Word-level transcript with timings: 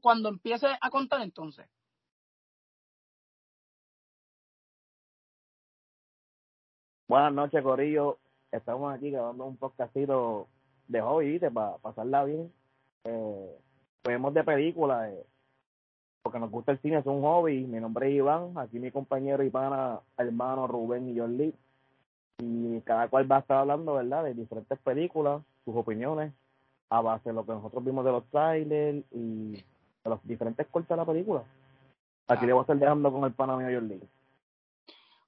cuando 0.00 0.28
empiece 0.28 0.66
a 0.80 0.90
contar 0.90 1.22
entonces. 1.22 1.66
Buenas 7.08 7.32
noches, 7.32 7.62
Corillo. 7.62 8.18
Estamos 8.50 8.92
aquí 8.92 9.10
grabando 9.10 9.44
un 9.44 9.56
podcastito 9.56 10.48
de 10.88 11.00
hobby. 11.00 11.38
Para 11.38 11.78
pasarla 11.78 12.24
bien. 12.24 12.52
Eh, 13.04 13.58
vemos 14.04 14.34
de 14.34 14.42
películas, 14.42 15.12
eh, 15.12 15.24
porque 16.22 16.40
nos 16.40 16.50
gusta 16.50 16.72
el 16.72 16.80
cine, 16.80 16.98
es 16.98 17.06
un 17.06 17.22
hobby. 17.22 17.64
Mi 17.64 17.78
nombre 17.78 18.08
es 18.08 18.16
Iván, 18.16 18.58
aquí 18.58 18.80
mi 18.80 18.90
compañero 18.90 19.44
y 19.44 19.50
pana, 19.50 20.00
hermano 20.16 20.66
Rubén 20.66 21.08
y 21.08 21.18
John 21.18 21.36
Lee. 21.36 21.54
Y 22.38 22.80
cada 22.80 23.08
cual 23.08 23.30
va 23.30 23.36
a 23.36 23.40
estar 23.40 23.58
hablando, 23.58 23.94
¿verdad?, 23.94 24.24
de 24.24 24.34
diferentes 24.34 24.78
películas, 24.80 25.42
sus 25.64 25.76
opiniones, 25.76 26.32
a 26.90 27.00
base 27.00 27.28
de 27.28 27.34
lo 27.34 27.46
que 27.46 27.52
nosotros 27.52 27.84
vimos 27.84 28.04
de 28.04 28.12
los 28.12 28.24
trailers 28.30 29.04
y 29.12 29.64
de 30.06 30.10
los 30.10 30.26
diferentes 30.26 30.66
cortes 30.68 30.88
de 30.90 30.96
la 30.96 31.04
película. 31.04 31.42
Aquí 32.28 32.44
Ah. 32.44 32.46
le 32.46 32.52
voy 32.52 32.60
a 32.60 32.62
estar 32.62 32.78
dejando 32.78 33.12
con 33.12 33.24
el 33.24 33.32
pana 33.32 33.56
mío 33.56 33.80
Lee. 33.80 34.00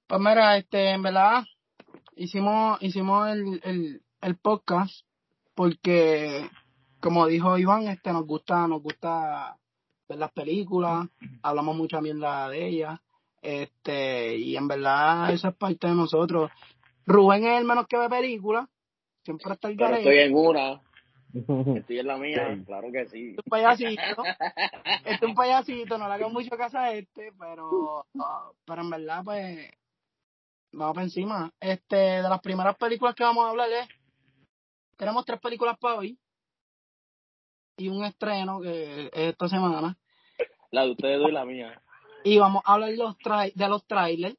Pues 0.06 0.20
mira, 0.20 0.56
este, 0.56 0.91
en 0.91 1.02
verdad, 1.02 1.45
hicimos, 2.16 2.83
hicimos 2.83 3.28
el, 3.28 3.60
el, 3.64 4.02
el 4.22 4.36
podcast 4.36 5.05
porque, 5.55 6.48
como 7.00 7.27
dijo 7.27 7.59
Iván, 7.59 7.88
este, 7.88 8.12
nos 8.12 8.27
gusta, 8.27 8.66
nos 8.69 8.83
gusta 8.83 9.59
ver 10.09 10.19
las 10.19 10.33
películas, 10.33 11.08
hablamos 11.42 11.77
mucha 11.77 12.00
mierda 12.00 12.48
de 12.48 12.66
ellas, 12.66 13.00
este, 13.42 14.36
y 14.36 14.56
en 14.56 14.66
verdad 14.69 15.30
eso 15.30 15.48
es 15.48 15.55
parte 15.56 15.88
de 15.88 15.95
nosotros. 15.95 16.50
Rubén 17.06 17.45
es 17.45 17.58
el 17.58 17.64
menos 17.66 17.86
que 17.86 17.98
ve 17.98 18.08
películas, 18.08 18.66
siempre 19.24 19.52
está 19.52 19.69
el 19.69 19.77
Pero 19.77 19.97
estoy 19.97 20.19
en 20.19 20.34
una, 20.34 20.80
estoy 21.34 21.98
en 21.98 22.06
la 22.06 22.16
mía, 22.16 22.55
Sí. 22.56 22.64
claro 22.64 22.88
que 22.92 23.06
sí. 23.06 23.30
es 23.32 23.38
un 23.38 23.50
payasito, 23.50 24.24
este 25.05 25.10
es 25.14 25.23
un 25.23 25.34
payasito, 25.34 25.98
no 25.98 26.09
le 26.09 26.14
hagan 26.14 26.32
mucho 26.32 26.56
caso 26.56 26.78
a 26.78 26.92
este, 26.92 27.32
pero, 27.38 28.06
ah, 28.20 28.50
pero 28.64 28.83
en 28.83 28.91
verdad, 28.91 29.22
pues, 29.25 29.70
vamos 30.72 30.94
por 30.94 31.02
encima. 31.02 31.52
Este, 31.61 31.97
de 31.97 32.22
las 32.22 32.41
primeras 32.41 32.77
películas 32.77 33.14
que 33.14 33.25
vamos 33.25 33.44
a 33.44 33.50
hablar 33.50 33.69
es, 33.70 33.89
tenemos 34.97 35.25
tres 35.25 35.41
películas 35.41 35.77
para 35.78 35.97
hoy 35.97 36.19
y 37.77 37.89
un 37.89 38.05
estreno 38.05 38.61
que 38.61 39.06
es 39.06 39.11
esta 39.12 39.48
semana. 39.48 39.97
La 40.70 40.84
de 40.84 40.91
ustedes 40.92 41.19
dos 41.19 41.30
y 41.30 41.33
la 41.33 41.45
mía. 41.45 41.80
Y 42.24 42.39
vamos 42.39 42.62
a 42.64 42.74
hablar 42.74 42.91
de 42.91 42.97
los, 42.97 43.17
de 43.55 43.69
los 43.69 43.86
trailers. 43.86 44.36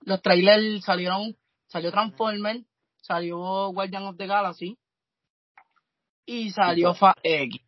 Los 0.00 0.20
trailers 0.22 0.84
salieron, 0.84 1.36
salió 1.66 1.90
Transformers, 1.90 2.64
salió 3.02 3.68
Guardian 3.72 4.04
of 4.04 4.16
the 4.16 4.26
Galaxy 4.26 4.78
y 6.28 6.50
salió 6.50 6.92
Fa 6.92 7.14
X. 7.22 7.58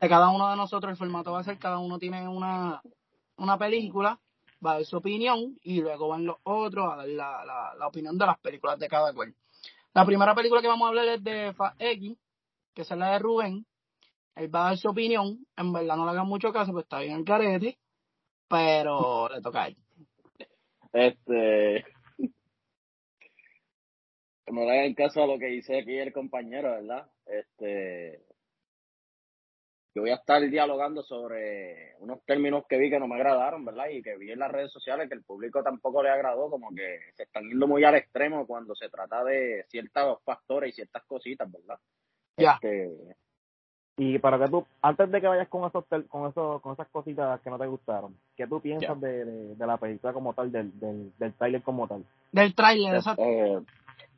de 0.00 0.08
cada 0.08 0.30
uno 0.30 0.48
de 0.48 0.56
nosotros 0.56 0.90
el 0.90 0.96
formato 0.96 1.32
va 1.32 1.40
a 1.40 1.44
ser 1.44 1.58
cada 1.58 1.78
uno 1.78 1.98
tiene 1.98 2.26
una, 2.26 2.80
una 3.36 3.58
película, 3.58 4.18
va 4.64 4.72
a 4.72 4.74
dar 4.76 4.84
su 4.86 4.96
opinión 4.96 5.54
y 5.62 5.82
luego 5.82 6.08
van 6.08 6.24
los 6.24 6.36
otros 6.44 6.90
a 6.90 6.96
dar 6.96 7.08
la, 7.08 7.44
la, 7.44 7.74
la 7.78 7.86
opinión 7.86 8.16
de 8.16 8.24
las 8.24 8.38
películas 8.38 8.78
de 8.78 8.88
cada 8.88 9.12
cual. 9.12 9.34
La 9.92 10.06
primera 10.06 10.34
película 10.34 10.62
que 10.62 10.68
vamos 10.68 10.86
a 10.86 10.88
hablar 10.88 11.06
es 11.06 11.22
de 11.22 11.52
Fa 11.52 11.74
X, 11.78 12.16
que 12.72 12.80
es 12.80 12.90
la 12.92 13.12
de 13.12 13.18
Rubén. 13.18 13.66
Él 14.36 14.52
va 14.52 14.62
a 14.62 14.68
dar 14.70 14.78
su 14.78 14.88
opinión. 14.88 15.46
En 15.54 15.70
verdad 15.70 15.96
no 15.96 16.06
le 16.06 16.12
hagan 16.12 16.26
mucho 16.26 16.50
caso, 16.50 16.72
pues 16.72 16.84
está 16.84 17.00
bien 17.00 17.18
el 17.18 17.24
carete, 17.26 17.78
pero 18.48 19.28
le 19.28 19.42
toca 19.42 19.64
a 19.64 19.66
él. 19.68 19.76
Este. 20.94 21.84
No 24.46 24.60
le 24.60 24.78
hagan 24.78 24.94
caso 24.94 25.22
a 25.22 25.26
lo 25.26 25.38
que 25.38 25.46
dice 25.46 25.78
aquí 25.78 25.96
el 25.96 26.12
compañero, 26.12 26.70
¿verdad? 26.70 27.08
Este. 27.26 28.20
Yo 29.96 30.02
voy 30.02 30.10
a 30.10 30.16
estar 30.16 30.40
dialogando 30.42 31.04
sobre 31.04 31.94
unos 32.00 32.20
términos 32.24 32.64
que 32.68 32.76
vi 32.78 32.90
que 32.90 32.98
no 32.98 33.06
me 33.06 33.14
agradaron, 33.14 33.64
¿verdad? 33.64 33.90
Y 33.90 34.02
que 34.02 34.16
vi 34.16 34.32
en 34.32 34.40
las 34.40 34.50
redes 34.50 34.72
sociales 34.72 35.08
que 35.08 35.14
el 35.14 35.22
público 35.22 35.62
tampoco 35.62 36.02
le 36.02 36.10
agradó, 36.10 36.50
como 36.50 36.70
que 36.74 36.98
se 37.16 37.22
están 37.22 37.44
yendo 37.48 37.68
muy 37.68 37.84
al 37.84 37.94
extremo 37.94 38.44
cuando 38.44 38.74
se 38.74 38.88
trata 38.88 39.22
de 39.22 39.64
ciertos 39.68 40.20
factores 40.24 40.70
y 40.70 40.72
ciertas 40.72 41.04
cositas, 41.04 41.48
¿verdad? 41.50 41.78
Ya. 42.36 42.54
Este, 42.54 42.90
Y 43.96 44.18
para 44.18 44.36
que 44.40 44.48
tú, 44.50 44.66
antes 44.82 45.08
de 45.12 45.20
que 45.20 45.28
vayas 45.28 45.46
con 45.48 45.64
esos 45.68 45.86
tel- 45.88 46.08
con 46.08 46.28
esos, 46.28 46.60
con 46.60 46.72
esas 46.72 46.88
cositas 46.88 47.40
que 47.42 47.50
no 47.50 47.56
te 47.60 47.66
gustaron, 47.66 48.18
¿qué 48.36 48.48
tú 48.48 48.60
piensas 48.60 49.00
de, 49.00 49.24
de, 49.24 49.54
de 49.54 49.66
la 49.66 49.76
película 49.76 50.12
como 50.12 50.34
tal, 50.34 50.50
del, 50.50 50.76
del, 50.80 51.12
del 51.16 51.32
trailer 51.34 51.62
como 51.62 51.86
tal? 51.86 52.04
Del 52.32 52.52
tráiler, 52.56 52.96
exacto. 52.96 53.22
eh, 53.22 53.60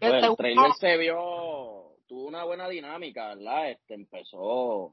¿Qué 0.01 0.09
Pues 0.09 0.25
el 0.25 0.37
trailer 0.37 0.73
se 0.81 0.97
vio, 0.97 1.86
tuvo 2.07 2.27
una 2.29 2.45
buena 2.45 2.69
dinámica, 2.69 3.35
¿verdad? 3.35 3.71
Este 3.71 3.95
empezó, 3.95 4.93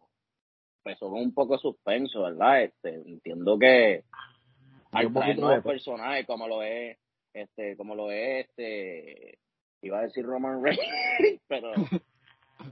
empezó 0.83 1.09
con 1.09 1.21
un 1.21 1.33
poco 1.33 1.53
de 1.53 1.59
suspenso, 1.59 2.23
¿verdad? 2.23 2.63
Este, 2.63 2.89
entiendo 2.95 3.57
que 3.59 4.03
Y 4.93 4.97
al 4.97 5.07
un 5.07 5.13
traer 5.13 5.37
nuevos 5.39 5.63
de- 5.63 5.69
personajes 5.69 6.25
como 6.27 6.47
lo 6.47 6.61
es, 6.63 6.97
este, 7.33 7.75
como 7.77 7.95
lo 7.95 8.11
es 8.11 8.47
este, 8.49 9.39
iba 9.81 9.99
a 9.99 10.03
decir 10.03 10.25
Roman 10.25 10.63
Reigns, 10.63 10.81
pero 11.47 11.71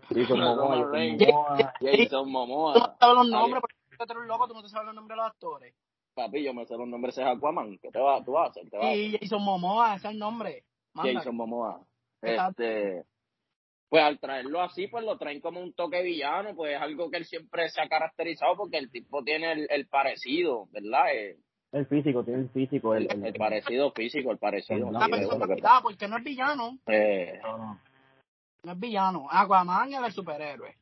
Jason 0.10 0.40
Momoa, 0.40 0.56
Roman 0.56 0.80
Jason 0.80 0.92
Reigns. 0.92 1.22
Momoa. 1.28 1.74
Jason 1.80 2.08
Tú 2.10 2.16
no 2.16 2.26
Momoa, 2.26 2.74
te 2.74 2.80
sabes 3.00 3.16
los 3.18 3.30
nombres, 3.30 3.62
porque 3.62 3.76
tú 3.98 4.04
eres 4.04 4.18
un 4.18 4.28
loco, 4.28 4.48
tú 4.48 4.54
no 4.54 4.62
te 4.64 4.70
sabes 4.70 4.86
los 4.88 4.96
nombres 4.96 5.16
de 5.18 5.22
los 5.24 5.26
actores. 5.32 5.76
papi, 6.14 6.44
yo 6.44 6.54
me 6.54 6.66
sé 6.66 6.76
los 6.78 6.88
nombres 6.88 7.16
de 7.16 7.24
Aquaman, 7.24 7.78
¿qué 7.80 7.90
te 7.92 8.00
va, 8.00 8.24
tú 8.24 8.32
vas 8.34 8.48
a 8.48 8.52
hacer? 8.52 8.70
¿Te 8.70 8.78
vas 8.78 8.86
a 8.86 8.90
hacer? 8.90 9.00
Y 9.02 9.18
Jason 9.20 9.44
Momoa, 9.44 9.96
ese 9.96 10.08
es 10.08 10.14
el 10.14 10.20
nombre. 10.20 10.64
Manda. 10.94 11.14
Jason 11.14 11.36
Momoa. 11.36 11.86
Este, 12.22 13.04
pues 13.92 14.04
al 14.04 14.20
traerlo 14.20 14.62
así, 14.62 14.88
pues 14.88 15.04
lo 15.04 15.18
traen 15.18 15.42
como 15.42 15.60
un 15.60 15.74
toque 15.74 16.02
villano, 16.02 16.56
pues 16.56 16.76
es 16.76 16.82
algo 16.82 17.12
que 17.12 17.18
él 17.18 17.26
siempre 17.26 17.68
se 17.68 17.82
ha 17.82 17.90
caracterizado 17.90 18.56
porque 18.56 18.78
el 18.78 18.90
tipo 18.90 19.22
tiene 19.22 19.52
el, 19.52 19.68
el 19.70 19.86
parecido, 19.88 20.70
¿verdad? 20.72 21.14
El, 21.14 21.38
El 21.74 21.86
físico, 21.88 22.24
tiene 22.24 22.44
el 22.44 22.50
físico. 22.52 22.96
El, 22.96 23.12
el, 23.12 23.26
el- 23.26 23.34
parecido 23.34 23.92
físico, 23.92 24.32
el 24.32 24.38
parecido. 24.38 24.88
El 24.88 24.94
La 24.94 25.00
sí, 25.06 25.12
nombre, 25.12 25.20
es 25.20 25.26
lo 25.28 25.32
que- 25.34 25.40
personalidad, 25.40 25.82
porque 25.84 26.08
no 26.08 26.18
es 26.18 26.24
villano. 26.24 26.78
eh, 26.88 27.40
no, 27.44 27.58
no. 27.58 27.82
No 28.64 28.72
es 28.72 28.80
villano. 28.80 29.28
Aquaman 29.30 29.94
es 29.94 30.02
el 30.04 30.12
superhéroe. 30.14 30.78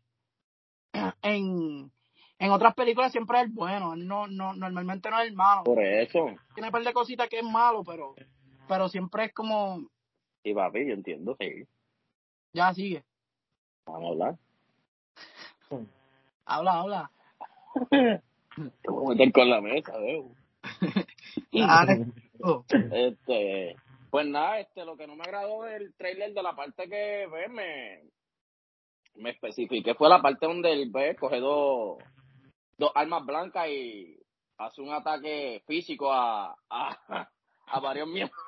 En, 1.24 1.92
en 2.40 2.52
otras 2.52 2.75
películas 2.75 3.12
siempre 3.12 3.40
es 3.40 3.46
el 3.46 3.52
bueno. 3.52 3.94
Él 3.96 4.08
no, 4.08 4.28
no, 4.28 4.53
normalmente 4.53 5.09
no 5.09 5.19
es 5.19 5.28
el 5.30 5.34
malo. 5.36 5.64
por 5.64 5.81
eso, 5.84 6.28
Tiene 6.53 6.68
un 6.68 6.72
par 6.72 6.84
de 6.84 6.94
cositas 6.94 7.28
que 7.28 7.40
es 7.40 7.44
malo, 7.46 7.84
pero, 7.84 8.14
pero 8.68 8.88
siempre 8.88 9.25
es 9.25 9.34
como, 9.34 9.88
y 10.44 10.53
papi, 10.53 10.86
yo 10.88 10.94
entiendo, 10.94 11.36
sí. 11.40 11.66
Ya 12.54 12.74
sigue. 12.74 13.04
Vamos 13.86 14.04
a 14.04 14.08
hablar. 14.12 14.38
Habla, 16.46 16.80
habla. 16.80 17.12
Te 17.90 18.90
voy 18.90 19.06
a 19.06 19.10
meter 19.10 19.32
con 19.32 19.50
la 19.50 19.62
mesa, 19.62 19.98
veo. 19.98 20.32
Oh. 22.42 22.64
Este, 22.70 23.76
pues 24.10 24.26
nada, 24.26 24.60
este, 24.62 24.86
lo 24.86 24.96
que 24.96 25.06
no 25.06 25.16
me 25.16 25.24
agradó 25.24 25.64
del 25.64 25.94
trailer 25.96 26.34
de 26.34 26.42
la 26.42 26.56
parte 26.56 26.88
que 26.88 27.28
ve, 27.28 27.50
me, 27.50 28.02
me 29.16 29.31
especifiqué 29.31 29.94
fue 29.94 30.08
la 30.08 30.22
parte 30.22 30.46
donde 30.46 30.72
él 30.72 30.90
ve, 30.90 31.18
coge 31.18 31.42
dos, 31.42 31.98
dos 32.78 32.92
armas 32.96 33.26
blancas 33.26 33.68
y 33.68 34.18
hace 34.58 34.81
un 34.81 34.94
ataque 34.94 35.62
físico 35.68 36.14
a, 36.14 36.56
a, 36.70 37.30
a 37.68 37.80
varios 37.81 38.08
miembros. 38.08 38.42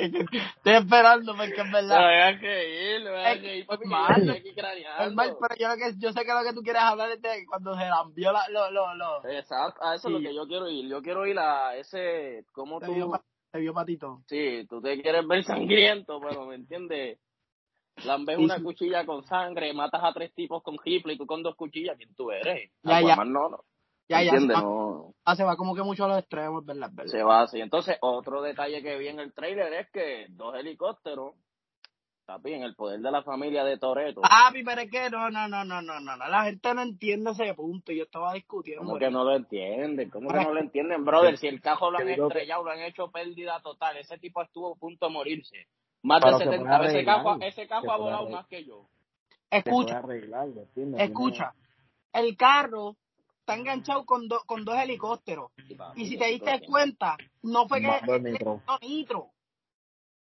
Estoy 0.56 0.72
esperando 0.74 1.36
porque 1.36 1.52
es 1.60 1.64
Me 1.64 1.72
verdad. 1.72 2.04
voy 2.04 2.14
a 2.14 2.32
reír, 2.38 3.04
me 3.04 3.10
voy 3.10 3.20
a 3.20 3.32
Es- 3.32 3.42
reír 3.42 3.60
es 3.60 3.66
porque 3.66 3.84
yo 3.88 3.90
malo. 3.90 4.16
estoy 4.16 4.36
aquí 4.36 4.48
Es 4.50 4.54
craneando. 4.56 5.14
mal, 5.14 5.36
pero 5.40 5.54
yo, 5.58 5.68
lo 5.68 5.74
que, 5.76 5.92
yo 5.98 6.12
sé 6.12 6.24
que 6.24 6.32
lo 6.32 6.42
que 6.44 6.52
tú 6.54 6.62
quieres 6.62 6.82
hablar 6.82 7.10
es 7.10 7.22
de 7.22 7.46
cuando 7.46 7.74
se 7.74 7.84
la 7.84 8.02
envió 8.04 8.32
la, 8.32 8.48
lo, 8.48 8.70
lo, 8.70 8.94
lo. 8.94 9.28
Exacto, 9.28 9.84
a 9.84 9.94
eso 9.94 10.08
es 10.08 10.14
lo 10.14 10.20
que 10.20 10.34
yo 10.34 10.46
quiero 10.46 10.68
ir. 10.68 10.88
Yo 10.88 11.02
quiero 11.02 11.26
ir 11.26 11.38
a 11.38 11.76
ese, 11.76 12.44
cómo 12.52 12.80
Te 12.80 12.86
tú, 12.86 12.94
vio, 12.94 13.12
te 13.52 13.58
vio 13.60 13.74
patito. 13.74 14.22
Sí, 14.28 14.66
tú 14.68 14.80
te 14.80 15.00
quieres 15.00 15.26
ver 15.26 15.44
sangriento, 15.44 16.20
pero 16.20 16.46
¿me 16.46 16.54
entiendes? 16.56 17.18
Lambes 18.04 18.38
Sí, 18.38 18.44
una 18.44 18.62
cuchilla 18.62 19.04
con 19.04 19.24
sangre, 19.24 19.74
matas 19.74 20.00
a 20.02 20.12
tres 20.12 20.32
tipos 20.34 20.62
con 20.62 20.78
rifle 20.82 21.12
y 21.14 21.18
tú 21.18 21.26
con 21.26 21.42
dos 21.42 21.54
cuchillas, 21.54 21.96
¿quién 21.98 22.14
tú 22.14 22.30
eres? 22.30 22.70
Ya, 22.82 23.00
ya. 23.02 23.12
Aquaman 23.14 23.32
no, 23.32 23.48
no. 23.50 23.64
Ya, 24.10 24.22
ya. 24.22 24.32
¿Entiendes? 24.32 24.56
Se 24.58 24.62
va, 24.64 24.68
No, 24.68 25.14
ah, 25.24 25.36
se 25.36 25.44
va 25.44 25.56
como 25.56 25.74
que 25.74 25.82
mucho 25.82 26.04
a 26.04 26.08
los 26.08 26.18
extremos, 26.18 26.64
verdad, 26.66 26.90
verdad. 26.92 27.10
se 27.12 27.22
va 27.22 27.42
así. 27.42 27.60
Entonces, 27.60 27.96
otro 28.00 28.42
detalle 28.42 28.82
que 28.82 28.98
vi 28.98 29.08
en 29.08 29.20
el 29.20 29.32
trailer 29.32 29.72
es 29.74 29.90
que 29.90 30.26
dos 30.30 30.54
helicópteros, 30.56 31.34
papi, 32.26 32.54
en 32.54 32.62
el 32.64 32.74
poder 32.74 33.00
de 33.00 33.10
la 33.10 33.22
familia 33.22 33.64
de 33.64 33.78
Toreto. 33.78 34.20
Papi, 34.22 34.64
pero 34.64 34.80
es 34.80 34.90
que 34.90 35.08
no, 35.10 35.30
no, 35.30 35.46
no, 35.46 35.64
no, 35.64 35.80
no, 35.80 36.00
no. 36.00 36.16
La 36.16 36.44
gente 36.44 36.74
no 36.74 36.82
entiende 36.82 37.30
ese 37.30 37.54
punto. 37.54 37.92
Yo 37.92 38.02
estaba 38.04 38.32
discutiendo. 38.34 38.84
¿Cómo 38.84 38.98
que 38.98 39.10
no 39.10 39.22
lo 39.22 39.36
entienden? 39.36 40.10
¿Cómo 40.10 40.28
que 40.28 40.36
no 40.44 40.54
lo 40.54 40.60
entienden, 40.60 41.04
brother? 41.04 41.36
Si 41.38 41.46
el 41.46 41.60
cajo 41.60 41.90
lo 41.90 41.98
han 41.98 42.08
estrellado, 42.08 42.64
lo 42.64 42.70
han 42.72 42.80
hecho 42.80 43.10
pérdida 43.12 43.60
total. 43.62 43.96
Ese 43.96 44.18
tipo 44.18 44.42
estuvo 44.42 44.72
a 44.72 44.76
punto 44.76 45.06
de 45.06 45.12
morirse. 45.12 45.66
Más 46.02 46.20
Pero 46.22 46.38
de 46.38 46.44
se 46.44 46.50
70 46.50 46.64
puede 46.68 46.80
veces. 46.80 46.94
arreglar, 46.94 47.16
Cajo, 47.16 47.36
ese 47.42 47.62
se 47.62 47.68
cajo 47.68 47.92
ha 47.92 47.96
volado 47.96 48.28
más 48.30 48.46
que 48.46 48.64
yo. 48.64 48.86
Escucha, 49.50 50.02
escucha. 50.98 51.52
El 52.12 52.36
carro 52.36 52.96
está 53.50 53.60
enganchado 53.60 54.04
con, 54.04 54.28
do- 54.28 54.42
con 54.46 54.64
dos 54.64 54.76
helicópteros. 54.78 55.50
Y 55.96 56.06
si 56.06 56.16
te 56.16 56.26
diste 56.26 56.60
cuenta, 56.66 57.16
no 57.42 57.66
fue 57.66 57.80
que 57.80 57.88
el 57.88 58.08
él 58.08 58.22
nitro. 58.22 58.62
nitro. 58.80 59.30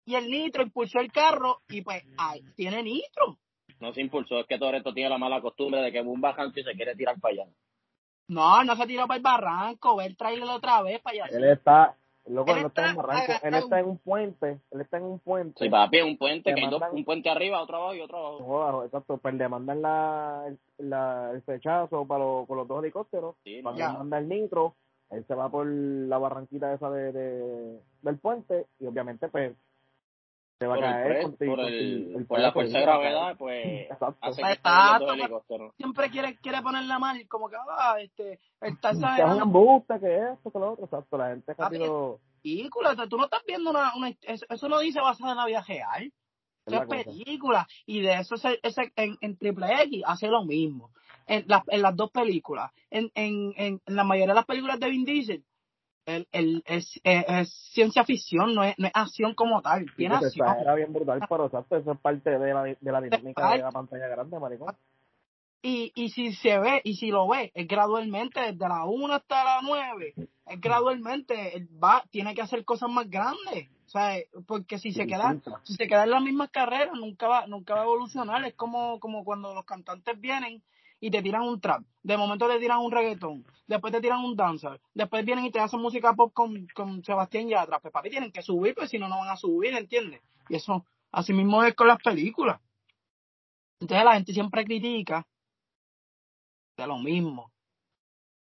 Y 0.05 0.15
el 0.15 0.27
nitro 0.29 0.63
impulsó 0.63 0.99
el 0.99 1.11
carro 1.11 1.61
y 1.69 1.81
pues 1.81 2.03
ay, 2.17 2.41
tiene 2.55 2.83
nitro. 2.83 3.37
No 3.79 3.93
se 3.93 4.01
impulsó, 4.01 4.39
es 4.39 4.47
que 4.47 4.57
Toreto 4.57 4.93
tiene 4.93 5.09
la 5.09 5.17
mala 5.17 5.41
costumbre 5.41 5.81
de 5.81 5.91
que 5.91 6.01
un 6.01 6.19
bajante 6.21 6.61
y 6.61 6.63
se 6.63 6.73
quiere 6.73 6.95
tirar 6.95 7.19
para 7.19 7.33
allá. 7.43 7.51
No, 8.27 8.63
no 8.63 8.75
se 8.75 8.85
tiró 8.85 9.07
para 9.07 9.17
el 9.17 9.23
barranco, 9.23 9.97
ve 9.97 10.05
el 10.05 10.17
trailer 10.17 10.47
otra 10.49 10.81
vez 10.81 11.01
para 11.01 11.25
allá. 11.25 11.37
Él 11.37 11.43
está, 11.45 11.95
loco, 12.27 12.51
Él 12.51 12.57
él 12.57 12.61
no 12.63 12.67
está 12.69 12.89
en 12.89 12.95
barranco, 12.95 13.31
él 13.43 13.53
está 13.55 13.79
en 13.79 13.85
un 13.87 13.97
puente, 13.97 14.59
él 14.71 14.81
está 14.81 14.97
en 14.97 15.03
un 15.03 15.19
puente. 15.19 15.63
Sí, 15.63 15.69
papi, 15.69 16.01
un 16.01 16.17
puente, 16.17 16.49
Te 16.51 16.55
que 16.55 16.61
hay 16.61 16.69
dos, 16.69 16.79
mandan- 16.79 16.95
un 16.97 17.05
puente 17.05 17.29
arriba, 17.29 17.61
otro 17.61 17.77
abajo 17.77 17.93
y 17.95 18.01
otro 18.01 18.17
abajo. 18.17 18.43
Joder, 18.43 18.85
exacto, 18.85 19.17
pues 19.17 19.33
le 19.35 19.49
mandan 19.49 19.81
la, 19.81 20.53
la, 20.77 21.31
el 21.33 21.41
fechazo 21.43 22.05
para 22.07 22.23
los, 22.23 22.47
con 22.47 22.57
los 22.57 22.67
dos 22.67 22.83
helicópteros, 22.83 23.35
Sí, 23.43 23.55
le 23.57 23.61
manda 23.63 24.17
el 24.17 24.29
nitro, 24.29 24.75
él 25.09 25.25
se 25.27 25.35
va 25.35 25.49
por 25.49 25.65
la 25.67 26.17
barranquita 26.17 26.73
esa 26.73 26.89
de, 26.89 27.11
de 27.11 27.79
del 28.01 28.17
puente 28.19 28.67
y 28.79 28.85
obviamente 28.87 29.27
pues 29.29 29.53
se 30.63 30.67
va 30.67 30.75
por 30.75 30.83
a 30.85 30.87
el, 30.87 30.93
caer 30.93 31.23
por, 31.49 31.59
el, 31.59 32.15
el 32.15 32.25
por 32.25 32.39
la 32.39 32.51
fuerza 32.51 32.77
de 32.77 32.83
gravedad, 32.83 33.37
pues 33.37 33.65
Exacto. 33.91 34.17
hace 34.21 34.41
que 34.41 34.51
Exacto, 34.51 35.05
estén 35.13 35.19
los 35.19 35.29
dos 35.29 35.43
pues. 35.47 35.71
Siempre 35.77 36.09
quiere, 36.09 36.35
quiere 36.37 36.61
ponerla 36.61 36.99
mal, 36.99 37.27
como 37.27 37.49
que, 37.49 37.55
ah, 37.57 37.95
este, 37.99 38.39
está 38.61 38.89
Que 38.91 38.95
es 38.95 38.97
un 38.97 39.03
exagerando. 39.03 39.43
embuste, 39.43 39.99
que 39.99 40.17
esto, 40.33 40.51
que 40.51 40.59
lo 40.59 40.71
otro, 40.71 40.85
exacto, 40.85 41.17
la 41.17 41.29
gente 41.29 41.53
rápido 41.53 42.19
película, 42.41 42.91
o 42.91 42.95
sea, 42.95 43.07
tú 43.07 43.17
no 43.17 43.25
estás 43.25 43.41
viendo 43.47 43.69
una, 43.69 43.95
una 43.95 44.09
eso, 44.21 44.45
eso 44.49 44.69
no 44.69 44.79
dice 44.79 44.99
basada 44.99 45.31
en 45.31 45.37
la 45.37 45.45
vida 45.45 45.63
real. 45.67 46.03
es 46.05 46.13
Eso 46.65 46.75
la 46.75 46.81
es 46.83 46.87
cosa. 46.87 47.03
película. 47.03 47.67
Y 47.85 48.01
de 48.01 48.13
eso 48.19 48.35
ese, 48.35 48.59
ese, 48.63 48.91
en, 48.95 49.17
en 49.21 49.37
Triple 49.37 49.67
X 49.83 50.03
hace 50.05 50.27
lo 50.27 50.43
mismo. 50.45 50.91
En, 51.25 51.45
las 51.47 51.63
en 51.67 51.81
las 51.81 51.95
dos 51.95 52.11
películas. 52.11 52.71
En, 52.89 53.09
en, 53.15 53.53
en, 53.55 53.81
en 53.85 53.95
la 53.95 54.03
mayoría 54.03 54.33
de 54.33 54.35
las 54.39 54.45
películas 54.45 54.79
de 54.79 54.89
Vin 54.89 55.05
Diesel, 55.05 55.43
el, 56.05 56.27
el, 56.31 56.63
es, 56.65 56.99
es, 57.03 57.25
es 57.27 57.53
ciencia 57.73 58.03
ficción, 58.03 58.53
no 58.53 58.63
es, 58.63 58.75
no 58.77 58.87
es 58.87 58.93
acción 58.95 59.33
como 59.35 59.61
tal. 59.61 59.85
Sí, 59.89 59.95
Tiene 59.97 60.15
acción. 60.15 60.47
exagera 60.47 60.75
bien 60.75 60.93
brutal, 60.93 61.21
pero 61.29 61.45
exacto, 61.45 61.77
eso 61.77 61.91
es 61.91 61.99
parte 61.99 62.29
de 62.29 62.53
la, 62.53 62.63
de 62.63 62.91
la 62.91 63.01
dinámica 63.01 63.51
de 63.51 63.57
la 63.59 63.71
pantalla 63.71 64.07
grande, 64.07 64.39
maricón. 64.39 64.75
Y, 65.65 65.93
y 65.95 66.09
si 66.09 66.33
se 66.33 66.59
ve, 66.59 66.81
y 66.83 66.95
si 66.95 67.07
lo 67.07 67.25
ve, 67.29 67.51
es 67.55 67.67
gradualmente, 67.67 68.41
desde 68.41 68.67
la 68.67 68.83
1 68.83 69.13
hasta 69.13 69.45
la 69.45 69.61
9, 69.63 70.13
es 70.45 70.59
gradualmente, 70.59 71.55
él 71.55 71.69
va, 71.81 72.03
tiene 72.11 72.35
que 72.35 72.41
hacer 72.41 72.65
cosas 72.65 72.89
más 72.89 73.09
grandes. 73.09 73.69
O 73.85 73.89
sea, 73.89 74.17
porque 74.45 74.77
si 74.77 74.91
se 74.91 75.07
queda, 75.07 75.37
si 75.63 75.75
se 75.75 75.87
queda 75.87 76.03
en 76.03 76.09
las 76.09 76.21
mismas 76.21 76.49
carreras, 76.49 76.95
nunca 76.99 77.27
va, 77.27 77.47
nunca 77.47 77.75
va 77.75 77.81
a 77.81 77.83
evolucionar. 77.83 78.43
Es 78.43 78.55
como, 78.55 78.99
como 78.99 79.23
cuando 79.23 79.53
los 79.53 79.63
cantantes 79.65 80.19
vienen 80.19 80.61
y 81.03 81.11
te 81.11 81.21
tiran 81.21 81.41
un 81.41 81.59
trap, 81.59 81.83
de 82.01 82.15
momento 82.15 82.47
te 82.47 82.59
tiran 82.59 82.79
un 82.79 82.89
reggaetón, 82.89 83.45
después 83.67 83.91
te 83.91 83.99
tiran 83.99 84.23
un 84.23 84.37
dancer, 84.37 84.79
después 84.93 85.25
vienen 85.25 85.43
y 85.43 85.51
te 85.51 85.59
hacen 85.59 85.81
música 85.81 86.13
pop 86.13 86.31
con, 86.33 86.65
con 86.73 87.03
Sebastián 87.03 87.49
Yatra. 87.49 87.81
Pues 87.81 87.91
papi, 87.91 88.09
tienen 88.09 88.31
que 88.31 88.41
subir, 88.41 88.73
pues 88.73 88.89
si 88.89 88.97
no, 88.97 89.09
no 89.09 89.17
van 89.17 89.27
a 89.27 89.35
subir, 89.35 89.75
¿entiendes? 89.75 90.21
Y 90.47 90.55
eso, 90.55 90.85
así 91.11 91.33
mismo 91.33 91.61
es 91.61 91.75
con 91.75 91.89
las 91.89 92.01
películas. 92.01 92.61
Entonces 93.81 94.05
la 94.05 94.13
gente 94.13 94.31
siempre 94.31 94.63
critica 94.63 95.27
de 96.77 96.87
lo 96.87 96.97
mismo. 96.99 97.51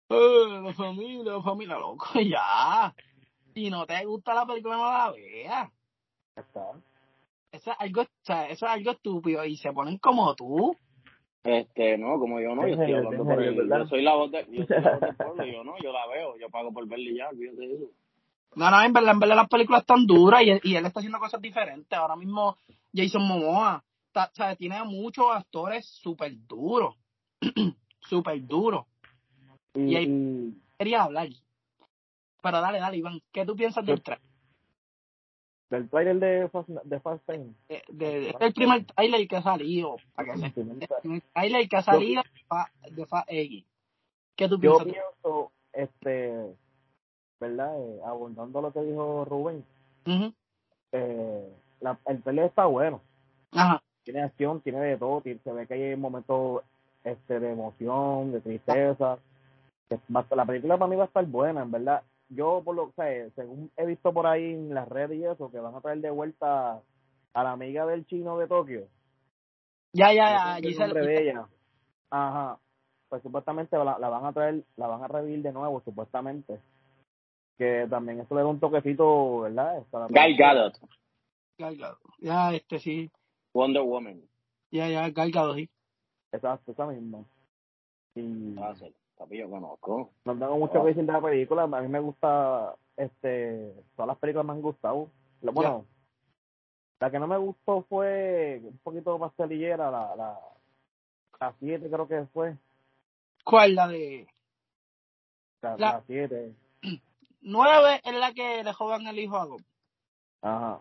Eh, 0.09 0.61
la 0.61 0.73
familia, 0.73 1.31
la 1.31 1.41
familia, 1.41 1.77
loco, 1.77 2.05
ya. 2.19 2.93
Si 3.53 3.69
no 3.69 3.85
te 3.85 4.03
gusta 4.03 4.33
la 4.33 4.45
película, 4.45 4.75
no 4.75 4.91
la 4.91 5.11
veas. 5.11 5.69
Eso 6.35 7.71
es 7.71 7.77
algo, 7.79 8.01
o 8.01 8.07
sea, 8.23 8.49
eso 8.49 8.65
es 8.65 8.71
algo 8.73 8.91
estúpido 8.91 9.45
y 9.45 9.55
se 9.55 9.71
ponen 9.71 9.99
como 9.99 10.35
tú. 10.35 10.75
Este, 11.43 11.97
no, 11.97 12.19
como 12.19 12.39
yo 12.39 12.53
no, 12.55 12.67
yo 12.67 12.73
estoy 12.75 12.93
hablando 12.93 13.23
por 13.23 13.41
el, 13.41 13.55
¿verdad? 13.55 13.79
yo 13.79 13.85
soy 13.87 14.01
la 14.03 14.13
voz 14.15 14.31
de, 14.31 14.45
yo 14.51 14.63
soy 14.65 14.79
la 14.81 14.91
voz 14.91 15.01
del 15.01 15.15
pueblo, 15.15 15.45
yo 15.45 15.63
no, 15.63 15.73
yo 15.81 15.91
la 15.91 16.05
veo, 16.07 16.37
yo 16.37 16.49
pago 16.49 16.71
por 16.71 16.87
verla 16.87 17.09
y 17.09 17.17
ya, 17.17 17.29
olvídate 17.29 17.67
de 17.67 17.75
eso. 17.75 17.85
No, 18.55 18.69
no, 18.69 18.81
en 18.83 18.93
verdad, 18.93 19.13
en 19.13 19.19
verdad 19.19 19.35
las 19.37 19.47
películas 19.49 19.81
están 19.81 20.05
duras 20.05 20.43
y, 20.43 20.51
él- 20.51 20.61
y 20.63 20.75
él 20.75 20.85
está 20.85 20.99
haciendo 20.99 21.19
cosas 21.19 21.41
diferentes. 21.41 21.97
Ahora 21.97 22.15
mismo 22.15 22.57
Jason 22.93 23.25
Momoa, 23.27 23.83
está, 24.07 24.25
o 24.25 24.35
sea, 24.35 24.55
tiene 24.55 24.75
a 24.75 24.83
muchos 24.83 25.25
actores 25.33 25.87
súper 25.87 26.33
duros. 26.47 26.95
súper 28.01 28.45
duros. 28.45 28.85
Y, 29.73 29.93
Y 29.93 29.95
ahí- 29.95 30.53
Quería 30.77 31.03
hablar. 31.03 31.27
Pero 32.43 32.59
dale, 32.61 32.79
dale, 32.79 32.97
Iván, 32.97 33.21
¿qué 33.31 33.45
tú 33.45 33.55
piensas 33.55 33.85
del 33.85 34.01
trailer? 34.01 34.27
Del 35.71 35.89
trailer 35.89 36.19
de 36.19 36.49
Fast, 36.49 36.69
de 36.69 36.99
Fast 36.99 37.25
Time. 37.25 37.53
De, 37.67 37.81
de- 37.89 38.29
este 38.29 38.37
es 38.37 38.47
el 38.47 38.53
primer 38.53 38.85
trailer 38.85 39.27
que 39.27 39.35
ha 39.37 39.41
salido. 39.41 39.95
Para 40.13 40.33
que 40.33 40.39
Yo 40.39 40.45
el 40.45 40.51
primer 41.01 41.21
trailer 41.33 41.69
que 41.69 41.75
ha 41.77 41.81
salido 41.81 42.21
de 42.21 42.39
Fa- 42.47 42.71
de 42.91 43.05
Fa 43.07 43.25
X. 43.27 43.65
¿Qué 44.35 44.47
tú 44.47 44.59
yo 44.59 44.77
piensas? 44.77 44.85
tú? 44.85 44.91
pienso, 44.91 45.51
este, 45.73 46.55
¿verdad? 47.39 47.73
Eh, 47.79 47.99
abundando 48.05 48.61
lo 48.61 48.71
que 48.71 48.81
dijo 48.81 49.25
Rubén, 49.25 49.65
Ujú. 50.05 50.33
eh, 50.91 51.49
la, 51.79 51.97
el 52.05 52.21
trailer 52.21 52.45
está 52.45 52.65
bueno. 52.65 53.01
Ajá. 53.51 53.81
Tiene 54.03 54.23
acción, 54.23 54.61
tiene 54.61 54.79
de 54.81 54.97
todo, 54.97 55.21
tiene- 55.21 55.39
se 55.43 55.51
ve 55.51 55.67
que 55.67 55.73
hay 55.73 55.95
momentos 55.95 56.63
este, 57.03 57.39
de 57.39 57.51
emoción, 57.51 58.31
de 58.31 58.41
tristeza. 58.41 59.17
Que 59.89 59.99
va- 60.15 60.25
La 60.31 60.45
película 60.45 60.77
para 60.77 60.89
mí 60.89 60.95
va 60.95 61.03
a 61.03 61.07
estar 61.07 61.25
buena, 61.25 61.61
en 61.63 61.71
verdad. 61.71 62.01
Yo, 62.33 62.61
por 62.63 62.75
lo 62.75 62.83
o 62.83 62.91
sea, 62.93 63.29
según 63.31 63.69
he 63.75 63.85
visto 63.85 64.13
por 64.13 64.25
ahí 64.25 64.53
en 64.53 64.73
las 64.73 64.87
redes 64.87 65.19
y 65.19 65.25
eso, 65.25 65.51
que 65.51 65.59
van 65.59 65.75
a 65.75 65.81
traer 65.81 65.99
de 65.99 66.09
vuelta 66.09 66.81
a 67.33 67.43
la 67.43 67.51
amiga 67.51 67.85
del 67.85 68.05
chino 68.05 68.37
de 68.37 68.47
Tokio. 68.47 68.87
Ya, 69.93 70.13
ya, 70.13 70.57
ya. 70.59 70.59
Giselle- 70.61 70.93
nombre 70.93 71.05
de 71.07 71.21
ella. 71.29 71.47
Ajá. 72.09 72.57
Pues 73.09 73.21
supuestamente 73.21 73.77
la, 73.77 73.99
la 73.99 74.07
van 74.09 74.25
a 74.25 74.31
traer, 74.31 74.63
la 74.77 74.87
van 74.87 75.03
a 75.03 75.07
revivir 75.09 75.41
de 75.41 75.51
nuevo, 75.51 75.81
supuestamente. 75.81 76.61
Que 77.57 77.85
también 77.89 78.21
eso 78.21 78.33
le 78.33 78.41
da 78.41 78.47
un 78.47 78.59
toquecito, 78.61 79.41
¿verdad? 79.41 79.79
Esta 79.79 79.99
la 79.99 80.07
Guy 80.07 80.35
Gadot, 80.37 80.79
Gal 81.57 81.75
Gadot. 81.75 81.99
Ya, 82.19 82.53
este 82.53 82.79
sí. 82.79 83.11
Wonder 83.53 83.83
Woman, 83.83 84.21
Ya, 84.71 84.87
ya, 84.87 85.09
Gal 85.09 85.31
Gadot, 85.31 85.55
sí. 85.57 85.69
Exacto, 86.31 86.71
esa 86.71 86.85
misma. 86.87 87.25
Y 88.15 88.53
va 88.55 88.69
a 88.69 88.75
ser, 88.75 88.93
papi, 89.21 89.37
yo 89.37 89.49
conozco. 89.49 90.09
no 90.25 90.33
tengo 90.37 90.57
mucho 90.57 90.73
Ah. 90.79 90.81
que 90.81 90.87
decir 90.89 91.05
de 91.05 91.13
la 91.13 91.21
película. 91.21 91.63
A 91.63 91.67
mí 91.81 91.87
me 91.87 91.99
gusta, 91.99 92.75
este, 92.97 93.73
todas 93.95 94.07
las 94.07 94.17
películas 94.17 94.45
me 94.45 94.53
han 94.53 94.61
gustado. 94.61 95.09
Lo- 95.41 95.51
Bueno, 95.53 95.85
la 96.99 97.09
que 97.11 97.19
no 97.19 97.27
me 97.27 97.37
gustó 97.37 97.83
fue 97.89 98.61
un 98.63 98.77
poquito 98.79 99.17
pastelillera, 99.19 99.89
la, 99.91 100.15
la, 100.15 100.39
la 101.39 101.53
siete 101.59 101.89
creo 101.89 102.07
que 102.07 102.25
fue. 102.33 102.55
¿Cuál? 103.43 103.75
La 103.75 103.87
de 103.87 104.27
La, 105.61 105.71
La- 105.77 105.91
la 105.93 106.03
siete. 106.07 106.53
nueve 107.41 108.01
es 108.03 108.13
la 108.15 108.33
que 108.33 108.63
le 108.63 108.73
jodan 108.73 109.05
el 109.07 109.19
hijo 109.19 109.37
a 109.37 109.45
Gob. 109.45 109.61
Ajá. 110.41 110.79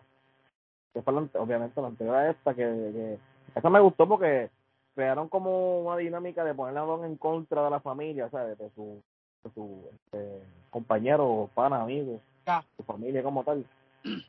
Que 0.93 1.01
fue 1.01 1.13
la 1.13 1.19
ante- 1.21 1.37
obviamente 1.37 1.81
la 1.81 1.87
anterior 1.87 2.15
a 2.15 2.29
esta, 2.31 2.53
que, 2.53 2.61
que 2.63 3.19
esa 3.55 3.69
me 3.69 3.79
gustó 3.79 4.07
porque 4.07 4.49
crearon 4.95 5.29
como 5.29 5.81
una 5.81 5.97
dinámica 5.97 6.43
de 6.43 6.53
poner 6.53 6.77
a 6.77 6.81
Don 6.81 7.05
en 7.05 7.15
contra 7.17 7.63
de 7.63 7.69
la 7.69 7.79
familia, 7.79 8.29
¿sabes? 8.29 8.57
De 8.57 8.69
su, 8.71 9.01
de 9.43 9.49
su 9.51 9.89
este, 9.93 10.41
compañero, 10.69 11.49
pana, 11.53 11.81
amigo, 11.81 12.19
Ya. 12.45 12.63
su 12.77 12.83
familia 12.83 13.23
como 13.23 13.43
tal. 13.43 13.65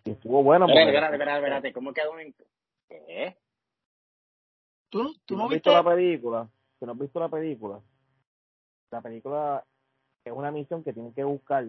Y 0.05 0.11
estuvo 0.11 0.43
bueno. 0.43 0.67
Espérate, 0.69 1.15
espérate, 1.15 1.39
espérate, 1.39 1.73
¿cómo 1.73 1.93
quedó 1.93 2.19
en...? 2.19 2.35
¿Qué? 2.89 3.37
¿Tú, 4.91 5.09
Si 5.09 5.21
tú 5.25 5.35
no 5.35 5.39
no 5.39 5.45
has 5.45 5.51
viste? 5.51 5.71
visto 5.71 5.83
la 5.83 5.91
película, 5.95 6.49
si 6.79 6.85
no 6.85 6.93
has 6.93 6.99
visto 6.99 7.19
la 7.21 7.29
película, 7.29 7.81
la 8.91 9.01
película 9.01 9.65
es 10.25 10.33
una 10.33 10.51
misión 10.51 10.85
que 10.85 10.93
tienen 10.93 11.15
que 11.15 11.25
buscar, 11.25 11.67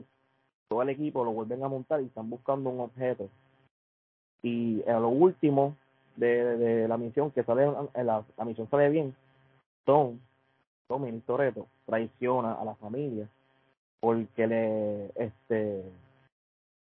todo 0.67 0.81
el 0.81 0.89
equipo 0.89 1.23
lo 1.23 1.31
vuelven 1.31 1.63
a 1.63 1.69
montar 1.69 2.01
y 2.01 2.05
están 2.05 2.29
buscando 2.29 2.69
un 2.69 2.81
objeto. 2.81 3.29
Y 4.41 4.83
a 4.89 4.99
lo 4.99 5.07
último 5.07 5.77
de, 6.15 6.57
de 6.57 6.87
la 6.87 6.97
misión, 6.97 7.31
que 7.31 7.43
sale, 7.43 7.63
en 7.93 8.05
la, 8.05 8.23
la 8.37 8.45
misión 8.45 8.69
sale 8.69 8.89
bien, 8.89 9.15
Tom, 9.85 10.19
Tommy 10.87 11.19
Toreto, 11.21 11.67
traiciona 11.85 12.53
a 12.53 12.65
la 12.65 12.75
familia 12.75 13.27
porque 13.99 14.47
le, 14.47 15.05
este, 15.15 15.83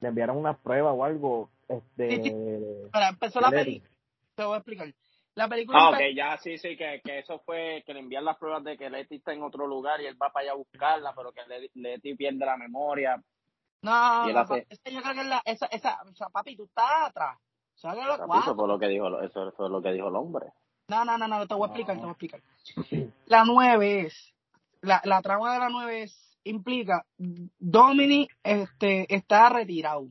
le 0.00 0.08
enviaron 0.08 0.36
una 0.36 0.56
prueba 0.56 0.92
o 0.92 1.04
algo, 1.04 1.50
este, 1.68 2.08
Sí, 2.08 2.22
sí. 2.22 2.30
de- 2.30 2.84
Espera, 2.86 3.08
empezó 3.08 3.40
la 3.40 3.50
película. 3.50 3.90
Te 4.34 4.44
voy 4.44 4.54
a 4.54 4.58
explicar. 4.58 4.94
La 5.34 5.48
película 5.48 5.78
Ah, 5.80 5.90
ok, 5.90 5.98
ya, 6.14 6.36
sí, 6.38 6.58
sí, 6.58 6.76
que, 6.76 7.00
que 7.04 7.18
eso 7.20 7.38
fue 7.40 7.82
que 7.86 7.94
le 7.94 8.00
envían 8.00 8.24
las 8.24 8.36
pruebas 8.36 8.64
de 8.64 8.76
que 8.76 8.90
Leti 8.90 9.16
está 9.16 9.32
en 9.32 9.42
otro 9.42 9.66
lugar 9.66 10.00
y 10.00 10.06
él 10.06 10.16
va 10.20 10.30
para 10.30 10.44
allá 10.44 10.52
a 10.52 10.56
buscarla, 10.56 11.12
pero 11.14 11.32
que 11.32 11.46
Leti, 11.46 11.80
Leti 11.80 12.14
pierde 12.14 12.44
la 12.44 12.56
memoria. 12.56 13.22
No, 13.82 14.26
Y 14.26 14.30
él 14.30 14.34
no, 14.34 14.40
hace- 14.40 14.66
esa 14.68 14.90
yo 14.90 15.00
creo 15.02 15.14
que 15.14 15.20
es 15.20 15.26
la, 15.26 15.42
esa, 15.44 15.66
esa, 15.66 16.02
o 16.02 16.14
sea, 16.14 16.28
papi, 16.28 16.56
tú 16.56 16.64
estás 16.64 17.08
atrás. 17.08 17.38
Eso 17.82 18.54
fue 18.54 18.68
lo 18.68 18.78
que 18.78 18.88
dijo, 18.88 19.20
eso 19.22 19.52
fue 19.52 19.70
lo 19.70 19.80
que 19.82 19.92
dijo 19.92 20.08
el 20.08 20.16
hombre. 20.16 20.52
No, 20.88 21.04
no, 21.04 21.16
no, 21.16 21.28
no, 21.28 21.46
te 21.46 21.54
voy 21.54 21.64
a 21.64 21.66
explicar, 21.66 21.96
No. 21.96 22.00
te 22.02 22.06
voy 22.06 22.10
a 22.10 22.12
explicar. 22.12 22.40
La 23.26 23.44
nueve 23.44 24.06
es, 24.06 24.34
la, 24.82 25.00
la 25.04 25.22
trama 25.22 25.52
de 25.52 25.58
la 25.60 25.68
nueve 25.68 26.02
es, 26.02 26.38
implica, 26.44 27.04
Dominic 27.16 28.36
este, 28.42 29.12
está 29.14 29.48
retirado. 29.50 30.08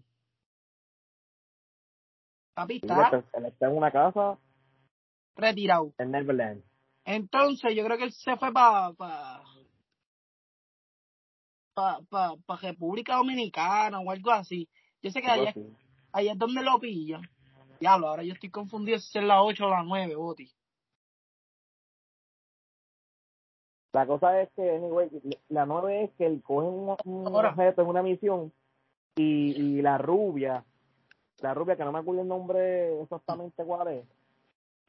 Papi, 2.53 2.77
está 2.81 3.03
está- 3.17 3.37
él 3.37 3.45
está 3.45 3.67
en 3.67 3.77
una 3.77 3.91
casa 3.91 4.37
retirado. 5.35 5.93
en 5.97 6.11
Neverland. 6.11 6.63
Entonces, 7.05 7.73
yo 7.75 7.83
creo 7.85 7.97
que 7.97 8.03
él 8.05 8.11
se 8.11 8.35
fue 8.37 8.51
para 8.51 8.91
pa, 8.93 9.41
pa, 11.73 11.99
pa, 12.09 12.35
pa 12.45 12.55
República 12.57 13.15
Dominicana 13.15 13.99
o 13.99 14.11
algo 14.11 14.31
así. 14.31 14.67
Yo 15.01 15.09
sé 15.11 15.21
que 15.21 15.29
allá, 15.31 15.53
allá 16.11 16.31
es 16.33 16.37
donde 16.37 16.61
lo 16.61 16.79
pillan. 16.79 17.21
Diablo, 17.79 18.07
ahora 18.09 18.23
yo 18.23 18.33
estoy 18.33 18.49
confundido 18.49 18.99
si 18.99 19.17
es 19.17 19.23
la 19.23 19.41
8 19.41 19.65
o 19.65 19.69
la 19.69 19.83
9, 19.83 20.15
Boti. 20.15 20.51
La 23.93 24.05
cosa 24.05 24.39
es 24.41 24.49
que, 24.55 24.69
anyway, 24.69 25.09
la 25.47 25.65
nueve 25.65 26.03
es 26.03 26.11
que 26.11 26.25
él 26.27 26.43
coge 26.43 26.67
un, 26.67 26.95
un 27.05 27.35
objeto 27.35 27.81
en 27.81 27.87
una 27.87 28.03
misión 28.03 28.53
y, 29.15 29.51
y 29.59 29.81
la 29.81 29.97
rubia, 29.97 30.63
la 31.39 31.55
rubia 31.55 31.75
que 31.75 31.83
no 31.83 31.91
me 31.91 31.99
acuerdo 31.99 32.21
el 32.21 32.27
nombre 32.27 33.01
exactamente 33.01 33.63
cuál 33.63 33.87
es. 33.87 34.05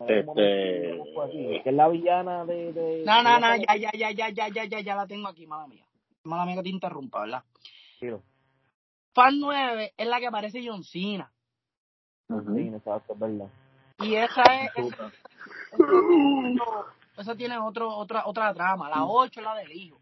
Este- 0.00 1.00
aquí, 1.24 1.62
que 1.62 1.70
es 1.70 1.74
la 1.74 1.88
villana 1.88 2.44
de... 2.44 2.72
de 2.72 3.04
No, 3.06 3.22
no, 3.22 3.38
no, 3.38 3.56
ya, 3.56 3.76
ya, 3.76 3.90
ya, 3.92 4.10
ya, 4.10 4.28
ya, 4.28 4.48
ya, 4.48 4.64
ya, 4.64 4.80
ya 4.80 4.96
la 4.96 5.06
tengo 5.06 5.28
aquí, 5.28 5.46
mala 5.46 5.66
mía. 5.66 5.84
Mala 6.24 6.44
mía 6.44 6.56
que 6.56 6.62
te 6.64 6.68
interrumpa, 6.68 7.20
¿verdad? 7.20 7.44
Tiro. 7.98 8.22
Fan 9.14 9.40
9 9.40 9.94
es 9.96 10.06
la 10.06 10.20
que 10.20 10.26
aparece 10.26 10.62
John 10.64 10.84
Cena. 10.84 11.32
Y 14.00 14.14
esa 14.14 14.42
es, 14.42 14.70
esa, 17.18 17.34
tiene 17.34 17.58
otro, 17.58 17.94
otra, 17.94 18.22
otra 18.26 18.54
trama. 18.54 18.88
La 18.88 19.04
8 19.04 19.40
es 19.40 19.44
la 19.44 19.54
del 19.56 19.72
hijo. 19.72 20.00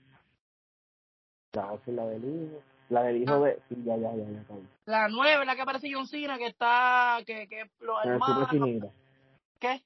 La 1.52 1.72
otra 1.72 1.90
es 1.90 1.94
la 1.94 2.06
del 2.06 2.24
hijo. 2.24 2.62
La 2.90 3.02
del 3.02 3.22
hijo 3.22 3.40
de... 3.40 3.60
Sí, 3.68 3.76
ya, 3.84 3.96
ya, 3.96 4.14
ya, 4.14 4.24
ya. 4.24 4.40
está 4.40 4.54
bien. 4.54 4.68
La 4.86 5.08
9 5.08 5.40
es 5.40 5.46
la 5.46 5.56
que 5.56 5.62
aparece 5.62 5.90
John 5.92 6.06
Cena, 6.06 6.38
que 6.38 6.46
está, 6.46 7.18
que, 7.26 7.48
que 7.48 7.70
los 7.80 8.04
En 8.04 8.12
el 8.12 8.20
super 8.20 8.30
hermanos, 8.30 8.50
chinita. 8.50 8.88
¿qué? 9.58 9.82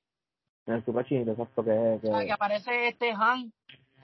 En 0.66 0.74
el 0.74 0.84
super 0.84 1.06
chinita, 1.06 1.32
exacto, 1.32 1.64
que... 1.64 1.98
que 2.02 2.10
Ah, 2.12 2.24
que 2.24 2.32
aparece 2.32 2.88
este 2.88 3.12
Han, 3.12 3.52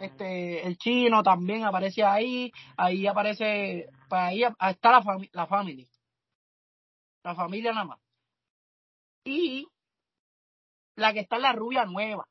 este, 0.00 0.66
el 0.66 0.78
chino 0.78 1.22
también 1.22 1.64
aparece 1.64 2.04
ahí, 2.04 2.52
ahí 2.76 3.06
aparece, 3.06 3.88
pues 4.08 4.20
ahí 4.20 4.42
está 4.42 4.92
la, 4.92 5.02
fami 5.02 5.28
la 5.32 5.46
family, 5.46 5.86
la 7.24 7.34
familia 7.34 7.72
nada 7.72 7.84
más. 7.84 7.98
Y 9.28 9.68
la 10.96 11.12
que 11.12 11.20
está 11.20 11.36
en 11.36 11.42
la 11.42 11.52
rubia 11.52 11.84
nueva, 11.84 12.26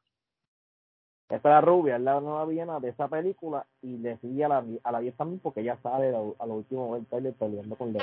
Esta 1.29 1.35
es 1.35 1.43
la 1.43 1.61
rubia, 1.61 1.95
es 1.97 2.01
la 2.01 2.19
nueva 2.19 2.45
villana 2.45 2.79
de 2.79 2.89
esa 2.89 3.07
película 3.07 3.65
y 3.81 3.97
le 3.97 4.17
sigue 4.17 4.45
a 4.45 4.47
la, 4.47 4.65
a 4.83 4.91
la 4.91 4.99
10 4.99 5.15
también 5.15 5.39
porque 5.39 5.61
ella 5.61 5.77
sale 5.83 6.09
a, 6.15 6.19
a 6.19 6.45
lo 6.45 6.55
último 6.55 6.95
del 6.95 7.05
trailer 7.05 7.33
peleando 7.35 7.75
con 7.75 7.93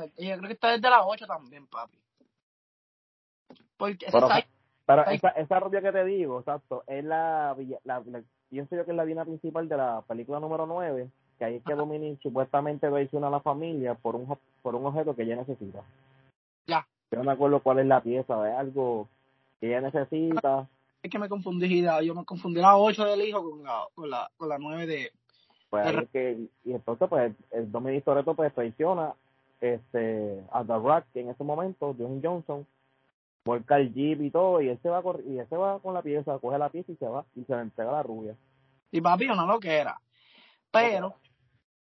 ver, 0.00 0.10
yo 0.16 0.36
creo 0.36 0.48
que 0.48 0.52
está 0.54 0.70
desde 0.70 0.88
la 0.88 1.04
8 1.04 1.26
también, 1.26 1.66
papi. 1.66 1.98
Porque 3.76 4.06
esa 4.06 4.44
Pero, 4.86 5.04
esa, 5.10 5.28
esa 5.28 5.60
rubia 5.60 5.82
que 5.82 5.92
te 5.92 6.04
digo, 6.04 6.40
exacto, 6.40 6.84
es 6.86 7.04
la, 7.04 7.54
la, 7.84 8.00
la 8.06 8.22
pienso 8.48 8.74
yo 8.74 8.84
que 8.84 8.92
es 8.92 8.96
la 8.96 9.04
villana 9.04 9.26
principal 9.26 9.68
de 9.68 9.76
la 9.76 10.02
película 10.02 10.40
número 10.40 10.66
9, 10.66 11.10
que 11.38 11.44
ahí 11.44 11.56
es 11.56 11.64
que 11.64 11.74
Dominic 11.74 12.20
supuestamente 12.22 12.88
traiciona 12.88 13.26
a 13.26 13.30
la 13.30 13.40
familia 13.40 13.94
por 13.94 14.16
un 14.16 14.26
por 14.62 14.74
un 14.74 14.86
objeto 14.86 15.14
que 15.14 15.22
ella 15.22 15.36
necesita. 15.36 15.82
Ya. 16.66 16.86
Yo 17.10 17.18
no 17.18 17.24
me 17.24 17.32
acuerdo 17.32 17.60
cuál 17.60 17.78
es 17.78 17.86
la 17.86 18.02
pieza, 18.02 18.50
es 18.50 18.56
algo 18.56 19.08
que 19.60 19.68
ella 19.68 19.80
necesita. 19.80 20.68
es 21.02 21.10
que 21.10 21.18
me 21.18 21.28
confundí, 21.28 21.82
yo 22.04 22.14
me 22.14 22.24
confundí 22.24 22.60
la 22.60 22.76
8 22.76 23.04
del 23.04 23.22
hijo 23.22 23.50
con 23.50 23.62
la, 23.62 23.84
con 23.94 24.10
la, 24.10 24.30
con 24.36 24.48
la 24.48 24.58
9 24.58 24.86
de, 24.86 25.12
Pues 25.70 25.86
es 25.86 26.08
que, 26.10 26.48
y 26.64 26.72
entonces 26.72 27.08
pues 27.08 27.32
el 27.50 27.72
Dominic 27.72 28.04
Toretto 28.04 28.34
pues 28.34 28.54
traiciona 28.54 29.14
este 29.60 30.44
a 30.52 30.64
The 30.64 30.74
Rock 30.74 31.04
que 31.12 31.20
en 31.20 31.30
ese 31.30 31.44
momento, 31.44 31.94
John 31.98 32.20
Johnson, 32.22 32.66
vuelca 33.44 33.78
el 33.78 33.94
jeep 33.94 34.20
y 34.20 34.30
todo, 34.30 34.60
y 34.60 34.68
él 34.68 34.78
se 34.82 34.90
va 34.90 35.02
y 35.26 35.38
él 35.38 35.46
se 35.48 35.56
va 35.56 35.80
con 35.80 35.94
la 35.94 36.02
pieza, 36.02 36.38
coge 36.38 36.58
la 36.58 36.68
pieza 36.68 36.92
y 36.92 36.96
se 36.96 37.06
va, 37.06 37.24
y 37.34 37.44
se 37.44 37.52
la 37.52 37.62
entrega 37.62 37.90
a 37.90 37.94
la 37.94 38.02
rubia. 38.02 38.36
y 38.92 39.00
papi, 39.00 39.26
no 39.26 39.46
lo 39.46 39.58
que 39.58 39.74
era. 39.74 40.00
Pero, 40.70 41.14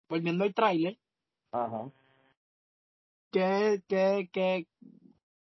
volviendo 0.08 0.44
al 0.44 0.54
tráiler, 0.54 0.96
Ajá. 1.52 1.90
¿qué, 3.30 3.82
qué, 3.86 4.30
qué, 4.32 4.66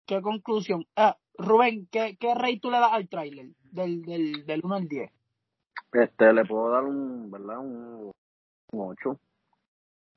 qué 0.10 0.22
conclusión? 0.24 0.88
Ah, 0.96 1.18
Rubén, 1.38 1.88
¿qué, 1.92 2.18
¿qué 2.20 2.34
rey 2.34 2.60
tú 2.60 2.72
le 2.72 2.80
das 2.80 2.92
al 2.92 3.08
tráiler 3.08 3.50
del, 3.72 4.02
del, 4.02 4.44
del 4.44 4.62
1 4.64 4.76
al 4.76 4.88
10? 4.88 5.12
Este, 5.94 6.34
le 6.34 6.46
puedo 6.46 6.72
dar 6.72 6.84
un, 6.84 7.30
¿verdad? 7.30 7.60
Un, 7.60 8.12
un 8.72 8.90
8. 8.92 9.20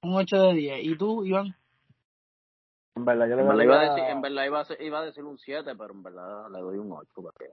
Un 0.05 0.15
8 0.15 0.37
de 0.45 0.55
10. 0.55 0.85
¿Y 0.85 0.97
tú, 0.97 1.27
Iván? 1.27 1.55
En 2.97 3.05
verdad, 3.05 3.29
yo 3.29 3.37
le 3.37 3.43
En 3.43 3.49
verdad, 3.49 3.65
iba 3.65 3.81
a 3.81 3.95
decir, 3.95 4.05
en 4.11 4.23
verdad 4.23 4.45
iba, 4.47 4.61
a 4.61 4.65
ser- 4.65 4.83
iba 4.83 4.99
a 4.99 5.05
decir 5.05 5.25
un 5.25 5.39
7, 5.39 5.75
pero 5.77 5.93
en 5.93 6.03
verdad 6.03 6.51
le 6.51 6.59
doy 6.61 6.79
un 6.79 6.91
8. 6.93 7.11
Porque... 7.15 7.47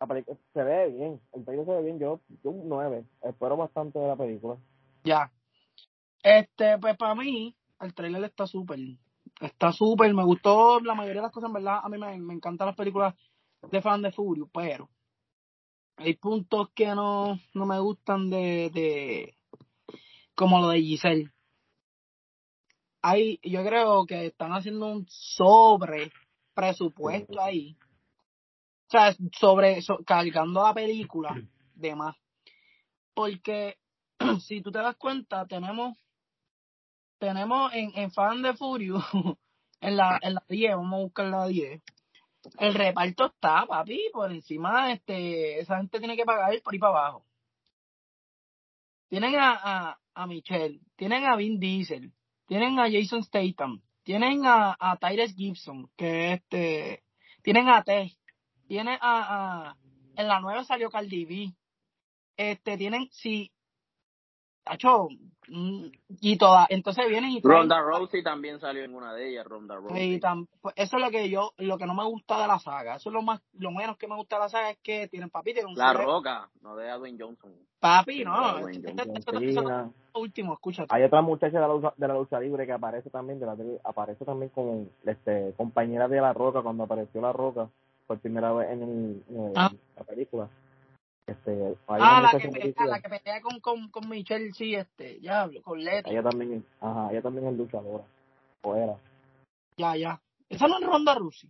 la 0.00 0.06
película 0.06 0.38
se 0.54 0.62
ve 0.62 0.88
bien, 0.88 1.20
el 1.32 1.44
trailer 1.44 1.66
se 1.66 1.72
ve 1.72 1.82
bien, 1.82 1.98
yo, 1.98 2.20
yo 2.44 2.50
un 2.50 2.68
9, 2.68 3.04
espero 3.22 3.56
bastante 3.56 3.98
de 3.98 4.06
la 4.06 4.16
película. 4.16 4.56
Ya. 5.02 5.32
Este, 6.22 6.78
pues 6.78 6.96
para 6.96 7.16
mí, 7.16 7.56
el 7.80 7.92
tráiler 7.92 8.22
está 8.22 8.46
súper. 8.46 8.78
Está 9.40 9.72
súper, 9.72 10.12
me 10.14 10.24
gustó 10.24 10.80
la 10.80 10.94
mayoría 10.94 11.22
de 11.22 11.26
las 11.26 11.32
cosas, 11.32 11.48
en 11.48 11.54
verdad. 11.54 11.80
A 11.82 11.88
mí 11.88 11.96
me, 11.98 12.18
me 12.20 12.34
encantan 12.34 12.66
las 12.66 12.76
películas 12.76 13.14
de 13.70 13.80
Fan 13.80 14.02
de 14.02 14.12
Furio, 14.12 14.48
pero 14.52 14.88
hay 15.96 16.14
puntos 16.14 16.70
que 16.74 16.86
no, 16.94 17.38
no 17.54 17.66
me 17.66 17.78
gustan 17.78 18.30
de, 18.30 18.70
de. 18.72 19.34
como 20.34 20.60
lo 20.60 20.68
de 20.68 20.80
Giselle. 20.80 21.30
Hay, 23.02 23.38
yo 23.42 23.64
creo 23.64 24.04
que 24.06 24.26
están 24.26 24.52
haciendo 24.52 24.86
un 24.86 25.06
sobre 25.08 26.12
presupuesto 26.54 27.40
ahí. 27.40 27.76
O 28.88 28.90
sea, 28.90 29.14
sobre, 29.38 29.80
so- 29.82 30.00
cargando 30.04 30.62
la 30.62 30.74
película 30.74 31.34
de 31.74 31.94
más. 31.94 32.16
Porque 33.14 33.78
si 34.40 34.60
tú 34.60 34.70
te 34.70 34.80
das 34.80 34.96
cuenta, 34.96 35.46
tenemos 35.46 35.96
tenemos 37.20 37.72
en, 37.74 37.92
en 37.94 38.10
Fan 38.10 38.42
de 38.42 38.54
Furio, 38.54 39.04
en 39.80 39.96
la, 39.96 40.18
en 40.22 40.34
la 40.34 40.44
10, 40.48 40.74
vamos 40.74 40.98
a 40.98 41.02
buscar 41.02 41.26
la 41.26 41.46
10. 41.46 41.80
El 42.58 42.74
reparto 42.74 43.26
está, 43.26 43.66
papi, 43.66 44.08
por 44.12 44.32
encima, 44.32 44.90
este, 44.92 45.60
esa 45.60 45.76
gente 45.76 45.98
tiene 45.98 46.16
que 46.16 46.24
pagar 46.24 46.60
por 46.62 46.74
ir 46.74 46.80
para 46.80 46.98
abajo. 46.98 47.26
Tienen 49.08 49.36
a, 49.36 49.52
a, 49.62 49.98
a 50.14 50.26
Michelle, 50.26 50.80
tienen 50.96 51.24
a 51.26 51.36
Vin 51.36 51.60
Diesel, 51.60 52.12
tienen 52.46 52.78
a 52.78 52.90
Jason 52.90 53.22
Statham, 53.22 53.82
tienen 54.02 54.46
a, 54.46 54.74
a 54.80 54.96
Tyrese 54.96 55.34
Gibson, 55.34 55.90
que 55.96 56.32
este, 56.34 57.04
tienen 57.42 57.68
a 57.68 57.84
Tess, 57.84 58.16
tienen 58.66 58.98
a, 59.02 59.68
a, 59.70 59.76
en 60.16 60.26
la 60.26 60.40
nueva 60.40 60.64
salió 60.64 60.90
Cardi 60.90 61.26
B, 61.26 61.52
este, 62.38 62.78
tienen, 62.78 63.08
si, 63.12 63.52
Tacho, 64.64 65.08
y 66.20 66.38
toda, 66.38 66.66
entonces 66.70 67.08
vienen 67.08 67.30
y 67.30 67.40
traen- 67.42 67.60
Ronda 67.62 67.80
Rousey 67.80 68.22
también 68.22 68.60
salió 68.60 68.84
en 68.84 68.94
una 68.94 69.12
de 69.14 69.30
ellas, 69.30 69.44
Ronda 69.46 69.74
Rousey. 69.76 70.14
y 70.14 70.20
tam- 70.20 70.46
pues 70.60 70.74
eso 70.76 70.96
es 70.96 71.02
lo 71.02 71.10
que 71.10 71.28
yo, 71.28 71.52
lo 71.58 71.76
que 71.76 71.86
no 71.86 71.94
me 71.94 72.04
gusta 72.04 72.40
de 72.40 72.46
la 72.46 72.58
saga. 72.58 72.96
Eso 72.96 73.10
es 73.10 73.14
lo 73.14 73.22
más, 73.22 73.40
lo 73.58 73.70
menos 73.72 73.96
que 73.96 74.06
me 74.06 74.14
gusta 74.16 74.36
de 74.36 74.42
la 74.42 74.48
saga 74.48 74.70
es 74.70 74.78
que 74.78 75.08
tienen 75.08 75.30
papi, 75.30 75.52
tienen 75.52 75.72
un 75.72 75.78
La 75.78 75.92
Roca, 75.92 76.48
no 76.62 76.76
de 76.76 76.88
Dwayne 76.90 77.18
Johnson. 77.20 77.52
Papi, 77.80 78.24
no, 78.24 78.58
este- 78.68 78.90
este- 78.90 79.18
este- 79.18 79.60
último, 80.14 80.52
escúchate. 80.54 80.88
Hay 80.94 81.02
otra 81.04 81.22
muchacha 81.22 81.54
de 81.60 81.60
la, 81.66 81.68
lucha, 81.72 81.94
de 81.96 82.08
la 82.08 82.14
lucha 82.14 82.38
libre 82.40 82.66
que 82.66 82.72
aparece 82.72 83.10
también, 83.10 83.40
de 83.40 83.46
la 83.46 83.56
tele- 83.56 83.80
aparece 83.84 84.24
también 84.24 84.50
como 84.50 84.86
este, 85.04 85.54
compañera 85.56 86.06
de 86.08 86.20
La 86.20 86.32
Roca 86.32 86.62
cuando 86.62 86.84
apareció 86.84 87.20
La 87.20 87.32
Roca 87.32 87.68
por 88.06 88.18
primera 88.18 88.52
vez 88.52 88.70
en, 88.70 88.82
el, 88.82 89.24
en 89.30 89.44
el- 89.46 89.52
Ah. 89.56 89.70
la 89.96 90.04
película. 90.04 90.48
Este, 91.30 91.76
Ah, 91.86 92.20
la 92.20 92.30
que, 92.32 92.48
pelea, 92.48 92.60
película, 92.62 92.86
la 92.88 93.00
que 93.00 93.08
pelea 93.08 93.40
con, 93.40 93.60
con, 93.60 93.88
con 93.90 94.08
Michelle, 94.08 94.52
sí, 94.52 94.74
este, 94.74 95.20
ya, 95.20 95.48
con 95.62 95.78
Leti, 95.82 96.10
ella 96.10 96.22
también, 96.24 96.66
ajá, 96.80 97.12
ella 97.12 97.22
también 97.22 97.46
es 97.46 97.56
luchadora, 97.56 98.04
o 98.62 98.74
era. 98.74 98.96
ya, 99.76 99.96
ya. 99.96 100.20
Esa 100.48 100.66
no 100.66 100.78
es 100.80 100.86
Ronda 100.86 101.14
Rousey. 101.14 101.48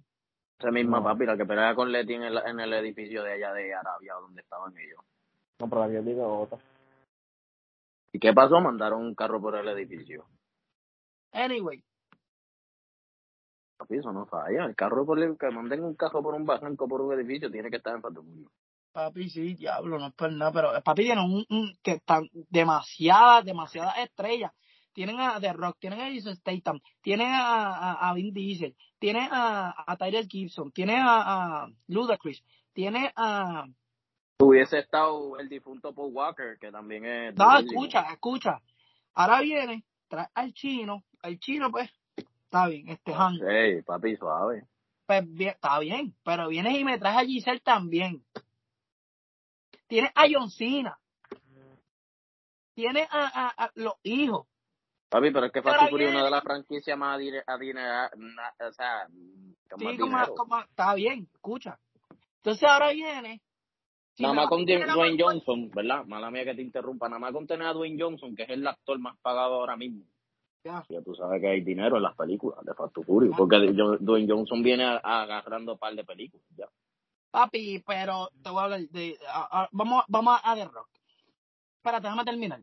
Esa 0.59 0.71
misma 0.71 0.99
No. 0.99 1.05
papi, 1.05 1.25
la 1.25 1.37
que 1.39 1.47
pelea 1.47 1.75
con 1.75 1.91
Leti 1.91 2.13
en 2.13 2.25
el, 2.25 2.37
en 2.45 2.61
el 2.61 2.73
edificio 2.75 3.23
de 3.23 3.33
allá 3.33 3.55
de 3.55 3.73
Arabia, 3.73 4.15
donde 4.21 4.43
estaban 4.43 4.77
ellos. 4.77 5.03
No, 5.59 5.69
pero 5.71 5.87
la 5.87 5.91
que 5.91 6.03
digo 6.03 6.41
otra. 6.41 6.59
¿Y 8.13 8.19
qué 8.19 8.35
pasó? 8.35 8.61
Mandaron 8.61 9.01
un 9.03 9.15
carro 9.15 9.41
por 9.41 9.57
el 9.57 9.67
edificio. 9.69 10.27
Anyway, 11.33 11.83
Papi, 13.79 13.97
eso 13.97 14.13
no 14.13 14.27
falla. 14.27 14.67
El 14.67 14.77
carro 14.77 15.07
por 15.07 15.19
el, 15.19 15.39
que 15.39 15.49
manden 15.51 15.83
un 15.85 15.95
carro 15.95 16.23
por 16.23 16.35
un 16.35 16.45
barranco, 16.45 16.87
por 16.87 17.01
un 17.01 17.15
edificio, 17.15 17.51
tiene 17.51 17.71
que 17.71 17.77
estar 17.77 17.95
en 17.95 18.03
patrimonio. 18.03 18.51
Papi, 18.93 19.29
sí, 19.31 19.55
diablo, 19.55 19.99
no 19.99 20.09
es 20.09 20.15
por 20.15 20.33
nada, 20.33 20.53
pero 20.53 20.77
eh, 20.77 20.83
papi 20.83 21.03
tiene 21.05 21.23
un, 21.23 21.45
un 21.49 21.79
que 21.83 21.93
están 21.93 22.29
demasiadas, 22.49 23.45
demasiadas 23.45 23.99
estrellas. 23.99 24.53
Tienen 24.93 25.21
a 25.21 25.39
The 25.41 25.53
Rock, 25.53 25.77
tienen 25.79 26.01
a 26.01 26.13
Jason 26.13 26.35
Statham, 26.37 26.81
tienen 27.01 27.29
a, 27.29 27.69
a, 27.93 28.11
a 28.11 28.15
Vin 28.15 28.35
Diesel, 28.35 28.75
tienen 28.99 29.29
a, 29.31 29.73
a 29.87 29.97
Tyrell 29.97 30.27
Gibson, 30.29 30.73
tienen 30.73 30.99
a, 30.99 31.63
a 31.63 31.69
Ludacris, 31.87 32.43
tiene 32.73 33.13
a... 33.15 33.67
Hubiese 34.41 34.79
estado 34.81 35.39
el 35.39 35.49
difunto 35.49 35.95
Paul 35.95 36.13
Walker, 36.13 36.59
que 36.59 36.73
también 36.73 37.05
es. 37.05 37.37
No, 37.37 37.59
escucha, 37.59 38.01
escucha. 38.13 38.61
Ahora 39.15 39.41
viene, 39.43 39.85
trae 40.09 40.27
al 40.35 40.53
chino, 40.55 41.05
al 41.23 41.39
chino 41.39 41.71
pues, 41.71 41.91
está 42.17 42.67
bien, 42.67 42.89
este 42.89 43.13
Han, 43.15 43.35
Sí, 43.37 43.83
papi, 43.87 44.17
suave. 44.17 44.65
pues 45.07 45.23
bien, 45.33 45.51
está 45.51 45.79
bien, 45.79 46.15
pero 46.25 46.49
vienes 46.49 46.77
y 46.79 46.85
me 46.85 46.99
traes 46.99 47.19
a 47.19 47.25
Giselle 47.25 47.61
también. 47.61 48.25
Tienes 49.91 50.11
a 50.15 50.25
John 50.31 50.49
Cena. 50.51 50.97
Tienes 52.75 53.09
a, 53.11 53.27
a, 53.49 53.65
a 53.65 53.71
los 53.75 53.95
hijos. 54.05 54.47
Papi, 55.11 55.33
pero 55.33 55.47
es 55.47 55.53
que 55.53 55.61
Fast 55.61 55.91
Furious 55.91 56.11
es 56.11 56.15
una 56.17 56.25
de 56.25 56.31
las 56.31 56.43
franquicias 56.45 56.97
más 56.97 57.19
adine- 57.19 57.43
adineradas, 57.45 58.13
o 58.15 58.73
sea, 58.73 59.07
con 59.69 59.83
más 59.85 59.93
Sí, 59.93 59.99
como, 59.99 60.17
dinero. 60.17 60.35
como- 60.37 60.61
está 60.61 60.95
bien, 60.95 61.29
escucha. 61.35 61.79
Entonces 62.37 62.69
ahora 62.69 62.93
viene, 62.93 63.43
si 64.15 64.23
nada 64.23 64.35
más 64.37 64.49
con 64.49 64.65
Dwayne 64.65 65.17
Johnson, 65.21 65.69
¿verdad? 65.75 66.05
Mala 66.07 66.31
mía 66.31 66.45
que 66.45 66.55
te 66.55 66.63
interrumpa, 66.63 67.09
nada 67.09 67.19
más 67.19 67.33
con 67.33 67.47
tener 67.47 67.67
a 67.67 67.73
Dwayne 67.73 68.01
Johnson, 68.01 68.37
que 68.37 68.45
es 68.45 68.51
el 68.51 68.65
actor 68.67 68.99
más 69.01 69.19
pagado 69.21 69.55
ahora 69.55 69.77
mismo. 69.77 70.05
Ya. 70.63 70.85
Ya 70.89 71.03
tú 71.03 71.15
sabes 71.17 71.41
que 71.41 71.49
hay 71.49 71.63
dinero 71.63 71.97
en 71.97 72.03
las 72.05 72.15
películas 72.15 72.65
de 72.65 72.73
Fast 72.75 72.95
Furious, 73.05 73.35
porque 73.37 73.57
Dwayne 74.01 74.29
Johnson 74.33 74.63
viene 74.63 74.85
agarrando 75.03 75.73
un 75.73 75.79
par 75.79 75.95
de 75.95 76.05
películas. 76.05 76.47
Ya. 76.57 76.69
Papi, 77.31 77.83
pero 77.87 78.31
te 78.43 78.51
voy 78.51 78.61
a 78.61 78.65
hablar 78.65 78.81
de. 78.89 79.19
a- 79.29 79.63
a- 79.63 79.69
vamos, 79.73 80.05
vamos 80.09 80.41
a 80.43 80.55
The 80.55 80.65
Rock. 80.67 80.89
Espérate, 81.77 82.03
déjame 82.09 82.25
terminar. 82.25 82.61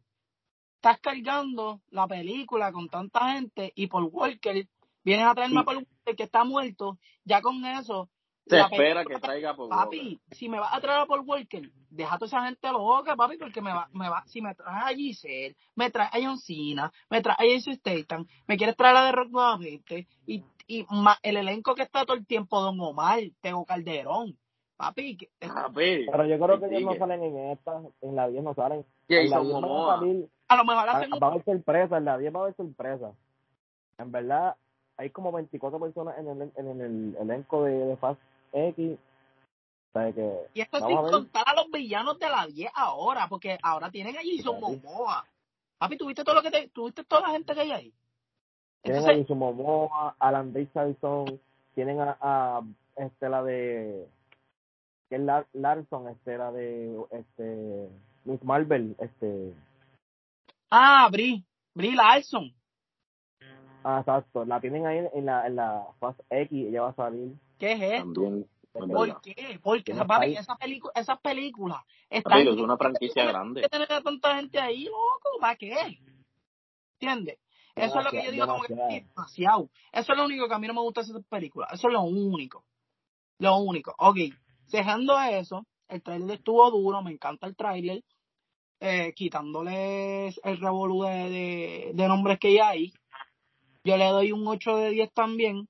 Estás 0.76 1.00
cargando 1.00 1.82
la 1.90 2.08
película 2.08 2.72
con 2.72 2.88
tanta 2.90 3.32
gente 3.34 3.72
y 3.76 3.88
por 3.88 4.04
Walker 4.04 4.68
vienes 5.04 5.26
a 5.26 5.34
traerme 5.34 5.62
a 5.62 5.64
Paul 5.64 5.78
Walker 5.78 6.16
que 6.16 6.24
está 6.24 6.44
muerto. 6.44 6.98
Ya 7.24 7.42
con 7.42 7.66
eso. 7.66 8.10
Se 8.46 8.56
espera 8.66 8.78
película- 9.02 9.16
que 9.16 9.22
traiga 9.22 9.56
por 9.56 9.70
Papi, 9.70 10.22
si 10.32 10.48
me 10.48 10.60
vas 10.60 10.74
a 10.74 10.80
traer 10.80 11.00
a 11.02 11.06
Paul 11.06 11.22
Walker, 11.26 11.70
deja 11.90 12.16
a 12.16 12.18
toda 12.18 12.28
esa 12.28 12.46
gente 12.46 12.72
loca, 12.72 13.16
papi, 13.18 13.38
porque 13.38 13.62
me 13.62 13.74
va, 13.74 13.90
me 13.92 14.08
va, 14.08 14.24
si 14.28 14.42
me 14.42 14.56
traes 14.56 14.84
a 14.86 14.96
Giselle, 14.96 15.56
me 15.76 15.90
traes 15.92 16.14
a 16.14 16.18
John 16.22 16.38
Cena, 16.38 16.90
me 17.10 17.22
traes 17.22 17.40
a 17.40 17.44
Jason 17.44 17.74
Statham, 17.76 18.26
me 18.48 18.56
quieres 18.56 18.78
traer 18.78 18.96
a 18.96 19.06
The 19.08 19.12
Rock 19.12 19.30
nuevamente, 19.32 20.08
y, 20.26 20.46
y 20.66 20.86
ma- 20.90 21.20
el 21.24 21.36
elenco 21.36 21.76
que 21.76 21.82
está 21.84 22.06
todo 22.06 22.16
el 22.16 22.26
tiempo, 22.26 22.62
Don 22.62 22.80
Omar, 22.80 23.20
Tego 23.42 23.66
Calderón, 23.66 24.38
papi, 24.78 25.18
Papi, 25.40 26.06
Pero 26.10 26.26
yo 26.26 26.40
creo 26.40 26.60
que 26.60 26.66
ellos 26.68 26.94
no 26.94 26.98
salen 26.98 27.24
en 27.24 27.38
esta, 27.52 27.82
en 28.02 28.16
la 28.16 28.28
10 28.28 28.44
no 28.44 28.54
salen. 28.54 28.86
En 29.10 29.30
la 29.30 29.38
Jason 29.38 29.48
10 29.48 29.62
van 29.62 29.72
a 29.72 29.98
salir, 29.98 30.30
a 30.48 30.56
lo 30.56 30.66
mejor 30.66 30.90
hacen 30.90 31.12
va 31.12 31.28
a 31.28 31.32
haber 31.32 31.44
sorpresa, 31.44 31.98
en 31.98 32.06
la 32.06 32.18
10 32.18 32.34
va 32.34 32.40
a 32.40 32.42
haber 32.44 32.56
sorpresa. 32.56 33.12
En 33.98 34.12
verdad, 34.12 34.56
hay 34.98 35.10
como 35.10 35.32
24 35.32 35.80
personas 35.80 36.18
en 36.20 36.28
el, 36.28 36.52
en 36.56 36.82
el 36.82 37.18
elenco 37.20 37.64
de, 37.64 37.74
de 37.74 37.98
Fast 37.98 38.22
X. 38.54 38.98
O 39.94 40.00
sea 40.00 40.14
que, 40.14 40.48
y 40.54 40.62
esto 40.62 40.80
sin 40.80 40.98
a 40.98 41.02
contar 41.02 41.44
a 41.48 41.56
los 41.56 41.72
villanos 41.72 42.20
de 42.20 42.30
la 42.30 42.46
10 42.46 42.72
ahora, 42.76 43.28
porque 43.28 43.58
ahora 43.64 43.90
tienen 43.90 44.16
a 44.16 44.20
Jason. 44.24 44.60
Momoa. 44.60 45.26
Papi, 45.80 45.98
¿tuviste 45.98 46.24
todo 46.24 46.36
lo 46.36 46.42
que 46.42 46.52
te, 46.52 46.68
tuviste 46.70 47.04
toda 47.04 47.22
la 47.22 47.30
gente 47.30 47.54
que 47.54 47.62
hay 47.62 47.72
ahí? 47.72 47.94
Tienen 48.84 49.02
Entonces, 49.02 49.10
a 49.10 49.22
Jason 49.22 49.38
Momoa, 49.40 50.16
Alan 50.20 50.54
Richardson, 50.54 51.40
tienen 51.74 52.00
a, 52.00 52.18
a 52.22 52.62
este, 52.96 53.30
la 53.30 53.44
de, 53.44 54.08
que 55.10 55.16
es 55.16 55.22
Lar- 55.22 55.48
Larson, 55.54 56.10
este, 56.10 56.38
la 56.38 56.52
de, 56.52 56.98
este, 57.12 57.90
Miss 58.26 58.44
Marvel, 58.44 58.96
este, 59.00 59.54
ah, 60.70 61.08
Brie, 61.12 61.44
Brie 61.74 61.96
Larson. 61.96 62.54
ah, 63.84 64.00
exacto, 64.00 64.46
la 64.46 64.60
tienen 64.60 64.86
ahí 64.86 65.08
en 65.14 65.26
la, 65.26 65.48
en 65.48 65.56
la 65.56 65.88
Fast 66.00 66.20
X, 66.30 66.52
ella 66.68 66.82
va 66.84 66.90
a 66.90 66.96
salir. 66.96 67.34
¿Qué 67.58 67.72
es 67.72 67.82
esto? 68.04 68.46
¿Por 68.74 69.22
qué? 69.22 69.60
Porque 69.64 69.96
país. 70.08 70.40
esas 70.40 70.58
películas, 70.58 70.94
esas 70.96 71.20
películas 71.20 71.82
están 72.10 72.48
es 72.48 72.58
una 72.58 72.78
franquicia 72.78 73.24
que 73.24 73.28
grande. 73.30 73.68
tener 73.70 73.92
a 73.92 74.02
tanta 74.02 74.36
gente 74.36 74.60
ahí, 74.60 74.86
loco, 74.86 75.40
¿para 75.40 75.56
qué? 75.56 76.00
¿Entiendes? 77.00 77.40
Eso 77.76 78.00
es 78.00 78.06
lo 78.06 78.12
que 78.12 78.26
yo 78.26 78.32
digo 78.32 78.48
como 78.48 78.64
que 78.64 78.74
es 78.74 79.08
demasiado. 79.08 79.70
Eso 79.92 80.12
es 80.12 80.18
lo 80.18 80.26
único 80.26 80.48
que 80.48 80.54
a 80.54 80.60
mí 80.60 80.68
no 80.68 80.74
me 80.74 80.82
gusta 80.82 81.02
de 81.02 81.08
esas 81.12 81.26
películas. 81.26 81.70
Eso 81.74 81.88
es 81.88 81.94
lo 81.94 82.02
único. 82.02 82.64
Lo 83.40 83.58
único. 83.58 83.94
Ok, 84.00 84.18
dejando 84.72 85.20
eso, 85.20 85.66
el 85.88 86.02
trailer 86.02 86.38
estuvo 86.38 86.70
duro, 86.72 87.02
me 87.02 87.12
encanta 87.12 87.48
el 87.48 87.56
trailer. 87.56 88.04
Eh, 88.80 89.14
quitándole 89.16 90.28
el 90.28 90.58
revolú 90.60 91.02
de, 91.04 91.30
de, 91.30 91.92
de 91.96 92.08
nombres 92.08 92.38
que 92.38 92.50
hay 92.50 92.60
ahí. 92.60 92.94
Yo 93.84 93.98
le 93.98 94.06
doy 94.10 94.32
un 94.32 94.46
8 94.48 94.78
de 94.78 94.90
10 94.92 95.12
también. 95.14 95.68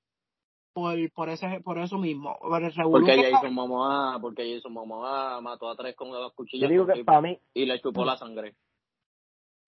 Por, 0.74 0.96
por 1.13 1.30
ese 1.30 1.60
por 1.62 1.80
eso 1.80 1.98
mismo. 1.98 2.38
Por 2.39 2.62
el 2.63 2.74
Porque 2.74 3.16
que- 3.16 3.32
Jason 3.32 3.54
Momoa, 3.54 4.20
porque 4.22 4.54
Jason 4.54 4.74
Momoa 4.74 5.42
mató 5.42 5.70
a 5.70 5.75
tres 5.75 5.96
con 5.96 6.12
dos 6.12 6.32
Yo 6.32 6.36
cuchillas 6.36 6.70
digo 6.70 6.86
que 6.86 7.04
para 7.04 7.22
mí, 7.22 7.39
y 7.54 7.66
le 7.66 7.82
chupó 7.82 8.06
la 8.06 8.16
sangre. 8.18 8.56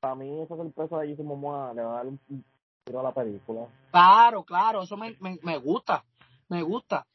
para 0.02 0.16
mí 0.16 0.42
esa 0.42 0.56
sorpresa 0.56 1.00
de 1.00 1.10
Jason 1.10 1.26
Momoa 1.26 1.74
le 1.74 1.82
va 1.82 1.94
a 1.94 1.96
dar 1.96 2.08
un 2.08 2.20
un 2.30 2.46
tiro 2.86 3.00
a 3.00 3.04
la 3.04 3.14
película. 3.14 3.68
Claro, 3.92 4.44
claro, 4.44 4.84
eso 4.84 4.98
me, 4.98 5.16
me, 5.20 5.40
me 5.42 5.58
gusta, 5.58 6.04
me 6.50 6.62
gusta. 6.62 7.08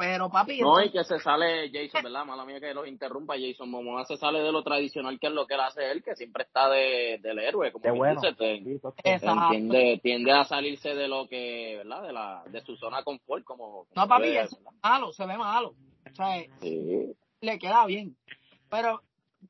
Pero 0.00 0.30
papi, 0.30 0.62
No, 0.62 0.82
y 0.82 0.90
que 0.90 1.04
se 1.04 1.18
sale 1.18 1.70
Jason, 1.70 2.02
¿verdad? 2.02 2.24
Mala 2.24 2.46
mía 2.46 2.58
que 2.58 2.72
lo 2.72 2.86
interrumpa. 2.86 3.34
Jason 3.38 3.70
Momoa 3.70 4.06
se 4.06 4.16
sale 4.16 4.40
de 4.40 4.50
lo 4.50 4.62
tradicional 4.62 5.20
que 5.20 5.26
es 5.26 5.32
lo 5.34 5.46
que 5.46 5.52
él 5.52 5.60
hace 5.60 5.90
él, 5.90 6.02
que 6.02 6.16
siempre 6.16 6.44
está 6.44 6.70
de, 6.70 7.18
del 7.22 7.38
héroe, 7.38 7.70
como 7.70 7.82
Qué 7.82 7.88
quien 7.90 7.98
bueno. 7.98 8.18
dice, 8.22 8.34
te- 8.34 8.64
Sí, 8.64 8.80
entiende, 9.26 10.00
tiende 10.02 10.32
a 10.32 10.44
salirse 10.44 10.94
de 10.94 11.06
lo 11.06 11.28
que, 11.28 11.74
¿verdad? 11.76 12.02
De 12.02 12.12
la, 12.14 12.42
de 12.46 12.62
su 12.62 12.76
zona 12.76 12.96
de 12.98 13.04
confort, 13.04 13.44
como. 13.44 13.84
no 13.94 13.96
como 14.02 14.08
papi, 14.08 14.22
debe, 14.22 14.40
es 14.44 14.56
malo, 14.82 15.12
se 15.12 15.26
ve 15.26 15.36
malo. 15.36 15.74
O 16.10 16.14
sea, 16.14 16.42
Sí. 16.62 17.12
le 17.42 17.58
queda 17.58 17.84
bien. 17.84 18.16
Pero 18.70 19.02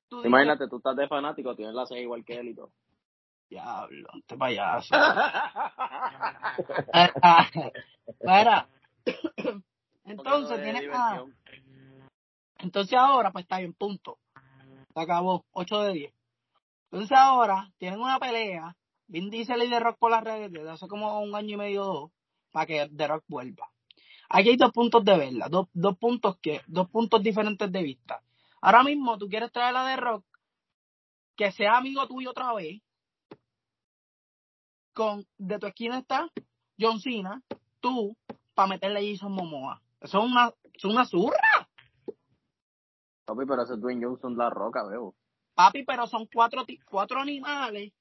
tú 0.08 0.16
dices, 0.16 0.30
Imagínate, 0.30 0.66
tú 0.68 0.78
estás 0.78 0.96
de 0.96 1.06
fanático, 1.06 1.54
tienes 1.54 1.76
la 1.76 1.86
ceja 1.86 2.00
igual 2.00 2.24
que 2.24 2.40
él 2.40 2.48
y 2.48 2.54
todo. 2.56 2.72
diablo, 3.48 4.08
este 4.18 4.36
payaso. 4.36 4.92
Mira, 8.22 8.66
entonces 10.10 10.62
tienes 10.62 10.88
a, 10.92 11.24
entonces 12.58 12.98
ahora 12.98 13.32
pues 13.32 13.44
está 13.44 13.58
bien, 13.58 13.72
punto. 13.72 14.18
Se 14.92 15.00
acabó, 15.00 15.44
8 15.52 15.82
de 15.82 15.92
10. 15.92 16.14
Entonces 16.90 17.16
ahora 17.16 17.72
tienen 17.78 18.00
una 18.00 18.18
pelea, 18.18 18.76
Vin 19.06 19.30
Diesel 19.30 19.62
y 19.62 19.70
The 19.70 19.80
Rock 19.80 19.98
por 19.98 20.10
las 20.10 20.24
redes 20.24 20.52
desde 20.52 20.70
hace 20.70 20.88
como 20.88 21.20
un 21.20 21.34
año 21.34 21.54
y 21.54 21.56
medio 21.56 21.82
o 21.82 21.86
dos, 21.86 22.10
para 22.52 22.66
que 22.66 22.88
The 22.88 23.06
Rock 23.06 23.24
vuelva. 23.28 23.70
Aquí 24.28 24.50
hay 24.50 24.56
dos 24.56 24.72
puntos 24.72 25.04
de 25.04 25.16
verla, 25.16 25.48
dos, 25.48 25.68
dos 25.72 25.96
puntos 25.98 26.38
que, 26.40 26.60
dos 26.66 26.88
puntos 26.90 27.22
diferentes 27.22 27.70
de 27.70 27.82
vista. 27.82 28.22
Ahora 28.60 28.82
mismo 28.82 29.18
tú 29.18 29.28
quieres 29.28 29.50
traer 29.52 29.76
a 29.76 29.86
The 29.86 29.96
Rock 29.96 30.24
que 31.36 31.52
sea 31.52 31.78
amigo 31.78 32.06
tuyo 32.06 32.30
otra 32.30 32.52
vez. 32.52 32.82
Con 34.92 35.26
de 35.38 35.58
tu 35.58 35.66
esquina 35.66 35.98
está 35.98 36.28
John 36.78 37.00
Cena, 37.00 37.42
tú, 37.80 38.16
para 38.54 38.68
meterle 38.68 38.98
a 39.00 39.12
Jason 39.12 39.32
Momoa. 39.32 39.80
Eso 40.00 40.18
es 40.18 40.24
una, 40.24 40.52
es 40.72 40.84
una 40.84 41.04
zurra. 41.04 41.68
Papi, 43.26 43.46
pero 43.46 43.62
ese 43.62 43.74
es 43.74 43.80
Dwayne 43.80 44.04
Johnson 44.06 44.36
la 44.36 44.50
roca, 44.50 44.82
veo. 44.84 45.14
Papi, 45.54 45.84
pero 45.84 46.06
son 46.06 46.26
cuatro, 46.32 46.64
ti- 46.64 46.80
cuatro 46.88 47.20
animales 47.20 47.92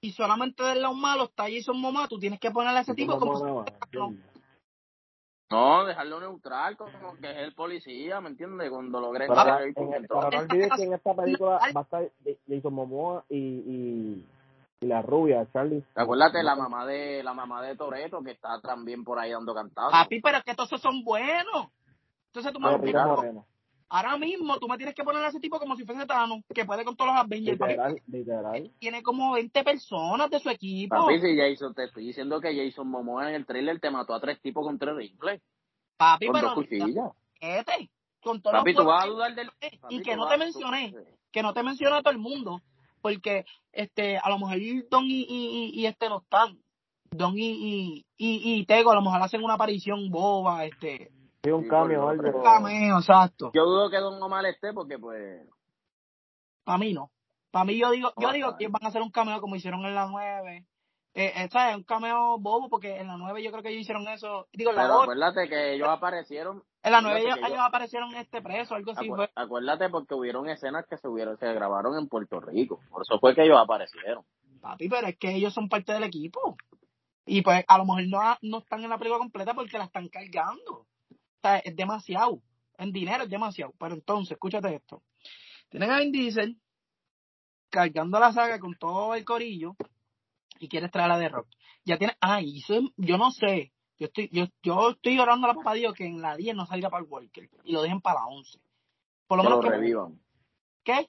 y 0.00 0.12
solamente 0.12 0.62
de 0.62 0.80
los 0.80 0.94
malos 0.94 1.30
está 1.30 1.44
Jason 1.50 1.80
Momoa. 1.80 2.06
Tú 2.08 2.18
tienes 2.18 2.38
que 2.40 2.50
ponerle 2.50 2.78
a 2.78 2.82
ese 2.82 2.94
tipo 2.94 3.18
como. 3.18 3.64
No, 5.50 5.84
dejarlo 5.86 6.20
neutral, 6.20 6.76
como 6.76 7.16
que 7.16 7.30
es 7.30 7.38
el 7.38 7.54
policía, 7.54 8.20
¿me 8.20 8.28
entiendes? 8.28 8.68
Cuando 8.70 9.00
logre 9.00 9.26
Pero, 9.26 9.58
en- 9.58 10.06
pero 10.06 10.30
no 10.30 10.38
olvides 10.38 10.70
que 10.76 10.82
en 10.84 10.92
esta 10.92 11.14
película 11.14 11.50
va 11.74 11.80
a 11.80 11.82
estar 11.82 12.12
Jason 12.46 12.74
Momoa 12.74 13.24
y, 13.30 13.36
y, 13.38 14.26
y 14.80 14.86
la 14.86 15.02
rubia, 15.02 15.46
Charlie. 15.52 15.84
Acuérdate 15.94 16.42
la 16.42 16.54
mamá 16.54 16.86
de 16.86 17.22
la 17.22 17.34
mamá 17.34 17.62
de 17.62 17.76
Toreto 17.76 18.22
que 18.22 18.32
está 18.32 18.60
también 18.60 19.02
por 19.04 19.18
ahí 19.18 19.32
dando 19.32 19.54
cantazos. 19.54 19.92
Papi, 19.92 20.20
pero 20.20 20.38
es 20.38 20.44
que 20.44 20.54
todos 20.54 20.68
esos 20.70 20.80
son 20.80 21.02
buenos. 21.02 21.68
Entonces 22.26 22.52
tú 22.52 22.60
me 22.60 22.76
Rita 22.78 23.04
ahora, 23.90 24.18
mismo 24.18 24.58
tú 24.58 24.68
me 24.68 24.76
tienes 24.76 24.94
que 24.94 25.02
poner 25.02 25.24
a 25.24 25.28
ese 25.28 25.40
tipo 25.40 25.58
como 25.58 25.74
si 25.74 25.84
fuese 25.84 26.04
Thanos, 26.06 26.40
que 26.54 26.64
puede 26.66 26.84
con 26.84 26.94
todos 26.94 27.10
los 27.12 27.20
Avengers. 27.24 27.58
Literal, 27.58 28.02
literal. 28.06 28.70
tiene 28.78 29.02
como 29.02 29.32
20 29.32 29.64
personas 29.64 30.30
de 30.30 30.38
su 30.38 30.50
equipo. 30.50 30.94
Papi, 30.94 31.20
si 31.20 31.36
Jason, 31.36 31.74
te 31.74 31.84
estoy 31.84 32.06
diciendo 32.06 32.40
que 32.40 32.54
Jason 32.54 32.86
Momoa 32.86 33.30
en 33.30 33.34
el 33.34 33.46
trailer 33.46 33.80
te 33.80 33.90
mató 33.90 34.14
a 34.14 34.20
tres 34.20 34.40
tipos 34.40 34.64
con 34.64 34.78
tres 34.78 34.94
rifles, 34.94 35.40
Papi, 35.96 36.26
con 36.26 36.34
pero 36.34 36.46
dos 36.48 36.54
cuchillas. 36.54 37.10
este, 37.40 37.90
con 38.22 38.42
todos 38.42 38.58
Papi, 38.58 38.74
los 38.74 38.82
tú 38.84 38.88
vas 38.88 39.04
a 39.04 39.08
dudar 39.08 39.34
del... 39.34 39.50
y 39.60 39.78
papi, 39.78 40.02
que 40.02 40.10
tú 40.12 40.16
no 40.18 40.24
vas- 40.26 40.32
te 40.34 40.38
mencioné, 40.38 40.94
que 41.32 41.42
no 41.42 41.52
te 41.54 41.62
mencioné 41.62 41.96
a 41.96 42.02
todo 42.02 42.12
el 42.12 42.18
mundo, 42.18 42.60
porque 43.00 43.44
este 43.72 44.18
a 44.18 44.28
lo 44.28 44.38
mejor 44.38 44.58
Don 44.90 45.04
y, 45.04 45.22
y, 45.28 45.70
y- 45.80 45.86
este 45.86 46.08
no 46.08 46.18
están. 46.22 46.58
Don 47.10 47.38
y, 47.38 47.50
y, 47.50 48.06
y, 48.16 48.60
y 48.60 48.66
Tego 48.66 48.90
a 48.90 48.94
lo 48.94 49.02
mejor 49.02 49.22
hacen 49.22 49.42
una 49.42 49.54
aparición 49.54 50.10
boba, 50.10 50.64
este, 50.66 51.10
Sí, 51.42 51.50
un 51.50 51.68
cambio 51.68 52.08
algo. 52.08 52.36
un 52.38 52.42
cameo, 52.42 52.98
exacto. 52.98 53.50
Yo 53.54 53.64
dudo 53.64 53.88
que 53.90 53.98
Don 53.98 54.20
Omar 54.22 54.44
esté 54.46 54.72
porque, 54.72 54.98
pues... 54.98 55.48
Para 56.64 56.78
mí 56.78 56.92
no. 56.92 57.10
Para 57.50 57.64
mí 57.64 57.78
yo 57.78 57.90
digo, 57.90 58.12
yo 58.20 58.32
digo 58.32 58.56
que 58.58 58.68
van 58.68 58.84
a 58.84 58.88
hacer 58.88 59.00
un 59.00 59.10
cameo 59.10 59.40
como 59.40 59.56
hicieron 59.56 59.84
en 59.86 59.94
la 59.94 60.06
9. 60.06 60.66
Eh, 61.20 61.32
esta 61.34 61.70
es 61.70 61.76
un 61.76 61.82
cameo 61.82 62.38
bobo 62.38 62.68
porque 62.68 62.96
en 62.96 63.08
la 63.08 63.16
9 63.16 63.42
yo 63.42 63.50
creo 63.50 63.60
que 63.60 63.70
ellos 63.70 63.80
hicieron 63.82 64.06
eso. 64.06 64.46
Digo, 64.52 64.70
en 64.70 64.76
la 64.76 64.82
Pero 64.82 64.94
8, 64.94 65.02
acuérdate 65.02 65.48
que 65.48 65.74
ellos 65.74 65.88
aparecieron... 65.88 66.62
en 66.84 66.92
la 66.92 67.00
9 67.00 67.18
acuérdate 67.18 67.52
ellos, 67.52 67.60
aparecieron 67.66 68.14
este 68.14 68.40
preso, 68.40 68.76
algo 68.76 68.92
así. 68.92 69.08
acu- 69.08 69.16
Fue. 69.16 69.30
acuérdate 69.34 69.88
porque 69.88 70.14
hubieron 70.14 70.48
escenas 70.48 70.86
que 70.86 70.96
se, 70.96 71.08
hubieron, 71.08 71.36
se 71.36 71.52
grabaron 71.52 71.98
en 71.98 72.06
Puerto 72.08 72.38
Rico. 72.38 72.78
Por 72.88 73.02
eso 73.02 73.18
fue 73.18 73.34
que 73.34 73.42
ellos 73.42 73.58
aparecieron. 73.58 74.24
Papi, 74.60 74.88
pero 74.88 75.08
es 75.08 75.18
que 75.18 75.34
ellos 75.34 75.52
son 75.52 75.68
parte 75.68 75.92
del 75.92 76.04
equipo. 76.04 76.56
Y 77.26 77.42
pues 77.42 77.64
a 77.66 77.78
lo 77.78 77.84
mejor 77.84 78.06
no, 78.06 78.36
no 78.42 78.58
están 78.58 78.84
en 78.84 78.90
la 78.90 78.98
película 78.98 79.18
completa 79.18 79.54
porque 79.54 79.76
la 79.76 79.86
están 79.86 80.08
cargando. 80.08 80.72
O 80.72 80.86
sea, 81.42 81.58
es 81.58 81.74
demasiado. 81.74 82.40
En 82.76 82.92
dinero 82.92 83.24
es 83.24 83.30
demasiado. 83.30 83.72
Pero 83.76 83.94
entonces, 83.96 84.32
escúchate 84.32 84.72
esto. 84.72 85.02
Tienen 85.68 85.90
a 85.90 85.98
Vin 85.98 86.12
Diesel 86.12 86.56
cargando 87.70 88.20
la 88.20 88.32
saga 88.32 88.60
con 88.60 88.74
todo 88.78 89.14
el 89.16 89.24
corillo 89.24 89.74
y 90.58 90.68
quieres 90.68 90.90
traer 90.90 91.10
a 91.10 91.18
The 91.18 91.28
Rock. 91.28 91.48
Ya 91.84 91.96
tiene, 91.98 92.14
ah, 92.20 92.40
y 92.40 92.58
eso 92.58 92.74
es- 92.74 92.90
yo 92.96 93.16
no 93.18 93.30
sé. 93.30 93.72
Yo 93.98 94.06
estoy, 94.06 94.28
yo, 94.32 94.44
yo 94.62 94.90
estoy 94.90 95.16
llorando 95.16 95.46
a 95.46 95.50
la 95.50 95.54
papá 95.56 95.74
Dios 95.74 95.92
que 95.94 96.06
en 96.06 96.20
la 96.22 96.36
10 96.36 96.54
no 96.54 96.66
salga 96.66 96.88
para 96.90 97.02
el 97.02 97.10
Walker 97.10 97.48
y 97.64 97.72
lo 97.72 97.82
dejen 97.82 98.00
para 98.00 98.20
la 98.20 98.26
11. 98.26 98.60
Por 99.26 99.38
lo 99.38 99.42
Que 99.42 99.48
menos 99.48 99.64
lo 99.64 99.70
que, 99.70 99.76
revivan. 99.76 100.20
¿Qué? 100.84 101.08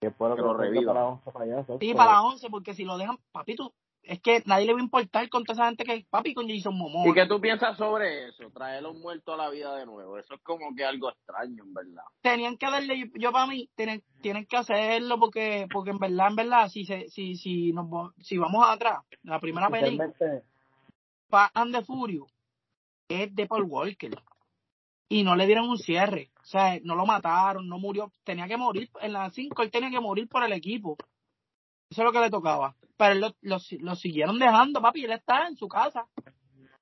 Que 0.00 0.10
Que 0.10 0.14
lo 0.18 0.34
venga 0.34 0.54
reviva. 0.56 0.92
para 0.94 1.04
la 1.04 1.10
once 1.12 1.30
para 1.30 1.44
allá. 1.44 1.64
Sí, 1.78 1.94
para 1.94 2.12
las 2.12 2.22
11, 2.24 2.50
porque 2.50 2.74
si 2.74 2.84
lo 2.84 2.96
dejan, 2.98 3.18
papi, 3.32 3.54
tú, 3.54 3.72
es 4.02 4.20
que 4.20 4.42
nadie 4.46 4.66
le 4.66 4.72
va 4.72 4.80
a 4.80 4.82
importar 4.82 5.28
con 5.28 5.44
toda 5.44 5.54
esa 5.54 5.66
gente 5.66 5.84
que, 5.84 6.06
papi, 6.10 6.34
con 6.34 6.48
Jason 6.48 6.76
Momoa. 6.76 7.08
¿Y 7.08 7.14
qué 7.14 7.26
tú 7.26 7.40
piensas 7.40 7.76
sobre 7.76 8.28
eso? 8.28 8.50
Traer 8.50 8.84
a 8.84 8.88
un 8.88 9.00
muerto 9.00 9.34
a 9.34 9.36
la 9.36 9.48
vida 9.50 9.76
de 9.76 9.86
nuevo. 9.86 10.18
Eso 10.18 10.34
es 10.34 10.40
como 10.42 10.74
que 10.74 10.84
algo 10.84 11.10
extraño, 11.10 11.62
en 11.62 11.72
verdad. 11.72 12.02
Tenían 12.20 12.56
que 12.56 12.66
darle, 12.66 12.98
yo, 12.98 13.06
yo 13.14 13.32
para 13.32 13.46
mí, 13.46 13.68
tienen, 13.76 14.02
tienen 14.20 14.46
que 14.46 14.56
hacerlo 14.56 15.18
porque, 15.18 15.68
porque 15.72 15.90
en 15.90 15.98
verdad, 15.98 16.28
en 16.28 16.36
verdad, 16.36 16.68
si 16.68 16.84
se, 16.84 17.08
si, 17.08 17.36
si 17.36 17.72
nos, 17.72 17.86
si 18.18 18.38
vamos 18.38 18.64
atrás, 18.68 18.98
la 19.22 19.38
primera 19.38 19.70
película, 19.70 20.12
Fast 21.28 21.56
and 21.56 21.74
the 21.74 21.84
Furious, 21.84 22.30
es 23.08 23.34
de 23.34 23.46
Paul 23.46 23.64
Walker. 23.64 24.10
Y 25.08 25.22
no 25.22 25.36
le 25.36 25.46
dieron 25.46 25.68
un 25.68 25.78
cierre. 25.78 26.30
O 26.40 26.44
sea, 26.44 26.78
no 26.82 26.96
lo 26.96 27.06
mataron, 27.06 27.68
no 27.68 27.78
murió. 27.78 28.12
Tenía 28.24 28.48
que 28.48 28.56
morir, 28.56 28.90
en 29.00 29.12
las 29.12 29.32
5 29.34 29.62
él 29.62 29.70
tenía 29.70 29.90
que 29.90 30.00
morir 30.00 30.26
por 30.28 30.42
el 30.42 30.52
equipo. 30.52 30.96
Eso 31.90 32.00
es 32.00 32.04
lo 32.04 32.12
que 32.12 32.20
le 32.20 32.30
tocaba. 32.30 32.74
Pero 33.02 33.14
él 33.14 33.20
lo, 33.20 33.34
lo, 33.40 33.56
lo 33.80 33.96
siguieron 33.96 34.38
dejando, 34.38 34.80
papi, 34.80 35.04
él 35.04 35.10
está 35.10 35.48
en 35.48 35.56
su 35.56 35.66
casa. 35.66 36.06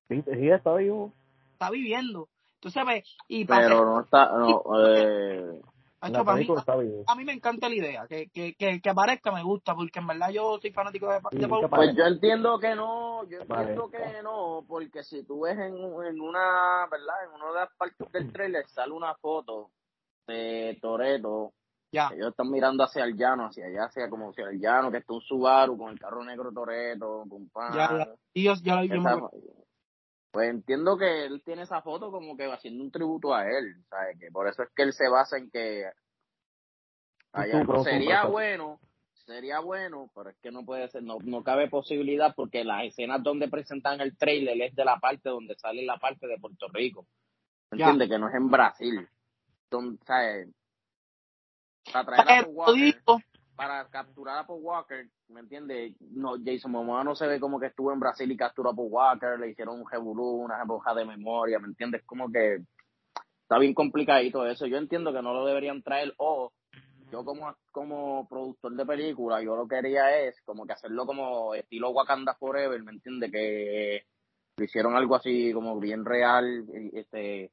Sí, 0.06 0.22
sí, 0.22 0.50
está 0.50 0.74
vivo. 0.74 1.14
está 1.52 1.70
viviendo. 1.70 2.28
Entonces, 2.56 2.85
ve, 2.85 3.04
y 3.26 3.46
para 3.46 3.62
Pero 3.62 3.87
no 3.87 4.00
está, 4.02 4.30
no, 4.37 4.62
eh, 4.87 5.62
para 5.98 6.18
mí, 6.18 6.33
película 6.33 6.61
está 6.61 6.76
vivo. 6.76 7.04
a 7.06 7.14
mí 7.14 7.24
me 7.24 7.33
encanta 7.33 7.70
la 7.70 7.74
idea, 7.74 8.06
que, 8.06 8.28
que, 8.28 8.54
que, 8.54 8.83
que 8.83 8.90
aparezca 8.90 9.33
me 9.33 9.42
gusta, 9.42 9.74
porque 9.74 9.98
en 9.98 10.09
verdad 10.09 10.28
yo 10.28 10.59
soy 10.61 10.72
fanático 10.72 11.11
de, 11.11 11.22
Paul 11.22 11.70
pues 11.70 11.96
yo 11.96 12.04
entiendo 12.04 12.59
que 12.59 12.74
no, 12.74 13.24
yo 13.26 13.40
entiendo 13.40 13.90
que 13.90 14.22
no, 14.22 14.62
porque 14.68 15.02
si 15.02 15.24
tú 15.24 15.40
ves 15.40 15.56
en, 15.56 15.74
en 15.74 16.20
una, 16.20 16.87
¿verdad? 16.90 17.14
En 17.24 17.40
una 17.40 17.46
de 17.46 17.61
las 17.61 17.74
partes 17.78 18.12
del 18.12 18.30
trailer 18.30 18.68
sale 18.68 18.92
una 18.92 19.14
foto 19.14 19.70
de 20.26 20.78
Toreto, 20.83 21.54
Ya, 21.92 22.11
ellos 22.14 22.29
están 22.29 22.50
mirando 22.50 22.85
hacia 22.85 23.05
el 23.05 23.16
llano, 23.16 23.46
hacia 23.46 23.66
allá, 23.66 23.85
hacia 23.87 24.09
como 24.09 24.31
hacia 24.31 24.48
el 24.48 24.61
llano, 24.61 24.90
que 24.92 24.98
está 24.98 25.12
un 25.12 25.20
Subaru 25.22 25.76
con 25.76 25.90
el 25.90 25.98
carro 25.98 26.24
negro 26.24 26.53
Toreto, 26.53 27.24
con 27.29 27.48
pan. 27.48 27.74
ya, 27.74 27.88
ya. 27.98 28.14
Y 28.33 28.44
yo, 28.44 28.55
ya 28.62 28.76
lo 28.76 28.83
Esa- 28.83 29.31
pues 30.31 30.48
entiendo 30.48 30.96
que 30.96 31.24
él 31.24 31.42
tiene 31.44 31.62
esa 31.62 31.83
foto 31.83 32.12
como 32.12 32.37
que 32.37 32.44
haciendo 32.44 32.85
un 32.85 32.92
tributo 32.92 33.35
a 33.35 33.48
él, 33.48 33.85
¿sabes? 33.88 34.16
Que 34.20 34.31
por 34.31 34.46
eso 34.46 34.62
es 34.62 34.68
que 34.76 34.85
él 34.85 34.92
se 34.92 35.09
basa 35.09 35.37
en 35.37 35.50
que 35.50 35.90
pero 37.33 37.85
sería 37.85 38.24
bueno, 38.26 38.81
sería 39.12 39.61
bueno, 39.61 40.11
pero 40.14 40.31
es 40.31 40.37
que 40.38 40.50
no 40.50 40.64
puede 40.64 40.88
ser, 40.88 41.03
no, 41.03 41.18
no 41.24 41.42
cabe 41.42 41.68
posibilidad 41.68 42.35
porque 42.35 42.64
las 42.64 42.85
escenas 42.85 43.22
donde 43.22 43.48
presentan 43.48 44.00
el 44.00 44.16
trailer 44.16 44.61
es 44.62 44.74
de 44.74 44.85
la 44.85 44.98
parte 44.98 45.29
donde 45.29 45.55
sale 45.57 45.85
la 45.85 45.96
parte 45.98 46.26
de 46.26 46.38
Puerto 46.38 46.66
Rico, 46.72 47.07
¿me 47.70 47.79
Ya. 47.79 47.87
entiendes? 47.87 48.09
Que 48.09 48.18
no 48.18 48.29
es 48.29 48.35
en 48.35 48.48
Brasil, 48.50 49.09
donde, 49.70 49.98
¿sabes? 50.05 50.48
Para 51.93 52.05
traer 52.05 52.40
a 52.40 52.45
Paul 52.45 52.55
Walker, 52.55 52.95
para 53.61 53.88
capturar 53.88 54.38
a 54.38 54.47
Paul 54.47 54.61
Walker, 54.62 55.07
¿me 55.29 55.40
entiendes? 55.40 55.95
No, 56.01 56.37
Jason 56.43 56.73
Momoa 56.73 57.05
no 57.05 57.14
se 57.14 57.27
ve 57.27 57.38
como 57.38 57.61
que 57.61 57.66
estuvo 57.66 57.93
en 57.93 58.01
Brasil 58.01 58.31
y 58.31 58.37
capturó 58.37 58.71
a 58.71 58.75
Paul 58.75 58.88
Walker, 58.90 59.38
le 59.38 59.51
hicieron 59.51 59.81
un 59.81 59.90
revolú, 59.90 60.25
una 60.25 60.62
hoja 60.66 60.95
de 60.95 61.05
memoria, 61.05 61.59
¿me 61.59 61.69
entiendes? 61.69 62.03
Como 62.07 62.31
que 62.31 62.61
está 63.43 63.59
bien 63.59 63.75
complicadito 63.75 64.47
eso. 64.47 64.66
Yo 64.66 64.79
entiendo 64.79 65.12
que 65.12 65.21
no 65.21 65.35
lo 65.35 65.45
deberían 65.45 65.83
traer 65.83 66.14
o 66.16 66.53
yo 67.11 67.25
como 67.25 67.55
como 67.71 68.27
productor 68.29 68.77
de 68.77 68.87
película, 68.87 69.43
yo 69.43 69.57
lo 69.57 69.69
que 69.69 69.77
quería 69.77 70.16
es 70.21 70.40
como 70.43 70.64
que 70.64 70.73
hacerlo 70.73 71.05
como 71.05 71.55
estilo 71.55 71.90
Wakanda 71.90 72.35
Forever, 72.35 72.83
¿me 72.83 72.93
entiendes? 72.93 73.31
Que 73.31 74.05
lo 74.57 74.64
hicieron 74.64 74.97
algo 74.97 75.16
así 75.16 75.53
como 75.53 75.79
bien 75.79 76.05
real, 76.05 76.64
este 76.93 77.53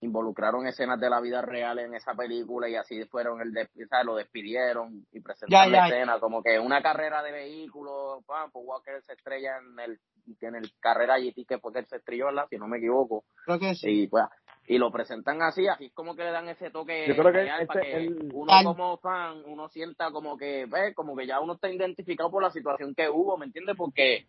involucraron 0.00 0.66
escenas 0.66 1.00
de 1.00 1.08
la 1.10 1.20
vida 1.20 1.40
real 1.42 1.78
en 1.78 1.94
esa 1.94 2.14
película 2.14 2.68
y 2.68 2.76
así 2.76 3.04
fueron 3.06 3.40
el 3.40 3.52
des- 3.52 3.70
¿sabes? 3.88 4.04
lo 4.06 4.14
despidieron 4.16 5.06
y 5.12 5.20
presentaron 5.20 5.72
Ya, 5.72 5.78
la 5.80 5.88
ya. 5.88 5.94
escena 5.94 6.20
como 6.20 6.42
que 6.42 6.58
una 6.60 6.82
carrera 6.82 7.22
de 7.22 7.32
vehículos 7.32 8.22
pam, 8.26 8.50
pues 8.50 8.64
Walker 8.66 9.02
se 9.02 9.14
estrella 9.14 9.56
en 9.58 9.78
el 9.80 9.98
en 10.40 10.56
el 10.56 10.70
carrera 10.80 11.18
GT 11.18 11.46
que 11.46 11.58
porque 11.58 11.78
él 11.78 11.86
se 11.86 11.96
estrelló 11.96 12.26
¿verdad? 12.26 12.46
si 12.50 12.56
no 12.58 12.66
me 12.66 12.78
equivoco 12.78 13.24
creo 13.44 13.58
que 13.60 13.74
sí. 13.76 14.02
y 14.02 14.06
pues 14.08 14.24
y 14.66 14.76
lo 14.78 14.90
presentan 14.90 15.40
así 15.40 15.68
así 15.68 15.86
es 15.86 15.92
como 15.92 16.16
que 16.16 16.24
le 16.24 16.32
dan 16.32 16.48
ese 16.48 16.70
toque 16.70 17.06
Yo 17.06 17.14
creo 17.14 17.32
que 17.32 17.38
real 17.38 17.66
para 17.66 17.80
que 17.80 17.92
el- 17.96 18.28
uno 18.34 18.52
como 18.64 18.98
fan 18.98 19.42
uno 19.46 19.68
sienta 19.68 20.10
como 20.10 20.36
que 20.36 20.66
ve 20.66 20.92
como 20.94 21.14
que 21.16 21.26
ya 21.28 21.38
uno 21.40 21.54
está 21.54 21.70
identificado 21.70 22.30
por 22.30 22.42
la 22.42 22.50
situación 22.50 22.92
que 22.94 23.08
hubo 23.08 23.38
¿me 23.38 23.46
entiendes? 23.46 23.76
porque 23.76 24.26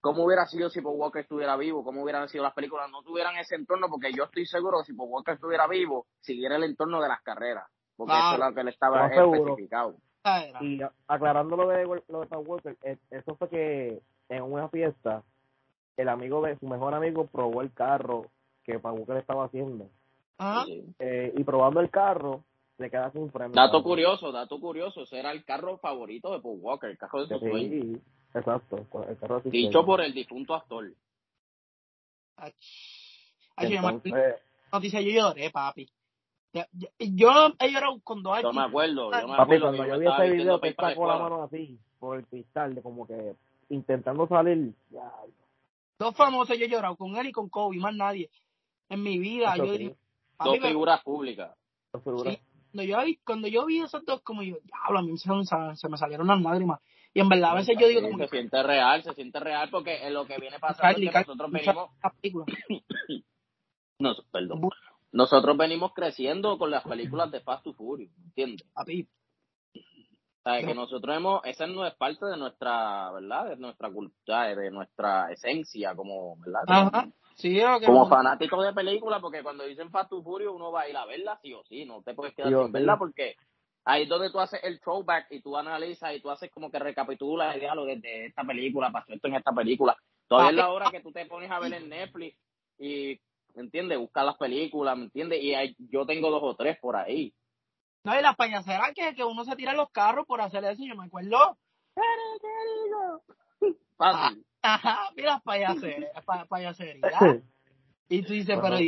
¿Cómo 0.00 0.24
hubiera 0.24 0.46
sido 0.46 0.70
si 0.70 0.80
Paul 0.80 0.98
Walker 0.98 1.22
estuviera 1.22 1.56
vivo? 1.56 1.84
¿Cómo 1.84 2.02
hubieran 2.02 2.28
sido 2.28 2.44
las 2.44 2.54
películas? 2.54 2.90
No 2.90 3.02
tuvieran 3.02 3.36
ese 3.36 3.54
entorno, 3.56 3.88
porque 3.90 4.12
yo 4.16 4.24
estoy 4.24 4.46
seguro 4.46 4.78
que 4.78 4.86
si 4.86 4.94
Paul 4.94 5.10
Walker 5.10 5.34
estuviera 5.34 5.66
vivo, 5.66 6.06
siguiera 6.20 6.56
el 6.56 6.64
entorno 6.64 7.00
de 7.00 7.08
las 7.08 7.20
carreras. 7.22 7.68
Porque 7.96 8.12
Claro. 8.12 8.34
eso 8.36 8.42
es 8.42 8.48
lo 8.48 8.54
que 8.54 8.64
le 8.64 8.70
estaba 8.70 9.06
especificado. 9.08 9.96
Y 10.60 10.80
aclarando 11.06 11.56
lo 11.56 11.68
de, 11.68 12.02
lo 12.08 12.20
de 12.20 12.26
Paul 12.26 12.46
Walker, 12.46 12.76
eso 13.10 13.34
fue 13.36 13.48
que 13.50 14.02
en 14.30 14.42
una 14.42 14.68
fiesta, 14.68 15.22
el 15.96 16.08
amigo 16.08 16.40
de 16.42 16.58
su 16.58 16.66
mejor 16.66 16.94
amigo 16.94 17.26
probó 17.26 17.60
el 17.60 17.72
carro 17.72 18.26
que 18.64 18.78
Paul 18.78 19.00
Walker 19.00 19.16
estaba 19.18 19.44
haciendo. 19.44 19.88
Ajá. 20.38 20.64
Eh, 20.98 21.34
y 21.36 21.44
probando 21.44 21.80
el 21.80 21.90
carro, 21.90 22.42
se 22.78 22.88
queda 22.90 23.10
sin 23.12 23.30
freno. 23.30 23.52
Dato 23.54 23.82
curioso, 23.82 24.32
dato 24.32 24.58
curioso, 24.58 25.02
ese 25.02 25.18
era 25.18 25.32
el 25.32 25.44
carro 25.44 25.76
favorito 25.76 26.32
de 26.32 26.40
Paul 26.40 26.58
Walker, 26.62 26.88
el 26.88 26.96
carro 26.96 27.26
de 27.26 27.38
sueños. 27.38 27.70
Sí, 27.70 28.02
exacto. 28.34 28.86
El 29.08 29.18
carro 29.18 29.42
sus 29.42 29.52
Dicho 29.52 29.84
por 29.84 30.00
el 30.00 30.12
difunto 30.14 30.54
actor. 30.54 30.92
Ach. 32.36 32.52
Ay, 33.56 33.70
yo 33.70 33.82
me 33.82 33.88
Entonces, 33.88 34.12
la 34.12 34.78
noticia, 34.78 35.00
yo 35.00 35.10
lloré, 35.10 35.50
papi. 35.50 35.88
Ya- 36.52 36.68
Yo 36.98 37.54
he 37.58 37.70
llorado 37.70 38.00
con 38.02 38.22
dos 38.22 38.40
Yo 38.42 38.52
me 38.52 38.62
acuerdo, 38.62 39.10
yo 39.12 39.28
me 39.28 39.36
papi, 39.36 39.42
acuerdo 39.42 39.66
cuando 39.66 39.86
yo 39.86 39.98
vi 39.98 40.06
ese 40.06 40.30
video, 40.30 40.60
que 40.60 40.74
sacó 40.74 41.00
para 41.02 41.14
la 41.14 41.22
mano 41.22 41.42
así, 41.44 41.78
por 41.98 42.18
el 42.18 42.26
cristal, 42.26 42.74
de 42.74 42.82
como 42.82 43.06
que 43.06 43.36
intentando 43.68 44.26
salir. 44.26 44.74
Ya, 44.90 45.12
Dos 45.98 46.16
famosos 46.16 46.58
yo 46.58 46.64
he 46.64 46.68
llorado, 46.68 46.96
con 46.96 47.16
él 47.16 47.26
y 47.26 47.32
con 47.32 47.48
Kobe, 47.50 47.76
más 47.76 47.94
nadie. 47.94 48.30
En 48.88 49.02
mi 49.02 49.18
vida, 49.18 49.54
eso 49.54 49.64
yo 49.66 49.72
sí, 49.72 49.78
dije, 49.78 49.96
Dos 50.42 50.58
figuras 50.58 51.02
públicas. 51.04 51.56
eso 51.92 52.02
seguro. 52.02 52.30
Sí, 52.30 52.38
cuando 52.72 52.82
yo, 52.84 53.04
vi- 53.04 53.16
cuando 53.18 53.48
yo 53.48 53.66
vi 53.66 53.80
esos 53.82 54.04
dos, 54.06 54.22
como 54.22 54.42
yo, 54.42 54.56
diablo, 54.64 54.98
a 54.98 55.02
mí 55.02 55.16
se, 55.18 55.28
se 55.76 55.88
me 55.88 55.98
salieron 55.98 56.26
las 56.26 56.40
lágrimas. 56.40 56.80
Y 57.12 57.20
en 57.20 57.28
verdad, 57.28 57.50
a 57.50 57.54
veces 57.54 57.76
yo 57.78 57.88
digo 57.88 58.02
como 58.02 58.18
se 58.18 58.24
que, 58.24 58.38
siente 58.38 58.62
real, 58.62 59.02
se 59.02 59.14
siente 59.14 59.40
real 59.40 59.68
porque 59.70 60.06
en 60.06 60.14
lo 60.14 60.26
que 60.26 60.38
viene 60.38 60.58
pasando 60.60 60.90
es 60.90 60.96
que 60.96 61.10
Carly, 61.10 61.26
nosotros 61.26 61.50
venimos, 61.50 61.90
la 62.02 62.10
película. 62.10 62.44
no, 63.98 64.14
perdón, 64.30 64.70
nosotros 65.12 65.56
venimos 65.56 65.92
creciendo 65.92 66.56
con 66.56 66.70
las 66.70 66.84
películas 66.84 67.30
de 67.32 67.40
Fast 67.40 67.64
to 67.64 67.74
Furious, 67.74 68.12
¿entiendes? 68.18 68.64
O 68.74 68.84
sea, 70.42 70.62
que 70.64 70.74
nosotros 70.74 71.16
hemos, 71.16 71.44
esa 71.44 71.66
no 71.66 71.84
es 71.86 71.94
parte 71.94 72.24
de 72.26 72.36
nuestra, 72.36 73.10
¿verdad? 73.10 73.50
De 73.50 73.56
nuestra 73.56 73.90
cultura, 73.90 74.54
de 74.54 74.70
nuestra 74.70 75.30
esencia 75.32 75.94
como, 75.94 76.36
¿verdad? 76.38 76.60
Como, 76.66 76.78
Ajá. 76.78 77.08
Sí, 77.34 77.54
que 77.54 77.86
como 77.86 78.08
fanático 78.08 78.62
de 78.62 78.72
películas, 78.72 79.20
porque 79.20 79.42
cuando 79.42 79.64
dicen 79.64 79.90
Fast 79.90 80.10
to 80.10 80.22
Furious 80.22 80.54
uno 80.54 80.70
va 80.70 80.82
a 80.82 80.88
ir 80.88 80.96
a 80.96 81.06
verla 81.06 81.38
sí 81.42 81.54
o 81.54 81.64
sí, 81.64 81.86
no 81.86 82.02
te 82.02 82.14
puedes 82.14 82.34
quedar 82.34 82.54
o 82.54 82.64
sin 82.64 82.72
verla 82.72 82.98
porque 82.98 83.36
ahí 83.84 84.02
es 84.04 84.08
donde 84.08 84.30
tú 84.30 84.38
haces 84.40 84.60
el 84.62 84.80
throwback 84.80 85.26
y 85.30 85.40
tú 85.40 85.56
analizas 85.56 86.14
y 86.14 86.20
tú 86.20 86.30
haces 86.30 86.50
como 86.50 86.70
que 86.70 86.78
recapitulas 86.78 87.54
el 87.54 87.60
diálogo 87.60 87.86
desde 87.86 88.26
esta 88.26 88.44
película, 88.44 88.90
pasó 88.90 89.12
esto 89.12 89.28
en 89.28 89.34
esta 89.36 89.52
película. 89.52 89.96
Todavía 90.28 90.50
es 90.50 90.56
la 90.56 90.70
hora 90.70 90.90
que 90.90 91.00
tú 91.00 91.12
te 91.12 91.26
pones 91.26 91.50
a 91.50 91.58
ver 91.58 91.72
en 91.74 91.88
Netflix 91.88 92.36
y, 92.78 93.20
¿me 93.54 93.62
entiendes? 93.62 93.98
Buscar 93.98 94.24
las 94.24 94.36
películas, 94.36 94.96
¿me 94.96 95.04
entiendes? 95.04 95.42
Y 95.42 95.54
hay- 95.54 95.76
yo 95.78 96.06
tengo 96.06 96.30
dos 96.30 96.42
o 96.42 96.54
tres 96.54 96.78
por 96.78 96.96
ahí. 96.96 97.34
No, 98.04 98.18
y 98.18 98.22
las 98.22 98.36
payaseras 98.36 98.92
que, 98.94 99.14
que 99.14 99.24
uno 99.24 99.44
se 99.44 99.56
tira 99.56 99.72
en 99.72 99.76
los 99.76 99.90
carros 99.90 100.26
por 100.26 100.40
hacer 100.40 100.64
eso, 100.64 100.82
yo 100.86 100.94
me 100.96 101.04
acuerdo. 101.06 101.58
Fácil. 103.96 104.44
Ajá, 104.62 105.10
mira 105.16 105.32
las 105.32 105.42
payaseras, 105.42 106.24
pa, 106.24 106.44
payaserías. 106.44 107.12
Y 108.12 108.22
tú 108.22 108.32
dices, 108.32 108.58
pero 108.60 108.76
tú 108.76 108.82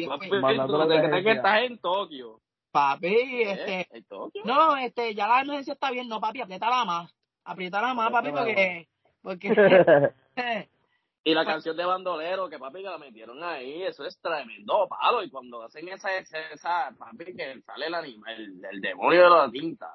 emergencia. 0.94 1.22
que 1.22 1.36
estás 1.36 1.62
en 1.62 1.78
Tokio. 1.78 2.40
Papi, 2.72 3.42
este, 3.42 3.88
no, 4.44 4.76
este, 4.76 5.14
ya 5.14 5.28
la 5.28 5.42
emergencia 5.42 5.74
está 5.74 5.90
bien, 5.90 6.08
no, 6.08 6.20
papi, 6.20 6.40
apriétala 6.40 6.84
más. 6.84 7.14
Apriétala 7.44 7.94
más, 7.94 8.10
papi, 8.10 8.30
porque, 8.30 8.88
porque, 9.22 10.12
Y 11.24 11.34
la 11.34 11.44
canción 11.44 11.76
de 11.76 11.84
Bandolero, 11.84 12.48
que 12.48 12.58
papi 12.58 12.82
que 12.82 12.88
la 12.88 12.98
metieron 12.98 13.44
ahí, 13.44 13.84
eso 13.84 14.04
es 14.04 14.18
tremendo 14.20 14.88
palo. 14.88 15.22
Y 15.22 15.30
cuando 15.30 15.62
hacen 15.62 15.88
esa, 15.88 16.16
esa, 16.16 16.92
papi, 16.98 17.36
que 17.36 17.60
sale 17.62 17.86
el 17.86 17.94
animal, 17.94 18.34
el, 18.34 18.64
el 18.64 18.80
demonio 18.80 19.22
de 19.22 19.30
la 19.30 19.50
tinta. 19.50 19.94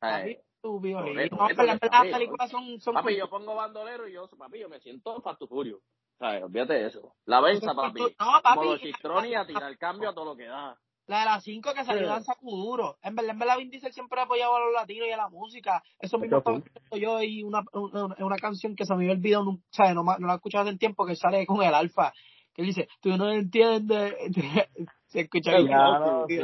papi, 0.00 0.36
tu 0.60 0.80
violín. 0.80 1.28
No, 1.30 1.46
pero 1.46 1.62
las 1.62 1.78
películas 1.78 2.50
son, 2.50 2.80
son 2.80 2.94
papi, 2.94 3.16
yo 3.16 3.30
pongo 3.30 3.54
bandolero 3.54 4.08
y 4.08 4.14
yo, 4.14 4.28
papi, 4.28 4.58
yo 4.58 4.68
me 4.68 4.80
siento 4.80 5.20
Fast 5.20 5.42
Furio. 5.48 5.80
¿Sabes? 6.18 6.42
Olvídate 6.42 6.72
de 6.72 6.86
eso. 6.86 7.14
La 7.26 7.40
benza, 7.40 7.74
papi. 7.74 8.00
No, 8.00 8.40
papi. 8.42 8.92
Como 9.02 9.18
a 9.18 9.46
tirar 9.46 9.78
cambio 9.78 10.08
a 10.08 10.14
todo 10.14 10.24
lo 10.24 10.36
que 10.36 10.46
da. 10.46 10.76
La 11.06 11.20
de 11.20 11.24
las 11.26 11.44
cinco 11.44 11.72
que 11.72 11.84
salió 11.84 12.02
Sí. 12.02 12.08
danza 12.08 12.34
duro. 12.42 12.96
En 13.02 13.14
verdad, 13.14 13.30
en 13.32 13.38
verdad, 13.38 13.58
Vin 13.58 13.70
Diesel 13.70 13.92
siempre 13.92 14.18
ha 14.20 14.24
apoyado 14.24 14.56
a 14.56 14.60
los 14.60 14.72
latinos 14.74 15.06
y 15.08 15.12
a 15.12 15.16
la 15.16 15.28
música. 15.28 15.82
Eso 16.00 16.18
mismo 16.18 16.38
estaba 16.38 16.56
escuchando 16.58 16.96
yo 16.96 17.22
y 17.22 17.42
una, 17.44 17.62
una, 17.72 18.16
una 18.18 18.36
canción 18.36 18.74
que 18.74 18.84
se 18.84 18.94
me 18.96 19.08
olvidó, 19.10 19.44
no, 19.44 19.60
¿sabes? 19.70 19.94
No, 19.94 20.02
no 20.02 20.26
la 20.26 20.32
he 20.32 20.36
escuchado 20.36 20.68
hace 20.68 20.76
tiempo, 20.78 21.06
que 21.06 21.14
sale 21.14 21.46
con 21.46 21.62
el 21.62 21.74
alfa. 21.74 22.12
Que 22.54 22.62
dice, 22.62 22.88
tú 23.00 23.16
no 23.16 23.30
entiendes. 23.30 24.14
Se 25.06 25.20
escucha 25.20 25.52
bien. 25.56 25.68
Claro, 25.68 26.26
Sí. 26.28 26.36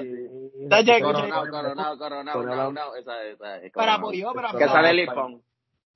Coronado, 1.03 1.51
coronado, 1.51 1.99
coronado, 1.99 1.99
Coronado. 1.99 2.39
coronado. 2.39 2.97
Esa, 2.97 3.23
esa, 3.25 3.57
es 3.57 3.61
Pero 3.63 3.73
coronado. 3.73 3.99
apoyó, 3.99 4.33
pero 4.33 4.49
Que 4.51 4.65
apoyó, 4.65 4.69
sale 4.73 4.91
el 4.91 4.99
iPhone. 5.01 5.43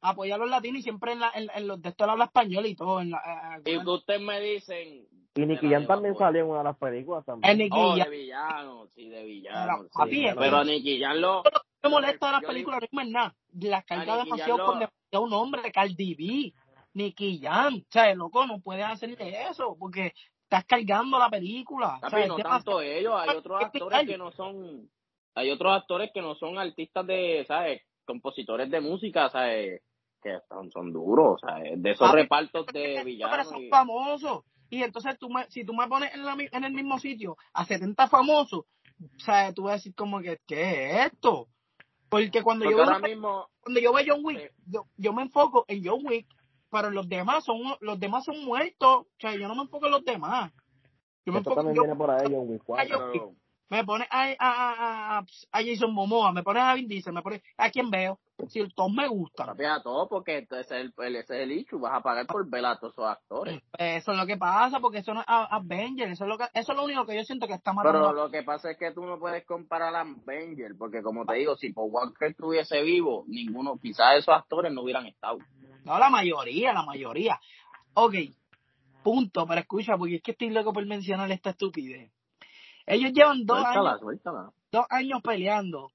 Apoyó 0.01 0.35
a 0.35 0.39
los 0.39 0.49
latinos 0.51 0.81
y 0.81 0.83
siempre 0.83 1.13
en, 1.13 1.21
la, 1.21 1.31
en, 1.35 1.49
en 1.55 1.67
los 1.67 1.81
de 1.83 1.89
esto 1.91 2.05
él 2.05 2.11
habla 2.11 2.25
español 2.27 2.67
y 2.67 2.75
todo. 2.75 3.01
En 3.01 3.11
la, 3.11 3.61
Y 3.65 3.71
en, 3.73 3.83
que 3.85 3.91
ustedes 3.91 4.21
me 4.21 4.41
dicen. 4.41 5.07
Y 5.35 5.45
Nicky 5.45 5.69
yo 5.69 5.87
también 5.87 6.13
apoyo. 6.13 6.19
salió 6.27 6.41
en 6.45 6.49
una 6.51 6.59
de 6.59 6.65
las 6.65 6.77
películas 6.79 7.25
también. 7.27 7.53
en 7.53 7.59
Nicky 7.59 7.77
Oh, 7.79 7.95
de 7.95 8.09
villano, 8.09 8.87
sí, 8.95 9.09
de 9.09 9.25
villano. 9.25 9.67
Pero, 9.67 9.83
sí. 9.85 9.91
papi, 9.99 10.27
Pero 10.39 10.65
Nicky 10.65 11.01
Jam 11.01 11.17
lo. 11.19 11.43
me 11.83 11.91
molesta 11.91 12.27
de 12.27 12.33
las 12.33 12.45
películas, 12.45 12.81
no 12.91 13.01
es 13.03 13.09
nada. 13.09 13.35
Las 13.53 13.85
carga 13.85 14.05
Nicky 14.05 14.17
Jam 14.17 14.25
demasiado 14.25 14.59
lo- 14.59 14.65
con 14.67 14.79
demasiado 14.79 15.27
nombre, 15.29 15.73
Cardi 15.73 16.15
B, 16.15 16.55
Nicky 16.95 17.39
Jam. 17.43 17.75
O 17.77 17.93
sea, 17.93 18.15
loco, 18.15 18.47
no 18.47 18.61
puedes 18.61 18.85
hacerle 18.87 19.43
eso 19.51 19.77
porque 19.79 20.15
estás 20.45 20.65
cargando 20.65 21.19
la 21.19 21.29
película. 21.29 21.97
O 21.97 22.01
sea, 22.01 22.09
Papi, 22.09 22.29
no 22.29 22.37
demasiado- 22.37 22.51
tanto 22.57 22.81
ellos, 22.81 23.15
hay 23.17 23.37
otros 23.37 23.61
es 23.61 23.67
actores 23.75 24.07
que 24.07 24.19
no 24.19 24.31
son. 24.33 24.91
Hay 25.35 25.51
otros 25.51 25.73
actores 25.77 26.11
que 26.15 26.23
no 26.23 26.35
son 26.35 26.57
artistas 26.59 27.07
de, 27.07 27.45
¿sabes? 27.47 27.83
Compositores 28.07 28.71
de 28.71 28.81
música, 28.81 29.29
¿sabes? 29.31 29.83
Que 30.23 30.39
son, 30.49 30.71
son 30.71 30.93
duros, 30.93 31.41
¿sabes? 31.41 31.81
De 31.83 31.91
esos 31.93 32.07
Papi, 32.09 32.23
repartos 32.23 32.67
de 32.67 32.73
pero 32.73 33.05
villanos. 33.05 33.49
son 33.49 33.63
y- 33.65 33.69
famosos. 33.69 34.45
Y 34.71 34.83
entonces 34.83 35.17
tú 35.19 35.29
me, 35.29 35.45
si 35.51 35.65
tú 35.65 35.75
me 35.75 35.87
pones 35.87 36.13
en, 36.15 36.25
la 36.25 36.37
en 36.39 36.65
el 36.65 36.73
mismo 36.73 36.99
sitio 36.99 37.37
a 37.53 37.65
70 37.65 38.09
famosos, 38.09 38.61
o 38.65 39.19
sea, 39.19 39.53
tú 39.53 39.65
vas 39.65 39.73
a 39.73 39.77
decir 39.77 39.95
como 39.95 40.21
que, 40.21 40.39
¿qué 40.47 40.91
es 41.03 41.13
esto? 41.13 41.49
Porque 42.09 42.43
cuando 42.43 42.65
Porque 42.65 42.79
yo 42.79 42.87
veo, 42.87 43.01
mismo, 43.01 43.49
cuando 43.63 43.81
yo 43.81 43.93
veo 43.93 44.05
John 44.09 44.25
Wick, 44.25 44.39
Sí. 44.41 44.63
yo, 44.67 44.87
yo 44.97 45.13
me 45.13 45.23
enfoco 45.23 45.65
en 45.69 45.85
John 45.85 46.01
Wick, 46.05 46.27
pero 46.71 46.91
los 46.91 47.09
demás 47.09 47.45
son 47.45 47.59
los 47.81 48.01
demás 48.01 48.25
son 48.25 48.45
muertos. 48.45 48.91
O 49.07 49.07
sea, 49.19 49.35
yo 49.37 49.47
no 49.49 49.55
me 49.55 49.63
enfoco 49.63 49.87
en 49.87 49.93
los 49.93 50.05
demás. 50.05 50.53
Yo 51.25 51.33
me 51.33 51.39
enfoco 51.39 51.61
en 51.61 51.67
también 51.67 51.83
viene 51.85 51.97
por 51.97 52.11
ahí, 52.11 52.27
John 52.33 52.49
Wick 52.49 52.63
Ay, 52.77 52.89
4. 52.89 53.15
yo- 53.15 53.33
Me 53.69 53.85
pones 53.85 54.07
a, 54.11 54.23
a, 54.39 54.39
a, 54.39 55.19
a, 55.19 55.63
Jason 55.65 55.93
Momoa, 55.93 56.31
me 56.33 56.45
pones 56.45 56.63
a 56.63 56.75
Vin 56.75 56.87
Diesel, 56.87 57.13
me 57.13 57.23
pones 57.23 57.43
a 57.57 57.69
quien 57.71 57.91
veo. 57.91 58.19
Si 58.49 58.69
todos 58.69 58.93
me 58.93 59.09
gustan. 59.09 59.47
papi, 59.47 59.65
a 59.65 59.83
todo, 59.83 60.09
porque 60.09 60.39
entonces 60.39 60.67
ese 60.67 60.81
es 60.83 60.93
el, 60.99 61.17
ese 61.17 61.37
es 61.37 61.43
el 61.43 61.53
issue, 61.53 61.81
vas 61.81 61.95
a 61.95 62.01
pagar 62.03 62.27
por 62.27 62.49
ver 62.49 62.65
a 62.67 62.79
todos 62.79 62.93
esos 62.93 63.07
actores. 63.07 63.61
Eso 63.79 64.13
es 64.13 64.19
lo 64.19 64.27
que 64.27 64.37
pasa, 64.37 64.79
porque 64.79 64.99
eso 64.99 65.15
no 65.15 65.21
es 65.21 65.27
a- 65.27 65.57
Avengers. 65.57 66.13
Eso 66.13 66.25
es 66.25 66.29
lo, 66.29 66.39
que, 66.39 66.45
eso 66.53 66.73
es 66.73 66.79
lo 66.79 66.85
único 66.85 67.07
que 67.07 67.17
yo 67.17 67.25
siento 67.25 67.47
que 67.49 67.55
está 67.55 67.73
matando. 67.73 67.99
Pero 68.11 68.13
lo 68.13 68.31
que 68.31 68.43
pasa 68.43 68.71
es 68.71 68.79
que 68.79 68.93
tú 68.93 69.05
no 69.05 69.19
puedes 69.19 69.45
comparar 69.47 69.95
a 69.97 70.03
Avenger, 70.03 70.77
porque 70.79 71.03
como 71.03 71.25
te 71.25 71.35
digo, 71.35 71.57
si 71.57 71.73
Paul 71.73 71.91
Walker 71.91 72.29
estuviese 72.29 72.83
vivo, 72.83 73.25
ninguno, 73.27 73.79
quizás 73.79 74.19
esos 74.19 74.35
actores 74.35 74.71
no 74.73 74.83
hubieran 74.83 75.07
estado. 75.07 75.39
No, 75.85 75.99
la 75.99 76.11
mayoría, 76.11 76.73
la 76.73 76.83
mayoría. 76.85 77.41
Ok, 77.95 78.15
punto, 79.03 79.47
pero 79.47 79.61
escucha, 79.61 79.97
porque 79.97 80.17
es 80.17 80.23
que 80.23 80.33
estoy 80.33 80.51
loco 80.51 80.73
por 80.73 80.85
mencionar 80.85 81.31
esta 81.33 81.51
estupidez. 81.51 82.13
Ellos 82.87 83.13
llevan 83.13 83.45
dos 83.45 83.59
Suéltala, 83.61 83.91
años, 83.91 84.01
suéltala. 84.01 84.51
dos 84.71 84.87
años 84.91 85.21
peleando. 85.23 85.91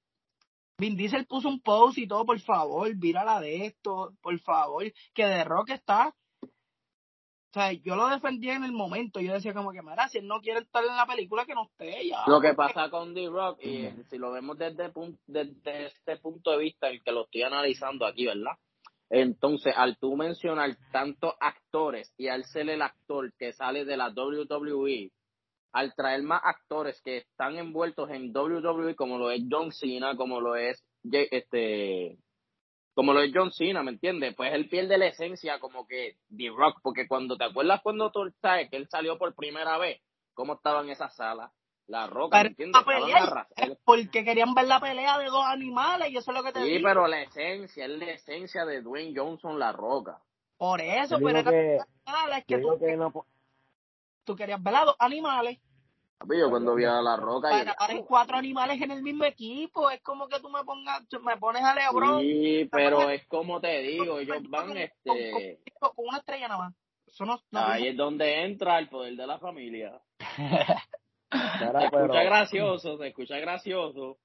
Vin 0.78 0.96
Diesel 0.98 1.26
puso 1.28 1.48
un 1.48 1.62
post 1.62 1.98
y 2.00 2.08
todo, 2.08 2.26
por 2.26 2.40
favor, 2.40 2.90
vírala 2.96 3.40
de 3.40 3.66
esto, 3.68 4.14
por 4.22 4.38
favor, 4.40 4.84
que 5.14 5.26
de 5.26 5.44
Rock 5.44 5.70
está. 5.72 6.14
O 6.44 7.54
sea, 7.54 7.74
yo 7.74 7.96
lo 7.98 8.08
defendía 8.08 8.56
en 8.56 8.64
el 8.64 8.72
momento, 8.72 9.20
yo 9.20 9.34
decía 9.34 9.54
como 9.54 9.72
que, 9.74 9.82
mira, 9.82 10.08
si 10.08 10.20
él 10.20 10.28
no 10.28 10.40
quiere 10.40 10.62
estar 10.62 10.84
en 10.86 10.96
la 10.96 11.06
película, 11.06 11.46
que 11.46 11.54
no 11.54 11.64
esté 11.66 12.08
ya. 12.08 12.24
Lo 12.26 12.40
que 12.40 12.54
pasa 12.54 12.90
con 12.90 13.14
D-Rock, 13.14 13.60
y 13.62 13.86
eh, 13.88 14.04
si 14.10 14.18
lo 14.18 14.32
vemos 14.32 14.58
desde, 14.58 14.90
pun- 14.92 15.20
desde 15.28 15.88
este 15.88 16.16
punto 16.18 16.52
de 16.52 16.58
vista, 16.60 16.88
el 16.88 17.04
que 17.04 17.12
lo 17.12 17.26
estoy 17.26 17.44
analizando 17.44 18.06
aquí, 18.06 18.26
¿verdad? 18.26 18.54
Entonces, 19.10 19.74
al 19.76 19.98
tú 19.98 20.16
mencionar 20.16 20.78
tantos 20.94 21.34
actores 21.42 22.14
y 22.18 22.30
al 22.30 22.46
ser 22.46 22.70
el 22.70 22.82
actor 22.82 23.34
que 23.38 23.52
sale 23.52 23.84
de 23.84 23.98
la 23.98 24.10
WWE, 24.16 25.12
al 25.74 25.94
traer 25.96 26.24
más 26.24 26.42
actores 26.44 27.02
que 27.04 27.18
están 27.18 27.58
envueltos 27.58 28.10
en 28.10 28.36
WWE, 28.36 28.96
como 28.96 29.18
lo 29.18 29.32
es 29.32 29.42
John 29.50 29.72
Cena, 29.72 30.16
como 30.16 30.42
lo 30.42 30.56
es 30.56 30.84
este 31.04 32.18
como 32.94 33.14
lo 33.14 33.22
es 33.22 33.32
John 33.34 33.52
Cena, 33.52 33.84
¿me 33.84 33.92
entiendes? 33.92 34.36
Pues 34.36 34.54
él 34.54 34.68
pierde 34.68 34.98
la 34.98 35.08
esencia 35.08 35.60
como 35.60 35.88
que 35.88 36.18
The 36.36 36.50
Rock, 36.50 36.80
porque 36.84 37.08
cuando 37.08 37.38
te 37.38 37.46
acuerdas 37.46 37.80
cuando 37.82 38.12
tú 38.12 38.30
sabes 38.42 38.70
que 38.70 38.78
él 38.78 38.88
salió 38.90 39.18
por 39.18 39.34
primera 39.34 39.78
vez, 39.78 40.02
cómo 40.34 40.54
estaba 40.54 40.82
en 40.82 40.90
esa 40.90 41.10
sala, 41.10 41.52
la 41.88 42.08
roca, 42.08 42.44
¿me 42.44 42.50
entiendes? 42.50 42.82
porque 43.86 44.24
querían 44.24 44.54
ver 44.54 44.68
la 44.68 44.80
pelea 44.80 45.18
de 45.20 45.26
dos 45.26 45.46
animales, 45.46 46.10
y 46.10 46.18
eso 46.18 46.32
es 46.32 46.38
lo 46.38 46.44
que 46.44 46.52
te 46.52 46.62
Sí, 46.64 46.70
digo. 46.70 46.88
pero 46.88 47.08
la 47.08 47.22
esencia, 47.22 47.86
es 47.86 47.92
la 47.92 48.12
esencia 48.12 48.66
de 48.66 48.82
Dwayne 48.82 49.14
Johnson, 49.16 49.58
la 49.58 49.72
roca. 49.72 50.22
Por 50.58 50.80
eso, 50.80 51.18
pero 51.24 51.44
que, 51.44 51.80
que 52.48 52.58
tú, 52.60 52.78
que 52.80 52.96
no, 52.96 53.12
tú 54.24 54.36
querías 54.36 54.62
ver 54.62 54.76
a 54.76 54.86
dos 54.86 54.96
animales. 55.00 55.60
Papi, 56.20 56.38
Yo 56.40 56.50
cuando 56.52 56.76
vi 56.76 56.86
a 56.86 57.02
la 57.02 57.16
roca, 57.18 57.50
Para 57.50 57.72
ahora 57.72 57.94
hay 57.96 58.04
cuatro 58.08 58.38
animales 58.38 58.80
en 58.82 58.92
el 58.92 59.02
mismo 59.02 59.24
equipo. 59.26 59.90
Es 59.90 60.02
como 60.04 60.28
que 60.28 60.40
tú 60.40 60.50
me 60.50 60.64
pongas, 60.64 61.02
me 61.24 61.38
pones 61.38 61.64
a 61.64 61.74
LeBron 61.74 62.20
sí, 62.22 62.70
pero 62.72 63.10
es 63.10 63.26
como 63.28 63.60
te 63.60 63.80
digo, 63.80 64.20
ellos 64.20 64.38
van, 64.50 64.68
con- 64.68 64.78
este, 64.78 65.60
con- 65.80 65.94
con 65.96 66.08
una 66.08 66.18
estrella 66.20 66.48
nada 66.48 66.60
más. 66.66 66.76
Eso 67.08 67.26
no, 67.26 67.40
no 67.52 67.60
ahí 67.60 67.88
es 67.88 67.98
donde 67.98 68.44
entra 68.46 68.78
el 68.80 68.88
poder 68.88 69.16
de 69.16 69.28
la 69.28 69.40
familia. 69.40 70.00
Se 71.32 71.66
escucha 71.86 72.24
gracioso, 72.24 72.98
se 72.98 73.08
escucha 73.08 73.38
gracioso, 73.40 74.18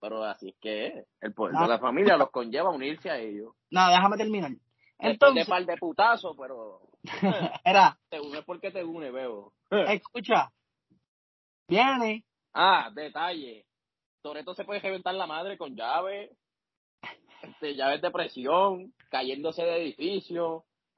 pero 0.00 0.22
así 0.24 0.50
es 0.50 0.56
que 0.60 0.86
es. 0.86 1.06
El 1.20 1.34
poder 1.34 1.56
Ah. 1.58 1.62
de 1.62 1.68
la 1.68 1.78
familia 1.78 2.16
los 2.16 2.30
conlleva 2.30 2.68
a 2.70 2.72
unirse 2.72 3.10
a 3.10 3.18
ellos. 3.18 3.54
no, 3.70 3.88
déjame 3.88 4.16
terminar. 4.16 4.50
Después 4.50 5.12
Entonces, 5.12 5.46
de 5.46 5.50
par 5.50 5.66
de 5.66 5.76
putazos, 5.76 6.36
pero 6.38 6.80
era, 7.64 7.98
te 8.08 8.20
une 8.20 8.42
porque 8.42 8.70
te 8.70 8.82
une, 8.82 9.10
veo. 9.10 9.52
escucha, 9.70 10.50
viene, 11.68 12.24
Ah, 12.52 12.90
detalle. 12.94 13.66
Toreto 14.22 14.54
se 14.54 14.64
puede 14.64 14.80
reventar 14.80 15.14
la 15.14 15.26
madre 15.26 15.58
con 15.58 15.74
llaves, 15.76 16.30
este, 17.42 17.74
llaves 17.74 18.00
de 18.00 18.10
presión, 18.10 18.94
cayéndose 19.10 19.62
de 19.62 19.94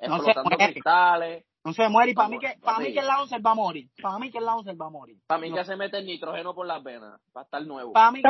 No 0.00 0.18
se 0.22 0.30
explotando 0.30 0.56
cristales. 0.56 1.44
no 1.64 1.72
se 1.72 1.88
muere 1.88 2.12
y 2.12 2.14
para 2.14 2.28
mí 2.28 2.38
que, 2.38 2.56
para 2.62 2.78
mí 2.78 2.92
que 2.92 3.00
el 3.00 3.06
Lancer 3.06 3.44
va 3.44 3.50
a 3.50 3.54
morir. 3.54 3.90
Para 4.00 4.18
mí 4.18 4.30
que 4.30 4.38
el 4.38 4.44
Lancer 4.44 4.80
va 4.80 4.86
a 4.86 4.90
morir. 4.90 5.18
Para 5.26 5.40
mí 5.40 5.50
No, 5.50 5.56
que 5.56 5.64
se 5.64 5.76
mete 5.76 5.98
el 5.98 6.06
nitrógeno 6.06 6.54
por 6.54 6.66
las 6.66 6.82
venas, 6.82 7.20
para 7.32 7.44
estar 7.44 7.66
nuevo. 7.66 7.92
para 7.92 8.12
mí 8.12 8.22
que, 8.22 8.28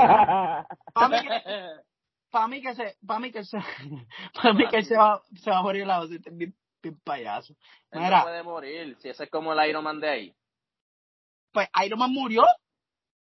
para 0.95 1.09
mí 1.09 1.19
que, 1.29 1.43
para 2.31 2.49
mí 2.49 2.63
que 2.63 2.75
se, 2.75 2.97
para 3.07 3.21
mí 3.21 3.33
que 3.33 3.45
se, 3.45 3.59
para 4.35 4.55
mí 4.55 4.69
que 4.69 4.83
se 4.83 4.97
va, 4.97 5.21
se 5.35 5.51
va 5.51 5.59
a 5.59 5.63
morir 5.63 5.83
el 5.83 5.89
Lancer. 5.89 6.21
Bien, 6.83 6.99
payaso. 7.05 7.55
Él 7.91 8.01
Mira. 8.01 8.19
no 8.19 8.25
puede 8.25 8.43
morir, 8.43 8.97
si 8.99 9.09
ese 9.09 9.25
es 9.25 9.31
como 9.31 9.53
el 9.53 9.69
Iron 9.69 9.85
Man 9.85 10.01
de 10.01 10.09
ahí. 10.09 10.37
Pues 11.53 11.69
Iron 11.85 11.99
Man 11.99 12.13
murió. 12.13 12.45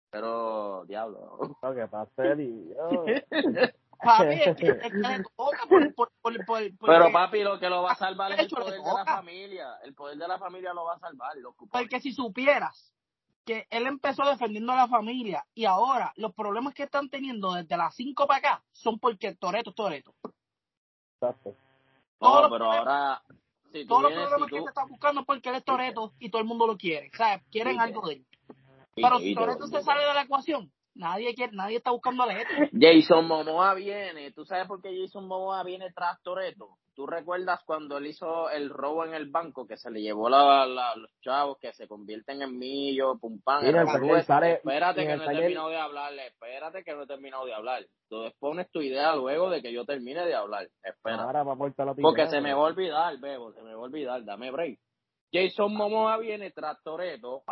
Pero, 0.10 0.86
diablo. 0.86 1.58
lo 1.62 1.76
que 1.76 1.88
pasa 1.88 2.34
es. 2.34 2.38
Papi, 4.04 4.34
es 4.34 4.56
que, 4.56 4.68
es 4.68 4.80
que 4.80 4.90
le 4.90 5.24
toca 5.36 5.66
por, 5.68 5.94
por, 5.96 6.12
por, 6.22 6.46
por, 6.46 6.78
Pero 6.86 7.12
papi, 7.12 7.44
lo 7.44 7.60
que 7.60 7.70
lo 7.70 7.82
va 7.82 7.94
a 7.94 7.96
salvar 7.96 8.32
es 8.32 8.40
el 8.40 8.50
poder 8.50 8.80
de 8.80 8.94
la 8.94 9.06
familia. 9.06 9.80
El 9.84 9.96
poder 9.96 10.18
de 10.18 10.28
la 10.28 10.38
familia 10.38 10.74
lo 10.74 10.86
va 10.86 10.94
a 10.94 11.00
salvar. 11.00 11.34
Cupones. 11.56 11.72
Porque 11.72 12.00
si 12.00 12.14
supieras 12.14 12.94
que 13.44 13.66
él 13.70 13.88
empezó 13.88 14.26
defendiendo 14.26 14.74
a 14.74 14.76
la 14.76 14.88
familia 14.88 15.46
y 15.56 15.66
ahora 15.66 16.14
los 16.16 16.34
problemas 16.34 16.74
que 16.74 16.84
están 16.84 17.10
teniendo 17.10 17.54
desde 17.54 17.78
las 17.78 17.96
5 17.96 18.28
para 18.28 18.38
acá 18.38 18.64
son 18.72 19.00
porque 19.00 19.34
Toreto 19.36 19.72
es 19.72 19.76
Toreto. 19.76 20.14
Exacto. 21.16 21.56
Todos 22.20 22.42
pero 22.50 22.50
problemas- 22.50 22.78
ahora, 22.80 23.24
si 23.72 23.86
Todos 23.86 24.02
los 24.04 24.12
problemas 24.12 24.40
si 24.40 24.46
que 24.48 24.58
tú... 24.58 24.64
se 24.64 24.70
están 24.70 24.88
buscando 24.90 25.22
es 25.22 25.28
porque 25.28 25.50
él 25.50 25.56
es 25.56 25.64
Toreto 25.64 26.14
y 26.20 26.30
todo 26.30 26.42
el 26.42 26.48
mundo 26.48 26.68
lo 26.68 26.78
quiere. 26.78 27.10
O 27.14 27.18
sea, 27.18 27.42
quieren 27.52 27.74
Sí, 27.74 27.80
algo 27.80 28.08
de 28.08 28.14
él. 28.16 28.26
Pero 28.96 29.20
si 29.20 29.36
Toreto 29.36 29.68
se 29.68 29.82
sale 29.84 30.04
de 30.04 30.14
la 30.14 30.22
ecuación, 30.24 30.72
nadie 30.98 31.34
quiere, 31.34 31.54
nadie 31.56 31.78
está 31.78 31.92
buscando 31.92 32.24
a 32.24 32.28
Leto. 32.28 32.50
Jason 32.80 33.26
Momoa 33.28 33.74
viene. 33.74 34.32
¿Tú 34.32 34.46
sabes 34.46 34.68
por 34.68 34.82
qué 34.82 34.90
Jason 35.00 35.28
Momoa 35.28 35.64
viene 35.64 35.92
tras 35.94 36.22
Toreto? 36.22 36.78
¿Tú 36.96 37.06
recuerdas 37.06 37.62
cuando 37.64 38.00
él 38.00 38.08
hizo 38.08 38.50
el 38.50 38.72
robo 38.72 39.06
en 39.06 39.14
el 39.14 39.30
banco 39.30 39.68
que 39.68 39.78
se 39.78 39.92
le 39.92 40.02
llevó 40.02 40.30
la, 40.30 40.66
la- 40.66 40.96
los 40.96 41.12
chavos 41.22 41.60
que 41.60 41.72
se 41.74 41.88
convierten 41.88 42.42
en 42.42 42.58
millo, 42.58 43.20
pum 43.20 43.40
pam? 43.44 43.64
Mira, 43.64 43.82
el 43.84 44.24
sale- 44.24 44.54
espérate 44.54 45.06
que 45.06 45.16
no 45.16 45.24
he 45.24 45.28
terminado 45.42 45.70
de 45.70 45.78
hablar, 45.78 46.14
espérate 46.14 46.84
que 46.84 46.96
no 46.96 47.04
he 47.04 47.08
terminado 47.08 47.46
de 47.46 47.54
hablar. 47.54 47.86
Tú 48.10 48.24
expones 48.24 48.72
tu 48.72 48.82
idea 48.82 49.16
luego 49.16 49.52
de 49.52 49.62
que 49.62 49.72
yo 49.72 49.86
termine 49.86 50.26
de 50.26 50.34
hablar. 50.34 50.68
Espera. 50.84 51.22
Ahora 51.24 51.44
va 51.44 51.52
a 51.52 51.56
aportar 51.56 51.86
la 51.86 51.94
Porque 51.94 52.28
se 52.28 52.42
me 52.42 52.54
va 52.54 52.62
a 52.62 52.64
olvidar, 52.64 53.18
Bebo, 53.20 53.54
se 53.54 53.62
me 53.62 53.76
va 53.76 53.80
a 53.82 53.84
olvidar, 53.84 54.26
dame 54.26 54.50
break. 54.50 54.80
Jason 55.32 55.76
Momoa 55.76 56.18
viene 56.18 56.50
tras 56.52 56.82
Toreto 56.82 57.44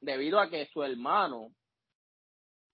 debido 0.00 0.40
a 0.40 0.50
que 0.50 0.66
su 0.66 0.82
hermano 0.82 1.48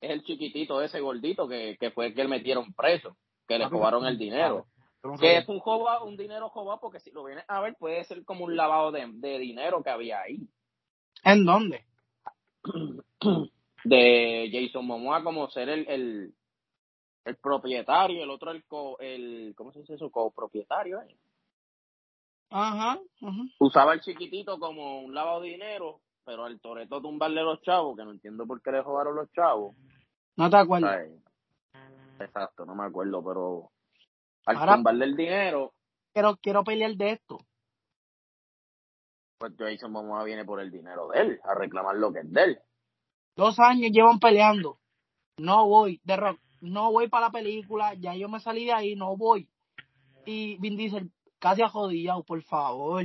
es 0.00 0.10
el 0.10 0.22
chiquitito 0.24 0.80
ese 0.82 1.00
gordito 1.00 1.48
que, 1.48 1.76
que 1.78 1.90
fue 1.90 2.06
el 2.06 2.14
que 2.14 2.22
le 2.22 2.28
metieron 2.28 2.72
preso, 2.74 3.16
que 3.46 3.58
le 3.58 3.68
robaron 3.68 4.06
el 4.06 4.18
dinero. 4.18 4.66
No 5.02 5.16
Que 5.18 5.38
es 5.38 5.48
un 5.48 5.60
joba, 5.60 6.02
un 6.02 6.16
dinero 6.16 6.48
jobado 6.48 6.80
porque 6.80 7.00
si 7.00 7.10
lo 7.12 7.24
vienes 7.24 7.44
a 7.48 7.60
ver 7.60 7.76
puede 7.78 8.02
ser 8.04 8.24
como 8.24 8.44
un 8.44 8.56
lavado 8.56 8.90
de, 8.90 9.06
de 9.12 9.38
dinero 9.38 9.82
que 9.82 9.90
había 9.90 10.20
ahí. 10.20 10.48
¿En 11.24 11.44
dónde? 11.44 11.84
De 13.84 14.50
Jason 14.52 14.84
Momoa 14.84 15.22
como 15.22 15.48
ser 15.50 15.68
el, 15.68 15.88
el, 15.88 16.34
el 17.24 17.36
propietario, 17.36 18.22
el 18.22 18.30
otro 18.30 18.50
el 18.50 18.64
co, 18.64 18.98
el, 18.98 19.54
¿cómo 19.56 19.72
se 19.72 19.80
dice 19.80 19.94
eso? 19.94 20.10
Copropietario, 20.10 21.00
¿eh? 21.02 21.16
Ajá, 22.50 22.98
ajá. 23.22 23.42
usaba 23.58 23.94
el 23.94 24.00
chiquitito 24.00 24.58
como 24.58 25.00
un 25.00 25.14
lavado 25.14 25.40
de 25.40 25.48
dinero 25.48 26.00
pero 26.26 26.44
al 26.44 26.60
Toreto 26.60 27.00
tumbarle 27.00 27.42
los 27.42 27.62
chavos, 27.62 27.96
que 27.96 28.04
no 28.04 28.10
entiendo 28.10 28.46
por 28.46 28.60
qué 28.60 28.72
le 28.72 28.82
robaron 28.82 29.14
los 29.14 29.30
chavos. 29.32 29.76
No 30.36 30.50
te 30.50 30.56
acuerdas. 30.56 31.06
Exacto, 32.18 32.66
no 32.66 32.74
me 32.74 32.84
acuerdo, 32.84 33.24
pero 33.24 33.70
al 34.46 34.56
Ahora- 34.56 34.74
tumbarle 34.74 35.04
el 35.06 35.16
dinero, 35.16 35.72
Quiero, 36.12 36.36
quiero 36.36 36.64
pelear 36.64 36.92
de 36.96 37.12
esto. 37.12 37.38
pues 39.38 39.52
Jason 39.58 39.92
Momoa 39.92 40.24
viene 40.24 40.44
por 40.44 40.60
el 40.60 40.70
dinero 40.70 41.08
de 41.08 41.20
él, 41.20 41.40
a 41.44 41.54
reclamar 41.54 41.94
lo 41.96 42.12
que 42.12 42.20
es 42.20 42.32
de 42.32 42.42
él. 42.42 42.58
Dos 43.36 43.58
años 43.60 43.90
llevan 43.92 44.18
peleando. 44.18 44.78
No 45.38 45.68
voy. 45.68 46.00
De 46.04 46.16
Rock, 46.16 46.40
no 46.62 46.90
voy 46.90 47.08
para 47.08 47.26
la 47.26 47.32
película. 47.32 47.92
Ya 47.94 48.14
yo 48.14 48.30
me 48.30 48.40
salí 48.40 48.64
de 48.64 48.72
ahí, 48.72 48.96
no 48.96 49.14
voy. 49.16 49.50
Y 50.24 50.56
Vin 50.58 50.76
Diesel 50.78 51.12
casi 51.38 51.60
a 51.62 51.68
jodido, 51.68 52.24
por 52.24 52.42
favor. 52.42 53.04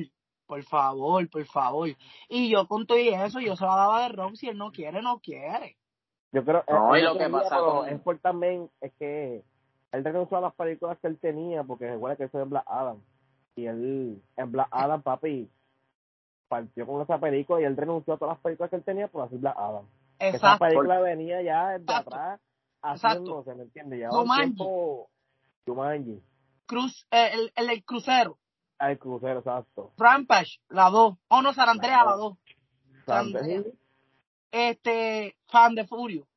Por 0.52 0.64
favor, 0.64 1.30
por 1.30 1.46
favor. 1.46 1.88
Y 2.28 2.50
yo 2.50 2.68
con 2.68 2.86
todo 2.86 2.98
y 2.98 3.08
eso, 3.08 3.40
yo 3.40 3.56
se 3.56 3.64
la 3.64 3.74
daba 3.74 4.02
de 4.04 4.10
Rock. 4.10 4.34
Si 4.36 4.50
él 4.50 4.58
no 4.58 4.70
quiere, 4.74 5.02
no 5.02 5.22
quiere. 5.22 5.78
Yo 6.34 6.44
creo 6.44 6.62
No, 6.68 6.94
es 6.94 7.02
y 7.02 7.06
lo 7.06 7.18
que 7.18 7.30
pasa 7.30 7.58
con- 7.60 7.88
es 7.88 8.02
por 8.02 8.20
también 8.20 8.70
es 8.82 8.92
que 9.00 9.46
él 9.94 10.04
renunció 10.04 10.40
a 10.40 10.42
las 10.42 10.54
películas 10.56 10.98
que 11.00 11.08
él 11.08 11.18
tenía 11.20 11.64
porque 11.64 11.90
recuerda 11.90 12.18
que 12.18 12.26
eso 12.26 12.42
es 12.42 12.50
Black 12.50 12.66
Adam 12.68 12.98
y 13.56 13.66
él 13.66 14.22
en 14.36 14.52
Black 14.52 14.68
Adam 14.72 15.02
papi 15.02 15.50
partió 16.50 16.86
con 16.86 17.02
esa 17.02 17.18
película 17.18 17.62
y 17.62 17.64
él 17.64 17.78
renunció 17.78 18.16
a 18.16 18.18
todas 18.18 18.36
las 18.36 18.44
películas 18.44 18.70
que 18.72 18.76
él 18.76 18.84
tenía 18.84 19.08
por 19.08 19.24
hacer 19.24 19.38
Black 19.40 19.56
Adam 19.58 19.86
esa 20.20 20.36
Exacto. 20.36 20.66
película 20.66 21.00
venía 21.00 21.42
ya 21.42 21.70
desde 21.70 21.84
Exacto. 21.84 22.10
atrás 22.14 22.42
Exacto. 22.84 23.08
haciéndose 23.40 23.56
¿me 23.56 23.64
entiendes? 23.64 24.04
Un 24.12 24.18
Jumanji. 24.20 24.42
tiempo 24.56 25.10
Jumanji 25.66 26.22
Cruz, 26.66 27.08
eh, 27.12 27.30
el, 27.34 27.52
el, 27.56 27.70
el 27.70 27.84
crucero. 27.86 28.38
Al 28.82 28.98
crucero 28.98 29.40
exacto 29.40 29.92
Rampage, 29.98 30.60
la 30.70 30.90
2. 30.90 31.16
Oh, 31.30 31.42
no, 31.42 31.54
San 31.54 31.70
Andrea, 31.70 32.04
la 32.04 32.14
2. 32.14 32.38
San 33.06 33.32
Santos. 33.32 33.42
Andrea. 33.42 33.64
Este, 34.52 35.36
fan 35.48 35.76
de 35.76 35.86
Furio. 35.88 36.28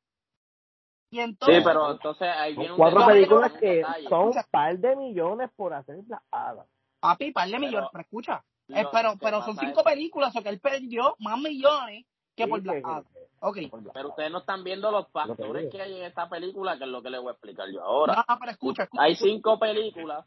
Y 1.10 1.20
entonces, 1.20 1.58
Sí, 1.58 1.64
pero 1.64 1.92
entonces 1.92 2.28
ahí 2.36 2.52
viene 2.52 2.66
son 2.68 2.72
un 2.72 2.78
cuatro 2.78 3.00
detalle, 3.00 3.14
películas 3.20 3.52
que 3.52 3.66
detalle. 3.76 4.08
son 4.08 4.20
un 4.28 4.34
par 4.50 4.78
de 4.78 4.96
millones 4.96 5.50
por 5.56 5.72
hacer 5.74 5.96
Black 6.02 6.22
Adam 6.30 6.66
papi, 7.00 7.32
par 7.32 7.46
de 7.46 7.52
Pero- 7.52 7.66
millones, 7.66 7.88
pero 7.92 8.02
escucha. 8.02 8.44
Eh, 8.68 8.84
pero 8.90 9.14
pero 9.20 9.42
son 9.42 9.56
cinco 9.58 9.82
películas, 9.84 10.34
o 10.34 10.42
que 10.42 10.48
él 10.48 10.58
perdió 10.58 11.14
más 11.18 11.38
millones 11.38 12.06
que 12.34 12.44
Sí, 12.44 12.50
por 12.50 12.60
Black 12.62 12.82
Adam. 12.84 13.04
Ok. 13.40 13.58
por 13.70 13.80
Black 13.82 13.94
Pero 13.94 14.08
ustedes 14.08 14.30
no 14.32 14.38
están 14.38 14.64
viendo 14.64 14.90
los 14.90 15.04
Lo 15.04 15.10
factores 15.10 15.70
que 15.70 15.82
hay 15.82 15.98
en 15.98 16.04
esta 16.04 16.28
película, 16.28 16.78
que 16.78 16.84
es 16.84 16.90
lo 16.90 17.02
que 17.02 17.10
les 17.10 17.20
voy 17.20 17.28
a 17.28 17.32
explicar 17.32 17.66
yo 17.70 17.82
ahora. 17.82 18.24
no, 18.26 18.38
pero 18.38 18.50
escucha, 18.52 18.84
escucha. 18.84 19.02
Hay 19.02 19.14
cinco 19.16 19.58
películas. 19.58 20.24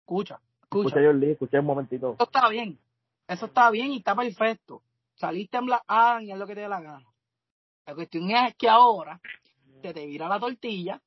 Escucha, 0.00 0.40
escucha. 0.66 0.88
escucha 0.88 1.02
yo 1.02 1.12
Lee 1.12 1.32
escuché 1.32 1.58
un 1.58 1.66
momentito 1.66 2.14
Eso 2.14 2.24
está 2.24 2.48
bien. 2.48 2.78
Eso 3.28 3.46
está 3.46 3.70
bien 3.70 3.92
y 3.92 3.98
está 3.98 4.14
perfecto. 4.14 4.82
Saliste 5.14 5.56
en 5.56 5.66
Black 5.66 5.82
Adam 5.86 6.22
y 6.22 6.32
es 6.32 6.38
lo 6.38 6.46
que 6.46 6.54
te 6.54 6.60
dé 6.60 6.68
la 6.68 6.80
gana. 6.80 7.06
La 7.86 7.94
cuestión 7.94 8.30
es 8.30 8.54
que 8.56 8.68
ahora 8.68 9.20
te 9.82 9.92
te 9.94 10.06
vira 10.06 10.28
la 10.28 10.38
tortilla. 10.38 11.00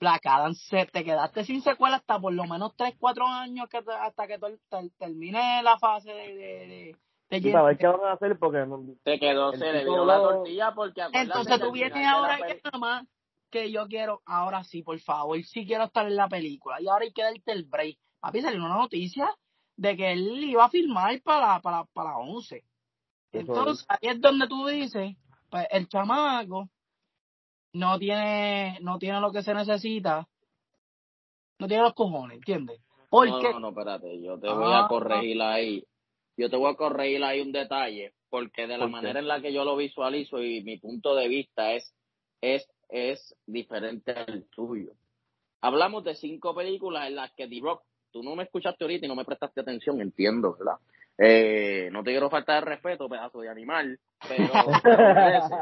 Black 0.00 0.26
Adam 0.26 0.54
se, 0.54 0.86
te 0.86 1.04
quedaste 1.04 1.44
sin 1.44 1.60
secuela 1.62 1.96
hasta 1.96 2.20
por 2.20 2.32
lo 2.32 2.44
menos 2.44 2.74
3, 2.76 2.94
4 2.98 3.26
años 3.26 3.68
que 3.68 3.82
te- 3.82 3.92
hasta 3.92 4.26
que 4.26 4.38
ter- 4.38 4.58
ter- 4.68 4.90
termine 4.96 5.62
la 5.62 5.76
fase 5.78 6.12
de, 6.12 6.34
de, 6.34 6.36
de, 6.36 6.96
de 7.30 7.40
Sí, 7.40 7.50
para 7.50 7.64
ver 7.64 7.78
qué 7.78 7.86
van 7.88 8.04
a 8.04 8.12
hacer 8.12 8.38
porque 8.38 8.64
no, 8.64 8.80
Se 9.04 9.18
quedó, 9.18 9.52
se 9.52 9.72
le 9.72 9.80
viró 9.84 10.04
la 10.04 10.18
tortilla 10.20 10.72
porque 10.74 11.02
Entonces 11.12 11.58
que 11.58 11.64
tú 11.64 11.72
vienes 11.72 12.06
ahora 12.06 12.38
y 12.38 12.42
nada 12.42 12.78
más 12.78 13.06
que 13.50 13.70
yo 13.70 13.86
quiero, 13.88 14.22
ahora 14.26 14.62
sí, 14.64 14.82
por 14.82 14.98
favor, 15.00 15.42
sí 15.44 15.66
quiero 15.66 15.84
estar 15.84 16.06
en 16.06 16.16
la 16.16 16.28
película. 16.28 16.80
Y 16.80 16.88
ahora 16.88 17.04
hay 17.04 17.12
que 17.12 17.22
darte 17.22 17.52
el 17.52 17.64
break. 17.64 17.98
Papi, 18.20 18.40
salió 18.42 18.58
una 18.64 18.76
noticia 18.76 19.28
de 19.76 19.96
que 19.96 20.12
él 20.12 20.44
iba 20.44 20.64
a 20.64 20.70
filmar 20.70 21.20
para, 21.22 21.60
para, 21.60 21.84
para 21.84 22.16
11. 22.18 22.64
Entonces, 23.32 23.86
ahí 23.88 23.98
es 24.10 24.20
donde 24.20 24.48
tú 24.48 24.66
dices, 24.66 25.16
pues 25.50 25.66
el 25.70 25.88
chamaco 25.88 26.68
no 27.74 27.98
tiene, 27.98 28.78
no 28.80 28.98
tiene 28.98 29.20
lo 29.20 29.30
que 29.30 29.42
se 29.42 29.54
necesita, 29.54 30.26
no 31.58 31.66
tiene 31.68 31.82
los 31.82 31.94
cojones, 31.94 32.36
¿entiendes? 32.38 32.80
Porque, 33.10 33.30
No, 33.30 33.52
no, 33.52 33.60
no, 33.60 33.68
espérate, 33.70 34.20
yo 34.22 34.38
te 34.38 34.48
voy 34.48 34.72
Ah. 34.72 34.84
a 34.84 34.88
corregir 34.88 35.40
ahí. 35.42 35.84
Yo 36.36 36.48
te 36.50 36.56
voy 36.56 36.70
a 36.70 36.76
corregir 36.76 37.22
ahí 37.24 37.40
un 37.40 37.52
detalle, 37.52 38.12
porque 38.30 38.66
de 38.66 38.78
la 38.78 38.86
manera 38.86 39.18
en 39.18 39.26
la 39.28 39.40
que 39.40 39.52
yo 39.52 39.64
lo 39.64 39.76
visualizo 39.76 40.42
y 40.42 40.62
mi 40.62 40.78
punto 40.78 41.14
de 41.14 41.26
vista 41.28 41.72
es, 41.72 41.94
es, 42.40 42.68
es 42.88 43.36
diferente 43.46 44.12
al 44.12 44.44
tuyo. 44.44 44.92
Hablamos 45.60 46.04
de 46.04 46.14
cinco 46.14 46.54
películas 46.54 47.08
en 47.08 47.16
las 47.16 47.32
que 47.32 47.48
D-Rock, 47.48 47.82
tú 48.10 48.22
no 48.22 48.36
me 48.36 48.44
escuchaste 48.44 48.84
ahorita 48.84 49.06
y 49.06 49.08
no 49.08 49.16
me 49.16 49.24
prestaste 49.24 49.60
atención, 49.60 50.00
entiendo, 50.00 50.56
¿verdad? 50.56 50.76
Eh, 51.18 51.88
no 51.92 52.04
te 52.04 52.12
quiero 52.12 52.30
faltar 52.30 52.64
de 52.64 52.70
respeto, 52.70 53.08
pedazo 53.08 53.40
de 53.40 53.48
animal, 53.48 53.98
pero 54.28 54.46
te 54.82 54.90
lo 54.90 55.14
mereces, 55.14 55.58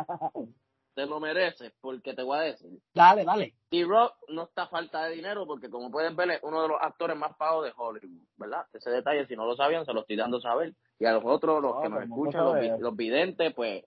te 0.95 1.07
lo 1.07 1.21
mereces, 1.21 1.73
porque 1.81 2.13
te 2.13 2.23
voy 2.23 2.39
a 2.39 2.43
decir, 2.43 2.69
dale, 2.95 3.25
dale. 3.25 3.55
D-Rock 3.71 4.17
no 4.29 4.45
está 4.45 4.65
a 4.65 4.69
falta 4.69 5.07
de 5.07 5.15
dinero 5.15 5.47
porque, 5.47 5.71
como 5.71 5.91
pueden 5.91 6.15
ver, 6.15 6.33
es 6.33 6.41
uno 6.43 6.61
de 6.61 6.69
los 6.69 6.79
actores 6.81 7.17
más 7.17 7.35
pagos 7.37 7.65
de 7.65 7.73
Hollywood, 7.75 8.27
¿verdad? 8.37 8.67
Ese 8.75 8.91
detalle, 8.91 9.27
si 9.27 9.35
no 9.35 9.47
lo 9.47 9.57
sabían, 9.57 9.87
se 9.87 9.95
lo 9.95 10.01
estoy 10.01 10.17
dando 10.17 10.37
a 10.37 10.43
saber. 10.43 10.75
Y 10.99 11.07
a 11.07 11.13
los 11.13 11.25
otros, 11.25 11.63
los 11.63 11.75
No, 11.77 11.81
que 11.81 11.89
nos 11.89 11.99
el 12.03 12.05
escuchan, 12.05 12.45
los, 12.45 12.81
los 12.81 12.97
videntes, 12.97 13.55
pues, 13.55 13.83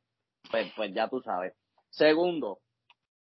pues, 0.50 0.72
pues 0.76 0.92
ya 0.94 1.08
tú 1.08 1.22
sabes. 1.22 1.54
Segundo, 1.92 2.60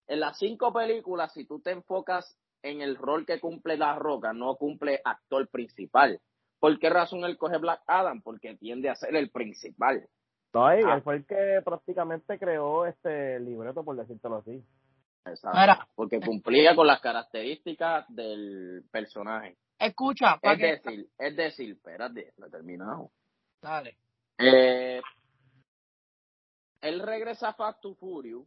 en 0.08 0.20
las 0.20 0.38
cinco 0.38 0.72
películas, 0.72 1.32
si 1.32 1.44
tú 1.46 1.60
te 1.60 1.70
enfocas 1.72 2.38
en 2.62 2.80
el 2.80 2.96
rol 2.96 3.24
que 3.26 3.40
cumple 3.40 3.76
La 3.76 3.94
Roca, 3.96 4.32
no 4.32 4.56
cumple 4.56 5.00
actor 5.04 5.48
principal. 5.48 6.20
¿Por 6.58 6.78
qué 6.78 6.88
razón 6.90 7.24
él 7.24 7.36
coge 7.36 7.58
Black 7.58 7.82
Adam? 7.86 8.22
Porque 8.22 8.56
tiende 8.56 8.88
a 8.88 8.94
ser 8.96 9.14
el 9.14 9.30
principal. 9.30 10.08
No, 10.54 10.74
y 10.78 10.82
Ah. 10.84 10.94
él 10.94 11.02
fue 11.02 11.16
el 11.16 11.26
que 11.26 11.60
prácticamente 11.64 12.38
creó 12.38 12.86
este 12.86 13.38
libreto, 13.40 13.84
por 13.84 13.96
decírtelo 13.96 14.36
así. 14.36 14.64
Exacto. 15.26 15.58
Mira. 15.58 15.88
Porque 15.94 16.20
cumplía 16.20 16.74
con 16.74 16.86
las 16.86 17.00
características 17.00 18.06
del 18.08 18.84
personaje. 18.90 19.56
Escucha, 19.78 20.38
Es 20.40 20.56
que... 20.58 20.66
decir, 20.66 21.08
es 21.18 21.36
decir, 21.36 21.72
espérate, 21.72 22.32
no 22.38 22.46
he 22.46 22.50
terminado. 22.50 23.10
Dale. 23.60 23.98
Eh, 24.38 25.02
él 26.80 27.00
regresa 27.00 27.48
a 27.50 27.54
Fast 27.54 27.80
to 27.82 27.94
Furious 27.96 28.46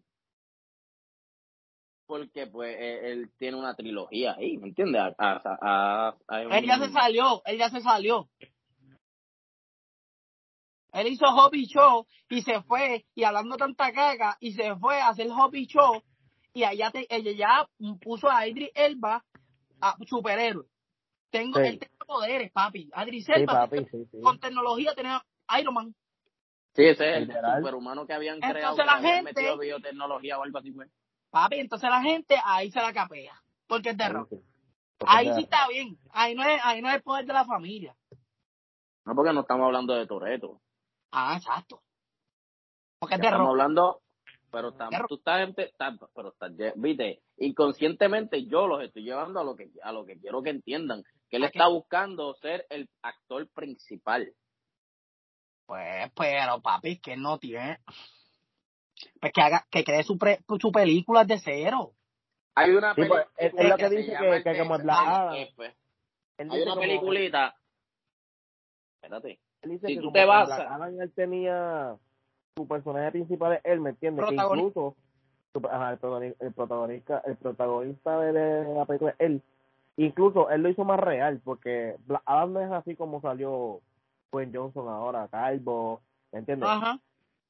porque 2.09 2.47
pues 2.47 2.75
eh, 2.75 3.11
él 3.11 3.29
tiene 3.37 3.55
una 3.55 3.75
trilogía 3.75 4.33
ahí, 4.35 4.57
¿me 4.57 4.69
entiendes? 4.69 4.99
A- 4.99 5.13
a- 5.19 5.59
a- 5.61 6.17
a- 6.27 6.41
Él 6.57 6.65
ya 6.65 6.79
se 6.79 6.89
salió, 6.91 7.43
él 7.45 7.59
ya 7.59 7.69
se 7.69 7.81
salió. 7.81 8.27
Él 10.91 11.05
hizo 11.07 11.27
Hobby 11.27 11.67
Show 11.67 12.07
y 12.29 12.41
se 12.41 12.63
fue, 12.63 13.05
y 13.13 13.23
hablando 13.23 13.57
tanta 13.57 13.91
caca, 13.91 14.37
y 14.39 14.53
se 14.53 14.75
fue 14.77 14.99
a 14.99 15.09
hacer 15.09 15.29
Hobby 15.29 15.67
Show, 15.67 16.01
y 16.51 16.63
allá 16.63 16.89
te, 16.89 17.05
ella 17.15 17.31
ya 17.31 17.69
puso 18.01 18.27
a 18.27 18.47
Idris 18.47 18.71
Elba 18.73 19.23
a 19.79 19.95
superhéroe. 20.07 20.65
Tengo, 21.29 21.59
Sí. 21.59 21.67
él 21.67 21.79
tiene 21.79 21.95
poderes, 22.07 22.51
papi. 22.51 22.89
Idris 23.05 23.25
Sí, 23.25 23.31
Elba 23.35 23.53
papi, 23.53 23.85
sí, 23.91 24.05
sí. 24.11 24.19
con 24.23 24.39
tecnología 24.39 24.95
tenía 24.95 25.23
Iron 25.59 25.75
Man. 25.75 25.95
Sí, 26.73 26.85
ese 26.85 27.07
es 27.11 27.17
el 27.17 27.27
Literal. 27.27 27.59
superhumano 27.59 28.07
que 28.07 28.13
habían 28.13 28.35
Entonces 28.37 28.57
creado, 28.57 28.77
la 28.77 28.83
que 28.85 28.89
habían 28.89 29.15
gente- 29.25 29.33
metido 29.41 29.57
biotecnología 29.59 30.39
o 30.39 30.43
algo 30.43 30.57
así, 30.57 30.71
pues. 30.71 30.89
Papi, 31.29 31.59
entonces 31.59 31.89
la 31.89 32.01
gente 32.01 32.35
ahí 32.43 32.71
se 32.71 32.81
la 32.81 32.91
capea, 32.93 33.41
porque 33.67 33.89
es 33.91 33.97
de 33.97 34.03
Ahí 34.05 34.11
rock. 34.13 34.29
sí. 34.29 34.37
Porque 34.97 35.15
Ahí 35.15 35.33
sí 35.35 35.41
está 35.43 35.67
bien, 35.69 35.97
ahí 36.11 36.35
no 36.35 36.43
es, 36.43 36.59
ahí 36.63 36.81
no 36.81 36.89
es 36.89 36.95
el 36.95 37.03
poder 37.03 37.25
de 37.25 37.33
la 37.33 37.45
familia. 37.45 37.95
No, 39.05 39.15
porque 39.15 39.31
no 39.33 39.41
estamos 39.41 39.65
hablando 39.65 39.93
de 39.95 40.05
Toreto. 40.05 40.61
Ah, 41.11 41.35
exacto. 41.37 41.81
Porque 42.99 43.15
es 43.15 43.21
de 43.21 43.27
Estamos 43.27 43.45
rock. 43.47 43.51
hablando, 43.51 44.01
pero 44.51 44.69
estamos, 44.69 45.01
tú 45.07 45.15
estás, 45.15 45.49
estás- 45.57 45.99
pero 46.13 46.29
estás, 46.33 46.51
viste, 46.75 47.21
inconscientemente 47.37 48.45
yo 48.45 48.67
los 48.67 48.83
estoy 48.83 49.03
llevando 49.03 49.39
a 49.39 49.43
lo 49.45 49.55
que 49.55 49.71
a 49.81 49.91
lo 49.93 50.05
que 50.05 50.19
quiero 50.19 50.41
que 50.43 50.49
entiendan, 50.49 51.03
que 51.29 51.37
él 51.37 51.45
está 51.45 51.67
buscando 51.69 52.33
ser 52.35 52.65
el 52.69 52.89
actor 53.01 53.47
principal. 53.51 54.33
Pues, 55.65 56.11
pero 56.15 56.61
papi, 56.61 56.93
es 56.93 56.99
que 57.01 57.13
él 57.13 57.21
no 57.21 57.37
tiene. 57.39 57.79
Pues 59.21 59.33
que 59.33 59.41
haga, 59.41 59.65
que 59.69 59.83
cree 59.83 60.03
su, 60.03 60.17
pre- 60.17 60.39
su 60.59 60.71
película 60.71 61.23
de 61.25 61.39
cero. 61.39 61.91
Hay 62.55 62.71
una 62.71 62.93
Sí, 62.93 63.01
pues, 63.07 63.25
es- 63.37 63.45
es 63.47 63.51
película 63.53 63.69
lo 63.69 63.77
que 63.77 63.89
dice 63.89 64.17
que- 64.17 64.43
que 64.43 64.59
como 64.59 64.75
Texas, 64.77 64.83
Black 64.83 65.07
Adam. 65.07 65.33
eh, 65.35 65.53
pues, 65.55 65.73
hay 66.37 66.45
dice 66.45 66.61
una 66.63 66.71
como- 66.71 66.81
peliculita. 66.81 67.55
Espérate. 69.01 69.39
Él 69.61 69.69
dice 69.71 69.87
Si 69.87 69.93
que 69.95 69.99
tú 69.99 70.07
como 70.07 70.13
te 70.13 70.25
vas 70.25 70.47
Black 70.47 70.59
a- 70.61 70.75
Adam 70.75 71.01
él 71.01 71.11
tenía 71.13 71.95
su 72.55 72.67
personaje 72.67 73.11
principal 73.11 73.53
es 73.53 73.61
él, 73.63 73.79
¿me 73.81 73.91
entiendes? 73.91 74.25
Que 74.27 74.35
incluso 74.35 74.95
su- 75.53 75.67
ajá, 75.67 75.91
el, 75.91 75.99
protagoni- 75.99 76.35
el 76.39 76.53
protagonista, 76.53 77.21
el 77.25 77.35
protagonista 77.37 78.19
de, 78.19 78.33
de 78.33 78.73
la 78.73 78.85
película 78.85 79.11
es 79.11 79.19
él. 79.19 79.41
Incluso 79.97 80.49
él 80.49 80.61
lo 80.61 80.69
hizo 80.69 80.85
más 80.85 80.99
real 80.99 81.41
porque 81.43 81.95
Black 82.05 82.23
Adam 82.25 82.53
no 82.53 82.61
es 82.61 82.71
así 82.71 82.95
como 82.95 83.21
salió 83.21 83.81
Gwen 84.31 84.51
Johnson 84.53 84.87
ahora, 84.87 85.27
calvo, 85.29 86.01
¿me 86.31 86.39
entiendes? 86.39 86.69
Ajá. 86.69 86.99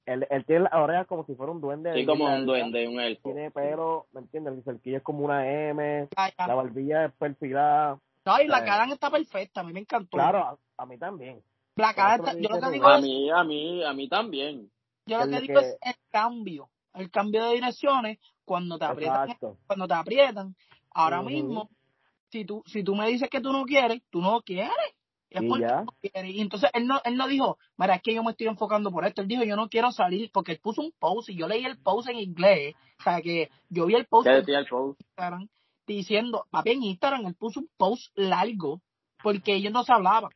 Él, 0.06 0.26
él 0.30 0.46
tiene 0.46 0.64
las 0.64 0.74
orejas 0.74 1.08
como 1.08 1.24
si 1.26 1.36
fuera 1.36 1.52
un 1.52 1.62
duende. 1.62 1.94
Sí, 1.94 2.06
como 2.06 2.26
un 2.26 2.46
duende, 2.46 2.88
un 2.88 3.00
elfo. 3.00 3.32
Tiene 3.32 3.52
pelo, 3.52 4.08
¿me 4.12 4.22
entiendes? 4.22 4.56
El 4.56 4.64
cerquillo 4.64 4.98
es 4.98 5.04
como 5.04 5.24
una 5.24 5.48
M, 5.48 6.08
ya. 6.16 6.48
la 6.48 6.56
barbilla 6.56 7.06
es 7.06 7.14
perfilada. 7.14 8.00
No, 8.26 8.42
y 8.42 8.46
eh. 8.46 8.54
Adam 8.54 8.92
está 8.92 9.10
perfecta, 9.10 9.62
a 9.62 9.64
mí 9.64 9.74
me 9.74 9.82
encantó. 9.82 10.18
Claro, 10.18 10.40
a, 10.40 10.58
a 10.78 10.86
mí 10.86 10.98
también. 10.98 11.42
Adam 11.78 12.22
eso 12.22 12.24
está- 12.30 12.40
yo 12.40 12.50
lo 12.50 12.62
que 12.62 12.72
digo 12.72 12.88
A 12.88 13.00
mí, 13.02 13.30
a 13.30 13.44
mí, 13.44 13.84
a 13.84 13.94
mí 13.94 14.10
también. 14.10 14.70
Yo 15.06 15.20
lo 15.20 15.32
que 15.32 15.42
digo 15.42 15.60
que- 15.60 15.66
es 15.68 15.78
el 15.82 15.96
cambio, 16.10 16.70
el 16.94 17.10
cambio 17.12 17.46
de 17.46 17.54
direcciones 17.56 18.20
cuando 18.46 18.78
te 18.78 18.86
aprietan, 18.86 19.24
Exacto. 19.30 19.58
cuando 19.68 19.88
te 19.88 19.94
aprietan. 19.94 20.56
Ahora 20.92 21.22
mismo, 21.22 21.70
si 22.30 22.46
tú, 22.46 22.64
si 22.66 22.84
tú 22.84 22.96
me 22.96 23.08
dices 23.08 23.30
que 23.30 23.42
tú 23.42 23.52
no 23.52 23.64
quieres, 23.66 24.02
tú 24.10 24.22
no 24.22 24.42
quieres. 24.42 24.96
Es 25.30 25.42
Y 25.44 25.60
ya. 25.60 25.86
Y 26.24 26.42
entonces 26.42 26.70
él 26.74 26.88
no, 26.88 27.02
él 27.06 27.16
no 27.16 27.28
dijo, 27.28 27.58
mira, 27.78 27.96
es 27.96 28.02
que 28.02 28.14
yo 28.14 28.24
me 28.24 28.32
estoy 28.32 28.48
enfocando 28.48 28.92
por 28.92 29.06
esto. 29.06 29.22
Él 29.22 29.28
dijo, 29.28 29.44
yo 29.44 29.56
no 29.56 29.70
quiero 29.70 29.92
salir, 29.92 30.32
porque 30.34 30.54
él 30.54 30.60
puso 30.62 30.82
un 30.82 30.92
post 30.98 31.30
y 31.30 31.36
yo 31.36 31.48
leí 31.48 31.66
el 31.66 31.78
post 31.78 32.10
en 32.10 32.20
inglés. 32.20 32.76
O 33.00 33.04
sea, 33.04 33.22
que 33.22 33.50
yo 33.70 33.86
vi 33.86 33.96
el 33.96 34.06
post 34.08 34.28
¿Qué 34.28 34.34
en 34.34 34.40
decía 34.40 34.60
el 34.60 34.68
post? 34.68 35.00
Instagram 35.02 35.48
diciendo, 35.86 36.46
papi, 36.52 36.72
en 36.72 36.84
Instagram 36.84 37.26
él 37.26 37.36
puso 37.36 37.60
un 37.62 37.70
post 37.78 38.16
largo 38.16 38.82
porque 39.22 39.56
ellos 39.56 39.74
no 39.74 39.84
se 39.84 39.94
hablaban. 39.94 40.32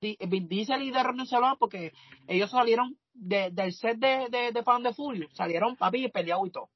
Vin 0.00 0.48
Diesel 0.48 0.82
y 0.82 0.90
no 0.90 1.26
se 1.26 1.36
hablaban 1.36 1.56
porque 1.58 1.92
ellos 2.28 2.50
salieron 2.50 2.96
de- 3.14 3.50
del 3.50 3.72
set 3.72 3.98
de, 3.98 4.28
de, 4.30 4.52
de 4.52 4.62
Fan 4.62 4.82
de 4.82 4.92
Furio, 4.92 5.28
salieron 5.32 5.76
papi 5.76 6.08
peleados 6.08 6.46
y 6.48 6.50
todo. 6.50 6.68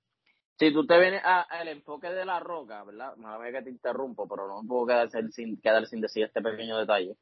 Si 0.59 0.73
tú 0.73 0.87
te 0.87 0.99
vienes 0.99 1.23
a- 1.25 1.43
al 1.43 1.69
enfoque 1.69 2.09
de 2.11 2.25
la 2.25 2.41
roca, 2.41 2.85
¿verdad? 2.85 3.17
Mala 3.17 3.51
que 3.51 3.63
te 3.63 3.71
interrumpo, 3.71 4.29
pero 4.29 4.47
no 4.49 4.63
me 4.63 4.69
puedo 4.69 4.87
quedar 4.87 5.09
sin, 5.31 5.61
quedar 5.61 5.87
sin 5.87 6.01
decir 6.01 6.25
este 6.25 6.43
pequeño 6.43 6.79
detalle. 6.79 7.17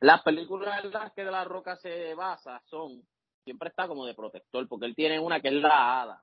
Las 0.00 0.22
películas 0.22 0.84
en 0.84 0.90
las 0.90 1.12
que 1.12 1.24
de 1.24 1.30
la 1.30 1.44
roca 1.44 1.76
se 1.76 2.14
basa 2.14 2.60
son, 2.66 3.02
siempre 3.44 3.68
está 3.68 3.86
como 3.86 4.06
de 4.06 4.14
protector, 4.14 4.66
porque 4.68 4.86
él 4.86 4.94
tiene 4.94 5.20
una 5.20 5.40
que 5.40 5.48
es 5.48 5.54
la 5.54 6.02
hada, 6.02 6.22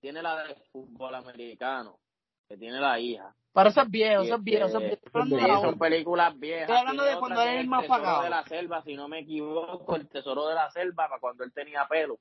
tiene 0.00 0.22
la 0.22 0.42
del 0.44 0.56
fútbol 0.72 1.14
americano, 1.14 1.98
que 2.48 2.56
tiene 2.56 2.80
la 2.80 2.98
hija. 2.98 3.34
Pero 3.52 3.68
eso 3.70 3.82
es 3.82 3.90
viejo, 3.90 4.22
Y 4.24 4.26
eso 4.26 4.34
es 4.36 4.42
viejo, 4.42 4.66
eso 4.66 4.78
es 4.78 4.92
este, 4.92 5.10
viejo. 5.10 5.18
Estoy 5.20 5.20
hablando 5.22 5.36
de 5.36 5.42
Sí, 5.42 5.48
la 5.48 5.60
son 5.60 5.78
películas 5.78 6.38
viejas. 6.38 6.62
Estoy 6.62 6.76
hablando 6.76 7.04
de 7.04 7.18
cuando 7.18 7.42
él 7.42 7.48
es 7.48 7.60
el 7.60 7.68
más 7.68 7.82
Tesoro 7.82 8.02
pagado. 8.02 8.22
de 8.24 8.30
la 8.30 8.44
selva, 8.44 8.82
si 8.82 8.94
no 8.94 9.08
me 9.08 9.20
equivoco, 9.20 9.96
el 9.96 10.08
tesoro 10.08 10.48
de 10.48 10.54
la 10.54 10.70
selva, 10.70 11.08
para 11.08 11.20
cuando 11.20 11.44
él 11.44 11.52
tenía 11.52 11.86
pelo. 11.88 12.18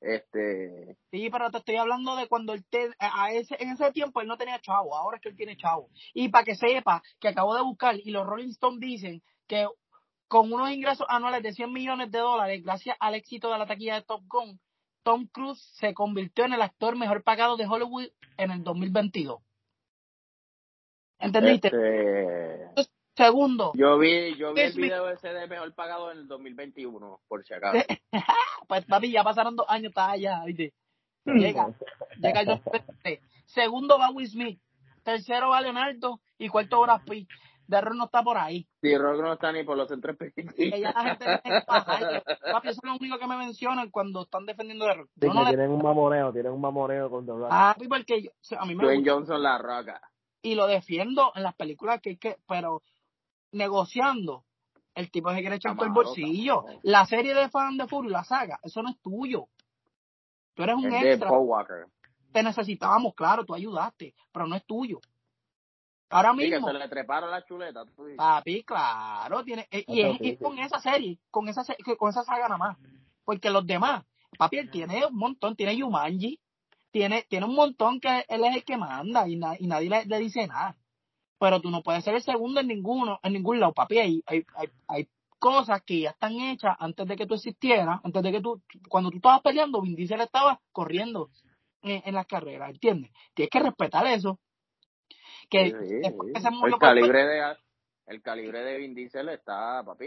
Este, 0.00 0.96
Sí, 1.10 1.30
pero 1.30 1.50
te 1.50 1.58
estoy 1.58 1.76
hablando 1.76 2.16
de 2.16 2.28
cuando 2.28 2.52
él 2.52 2.64
te, 2.68 2.90
a 2.98 3.32
ese, 3.32 3.56
en 3.58 3.70
ese 3.70 3.92
tiempo 3.92 4.20
él 4.20 4.28
no 4.28 4.36
tenía 4.36 4.60
chavo, 4.60 4.94
ahora 4.94 5.16
es 5.16 5.22
que 5.22 5.30
él 5.30 5.36
tiene 5.36 5.56
chavo. 5.56 5.88
Y 6.14 6.28
para 6.28 6.44
que 6.44 6.54
sepa 6.54 7.02
que 7.20 7.28
acabo 7.28 7.54
de 7.54 7.62
buscar 7.62 7.96
y 7.96 8.10
los 8.10 8.26
Rolling 8.26 8.50
Stones 8.50 8.80
dicen 8.80 9.22
que 9.46 9.66
con 10.28 10.52
unos 10.52 10.70
ingresos 10.70 11.06
anuales 11.08 11.42
de 11.42 11.52
100 11.52 11.72
millones 11.72 12.10
de 12.10 12.18
dólares, 12.18 12.62
gracias 12.64 12.96
al 13.00 13.14
éxito 13.14 13.50
de 13.50 13.58
la 13.58 13.66
taquilla 13.66 13.94
de 13.94 14.02
Top 14.02 14.22
Gun, 14.26 14.60
Tom 15.02 15.26
Cruise 15.26 15.60
se 15.74 15.94
convirtió 15.94 16.44
en 16.44 16.52
el 16.52 16.62
actor 16.62 16.96
mejor 16.96 17.22
pagado 17.22 17.56
de 17.56 17.66
Hollywood 17.66 18.08
en 18.36 18.50
el 18.50 18.64
2022. 18.64 19.40
¿Entendiste? 21.18 21.68
este, 21.68 22.92
Segundo, 23.16 23.72
yo 23.74 23.96
vi, 23.98 24.36
yo 24.36 24.52
vi 24.52 24.60
el 24.60 24.74
video 24.74 25.08
ese 25.08 25.28
de 25.28 25.46
mejor 25.46 25.72
pagado 25.74 26.12
en 26.12 26.18
el 26.18 26.28
2021, 26.28 27.20
por 27.26 27.46
si 27.46 27.54
acaso. 27.54 27.82
pues 28.68 28.84
papi, 28.84 29.10
ya 29.10 29.24
pasaron 29.24 29.56
dos 29.56 29.64
años, 29.70 29.88
está 29.88 30.10
allá, 30.10 30.44
¿viste? 30.44 30.74
Llega, 31.24 31.74
llega 32.18 32.40
el 32.40 32.46
2023. 32.46 33.20
Segundo 33.46 33.98
va 33.98 34.10
Will 34.10 34.28
Smith, 34.28 34.60
tercero 35.02 35.48
va 35.48 35.62
Leonardo 35.62 36.20
y 36.36 36.48
cuarto 36.48 36.82
Brad 36.82 37.00
Pitt. 37.08 37.28
Darren 37.66 37.96
no 37.96 38.04
está 38.04 38.22
por 38.22 38.38
ahí. 38.38 38.68
Sí, 38.80 38.96
Rock 38.96 39.20
no 39.20 39.32
está 39.32 39.52
ni 39.52 39.64
por 39.64 39.76
los 39.76 39.88
centros 39.88 40.16
ya 40.80 40.92
la 40.92 41.02
gente 41.02 41.40
tiene. 41.42 41.62
Papi, 41.66 42.68
eso 42.68 42.80
es 42.82 42.84
lo 42.84 42.96
único 42.96 43.18
que 43.18 43.26
me 43.26 43.36
mencionan 43.36 43.90
cuando 43.90 44.22
están 44.22 44.46
defendiendo 44.46 44.84
de 44.86 44.94
Rock. 44.94 45.10
Sí, 45.14 45.26
Yo 45.26 45.34
no 45.34 45.40
que 45.40 45.44
le... 45.46 45.56
tienen 45.56 45.70
un 45.70 45.82
mamoneo, 45.82 46.32
tienen 46.32 46.52
un 46.52 46.60
mamoneo 46.60 47.10
con 47.10 47.26
doblar. 47.26 47.50
Papi, 47.50 47.88
porque 47.88 48.22
yo- 48.22 48.30
o 48.30 48.34
sea, 48.44 48.60
a 48.60 48.66
mí 48.66 48.74
me 48.74 48.84
Dwayne 48.84 49.00
gusta 49.00 49.12
Johnson 49.14 49.42
la 49.42 49.58
roca. 49.58 50.00
y 50.42 50.54
lo 50.54 50.66
defiendo 50.66 51.32
en 51.34 51.42
las 51.42 51.54
películas 51.54 52.00
que 52.00 52.10
hay 52.10 52.16
que, 52.18 52.36
pero 52.46 52.82
negociando, 53.52 54.44
el 54.94 55.10
tipo 55.10 55.30
se 55.32 55.40
quiere 55.40 55.56
echar 55.56 55.74
todo 55.76 55.86
el 55.86 55.92
bolsillo. 55.92 56.64
La 56.82 57.04
serie 57.06 57.34
de 57.34 57.48
Fan 57.48 57.76
de 57.76 57.86
Fury, 57.86 58.08
la 58.08 58.24
saga, 58.24 58.58
eso 58.62 58.82
no 58.82 58.90
es 58.90 59.00
tuyo. 59.00 59.48
Tú 60.54 60.62
eres 60.62 60.76
un 60.76 60.88
de 60.90 61.12
extra. 61.12 61.28
Paul 61.28 61.46
Walker. 61.46 61.86
Te 62.32 62.42
necesitábamos, 62.42 63.14
claro, 63.14 63.44
tú 63.44 63.54
ayudaste, 63.54 64.14
pero 64.32 64.46
no 64.46 64.56
es 64.56 64.64
tuyo. 64.64 65.00
Ahora 66.10 66.32
Sí, 66.32 66.38
que 66.38 66.50
mismo, 66.50 66.68
se 66.68 66.74
le 66.74 66.88
treparon 66.88 67.30
las 67.30 67.44
chuletas. 67.46 67.86
tú 67.96 68.04
dices. 68.04 68.16
papi, 68.18 68.62
claro, 68.62 69.42
tiene, 69.44 69.66
eh, 69.70 69.84
y 69.88 70.00
es 70.02 70.38
con 70.38 70.58
esa 70.58 70.78
serie, 70.80 71.18
con 71.30 71.48
esa 71.48 71.62
con 71.98 72.10
esa 72.10 72.22
saga 72.22 72.44
nada 72.44 72.58
más. 72.58 72.76
Porque 73.24 73.50
los 73.50 73.66
demás, 73.66 74.04
papi, 74.38 74.58
él 74.58 74.70
tiene 74.70 75.04
un 75.04 75.16
montón, 75.16 75.56
tiene 75.56 75.76
Yumanji, 75.76 76.40
tiene, 76.92 77.24
tiene 77.28 77.46
un 77.46 77.54
montón 77.56 77.98
que 78.00 78.24
él 78.28 78.44
es 78.44 78.54
el 78.56 78.64
que 78.64 78.76
manda 78.76 79.28
y, 79.28 79.36
na- 79.36 79.56
y 79.58 79.66
nadie 79.66 79.90
le, 79.90 80.04
le 80.06 80.18
dice 80.20 80.46
nada. 80.46 80.76
Pero 81.38 81.60
tú 81.60 81.70
no 81.70 81.82
puedes 81.82 82.04
ser 82.04 82.14
el 82.14 82.22
segundo 82.22 82.60
en 82.60 82.68
ninguno, 82.68 83.18
en 83.22 83.32
ningún 83.32 83.58
lado, 83.60 83.72
papi. 83.74 83.98
Hay, 83.98 84.22
hay, 84.26 84.44
hay, 84.54 84.68
hay 84.88 85.08
cosas 85.38 85.82
que 85.82 86.00
ya 86.00 86.10
están 86.10 86.32
hechas 86.40 86.76
antes 86.78 87.06
de 87.06 87.16
que 87.16 87.26
tú 87.26 87.34
existieras, 87.34 88.00
antes 88.04 88.22
de 88.22 88.32
que 88.32 88.40
tú, 88.40 88.62
cuando 88.88 89.10
tú 89.10 89.16
estabas 89.16 89.42
peleando, 89.42 89.82
Vin 89.82 89.96
Diesel 89.96 90.20
estaba 90.20 90.60
corriendo 90.72 91.28
en, 91.82 92.00
en 92.06 92.14
las 92.14 92.26
carreras, 92.26 92.70
¿entiendes? 92.70 93.10
Tienes 93.34 93.50
que 93.50 93.58
respetar 93.60 94.06
eso. 94.06 94.38
Que 95.48 95.70
Sí, 95.70 95.76
sí, 95.88 95.94
después 96.02 96.28
sí. 96.28 96.32
que 96.34 96.40
se 96.40 96.50
murió 96.50 96.66
el 96.66 96.70
por- 96.72 96.80
calibre 96.80 97.26
de 97.26 97.56
el 98.06 98.22
calibre 98.22 98.62
de 98.64 98.78
Vin 98.78 98.94
Diesel 98.94 99.28
está, 99.30 99.82
papi, 99.84 100.06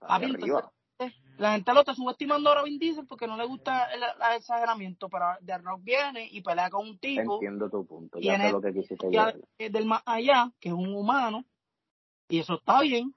arriba. 0.00 0.70
entonces, 0.98 1.20
la 1.38 1.52
gente 1.52 1.72
lo 1.72 1.80
está 1.80 1.94
subestimando 1.94 2.50
ahora 2.50 2.60
a 2.60 2.64
Vin 2.64 2.78
Diesel 2.78 3.06
porque 3.06 3.26
no 3.26 3.36
le 3.38 3.46
gusta 3.46 3.90
el, 3.94 4.02
el 4.02 4.36
exageramiento, 4.36 5.08
pero 5.08 5.24
The 5.44 5.56
Rock 5.58 5.80
viene 5.82 6.28
y 6.30 6.42
pelea 6.42 6.68
con 6.68 6.86
un 6.86 6.98
tipo 6.98 7.34
Entiendo 7.34 7.70
tu 7.70 7.86
punto, 7.86 8.18
ya 8.20 8.36
sé 8.38 8.52
lo 8.52 8.60
que 8.60 8.72
quisiste 8.74 9.06
llegar. 9.08 9.36
es 9.56 9.72
del 9.72 9.86
más 9.86 10.02
allá, 10.04 10.52
que 10.60 10.68
es 10.68 10.74
un 10.74 10.94
humano, 10.94 11.44
y 12.28 12.40
eso 12.40 12.54
está 12.54 12.82
bien. 12.82 13.14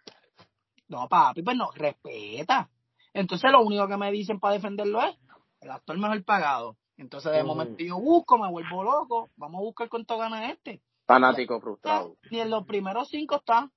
No, 0.88 1.08
papi, 1.10 1.42
pues 1.44 1.58
no, 1.58 1.72
respeta. 1.72 2.70
Entonces 3.14 3.52
lo 3.52 3.62
único 3.62 3.88
que 3.88 3.98
me 3.98 4.12
dicen 4.12 4.40
para 4.40 4.54
defenderlo 4.56 5.02
es 5.04 5.16
el 5.62 5.72
actor 5.72 5.98
mejor 5.98 6.24
pagado. 6.24 6.78
Entonces 6.98 7.32
de 7.34 7.44
momento 7.44 7.84
yo 7.84 8.00
busco, 8.00 8.38
me 8.38 8.50
vuelvo 8.50 8.84
loco, 8.84 9.30
vamos 9.36 9.60
a 9.60 9.64
buscar 9.64 9.90
cuánto 9.90 10.18
gana 10.18 10.50
este. 10.52 10.82
Fanático 11.06 11.60
frustrado. 11.60 12.16
Ni 12.32 12.40
en 12.40 12.50
los 12.50 12.66
primeros 12.66 13.10
cinco 13.10 13.36
está, 13.36 13.70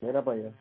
Mira 0.00 0.24
para 0.24 0.38
allá. 0.38 0.52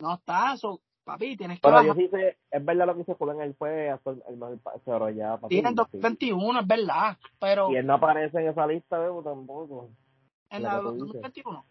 no 0.00 0.14
está, 0.14 0.54
eso, 0.54 0.80
papi, 1.04 1.36
tienes 1.36 1.58
que 1.58 1.62
Pero 1.62 1.74
bajar. 1.74 1.86
yo 1.88 1.94
sí 1.94 2.08
sé, 2.08 2.38
es 2.50 2.64
verdad 2.64 2.86
lo 2.86 2.92
que 2.94 2.98
dice 3.00 3.14
Julián, 3.14 3.40
él 3.42 3.54
fue 3.58 3.90
hasta 3.90 4.10
el, 4.10 4.36
mejor 4.36 4.58
pa- 4.60 4.74
pero 4.84 5.10
ya 5.10 5.36
papi, 5.36 5.54
Tiene 5.54 5.68
el 5.70 5.74
sí. 5.74 5.76
2021, 5.76 6.60
es 6.60 6.66
verdad, 6.66 7.18
pero 7.38 7.70
Y 7.70 7.76
él 7.76 7.86
no 7.86 7.94
aparece 7.94 8.38
en 8.40 8.48
esa 8.48 8.66
lista, 8.66 8.98
veo 8.98 9.22
tampoco. 9.22 9.90
en 10.50 10.62
la 10.62 10.68
la 10.74 10.78
que 10.78 10.84
tú 10.84 10.92
dices. 10.92 11.22
2021. 11.22 11.64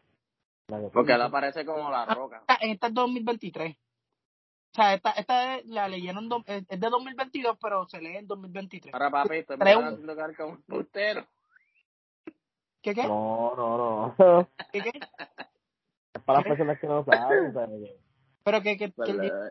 La 0.67 0.77
que 0.79 0.83
tú 0.85 0.91
Porque 0.91 1.13
él 1.13 1.21
aparece 1.21 1.65
como 1.65 1.89
la 1.89 2.05
roca. 2.05 2.43
Ah, 2.47 2.57
En 2.61 2.71
esta 2.71 2.87
es 2.87 2.93
2023. 2.93 3.75
O 3.75 4.75
sea, 4.75 4.93
esta, 4.93 5.11
esta 5.11 5.55
es, 5.57 5.65
la 5.65 5.87
leyeron, 5.87 6.29
es 6.45 6.67
de 6.67 6.77
2022, 6.89 7.57
pero 7.59 7.87
se 7.87 7.99
lee 7.99 8.17
en 8.17 8.27
2023. 8.27 8.93
Ahora, 8.93 9.09
papi, 9.09 9.37
estoy 9.37 9.57
Creo- 9.57 9.79
haciendo 9.79 10.15
cara 10.15 10.33
como 10.35 10.51
un 10.51 10.61
putero. 10.63 11.25
¿Qué 12.87 12.93
qué? 12.95 13.03
No, 13.05 13.53
no, 13.57 14.15
no. 14.17 14.47
¿Qué 14.71 14.79
qué? 14.81 14.91
es 16.13 16.21
para 16.23 16.39
las 16.39 16.47
personas 16.47 16.79
que 16.79 16.87
no 16.87 17.03
saben, 17.03 17.53
¿sabes? 17.53 17.91
Pero 18.45 18.61
que, 18.61 18.77
que. 18.77 18.93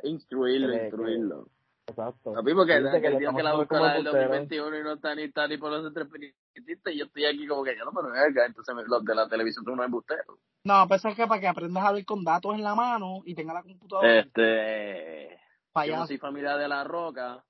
Instruirlo, 0.05 0.73
Que- 0.73 0.83
instruirlo. 0.85 1.49
Exacto. 1.87 2.33
Porque 2.33 2.81
Dice 2.81 3.01
que 3.03 3.07
el 3.09 3.19
día 3.19 3.31
que 3.37 3.43
la 3.43 3.53
la 3.53 3.59
del 3.59 3.67
putero. 3.69 4.11
2021 4.13 4.79
y 4.79 4.83
no 4.85 4.93
está 4.95 5.15
ni, 5.15 5.25
está 5.25 5.47
ni 5.49 5.59
por 5.59 5.71
los 5.71 5.87
entrepenitistas, 5.87 6.95
y 6.95 6.99
yo 6.99 7.05
estoy 7.05 7.27
aquí 7.27 7.47
como 7.47 7.63
que 7.63 7.77
yo 7.77 7.85
no, 7.85 7.93
pero 7.93 8.11
verga, 8.11 8.47
entonces 8.47 8.75
me- 8.75 8.85
los 8.85 9.05
de 9.05 9.15
la 9.15 9.29
televisión 9.29 9.65
son 9.67 9.75
unos 9.75 9.85
embusteros. 9.85 10.39
No, 10.65 10.89
pues 10.89 11.05
es 11.05 11.15
que 11.15 11.27
para 11.27 11.39
que 11.43 11.47
aprendas 11.49 11.85
a 11.85 11.93
ver 11.93 12.07
con 12.07 12.25
datos 12.25 12.55
en 12.55 12.63
la 12.65 12.75
mano 12.75 13.19
y 13.27 13.35
tenga 13.35 13.53
la 13.53 13.63
computadora, 13.63 14.19
Este, 14.19 15.29
yo 15.29 15.37
payaso. 15.75 16.07
soy 16.07 16.17
familia 16.17 16.57
de 16.57 16.69
la 16.69 16.85
roca, 16.85 17.45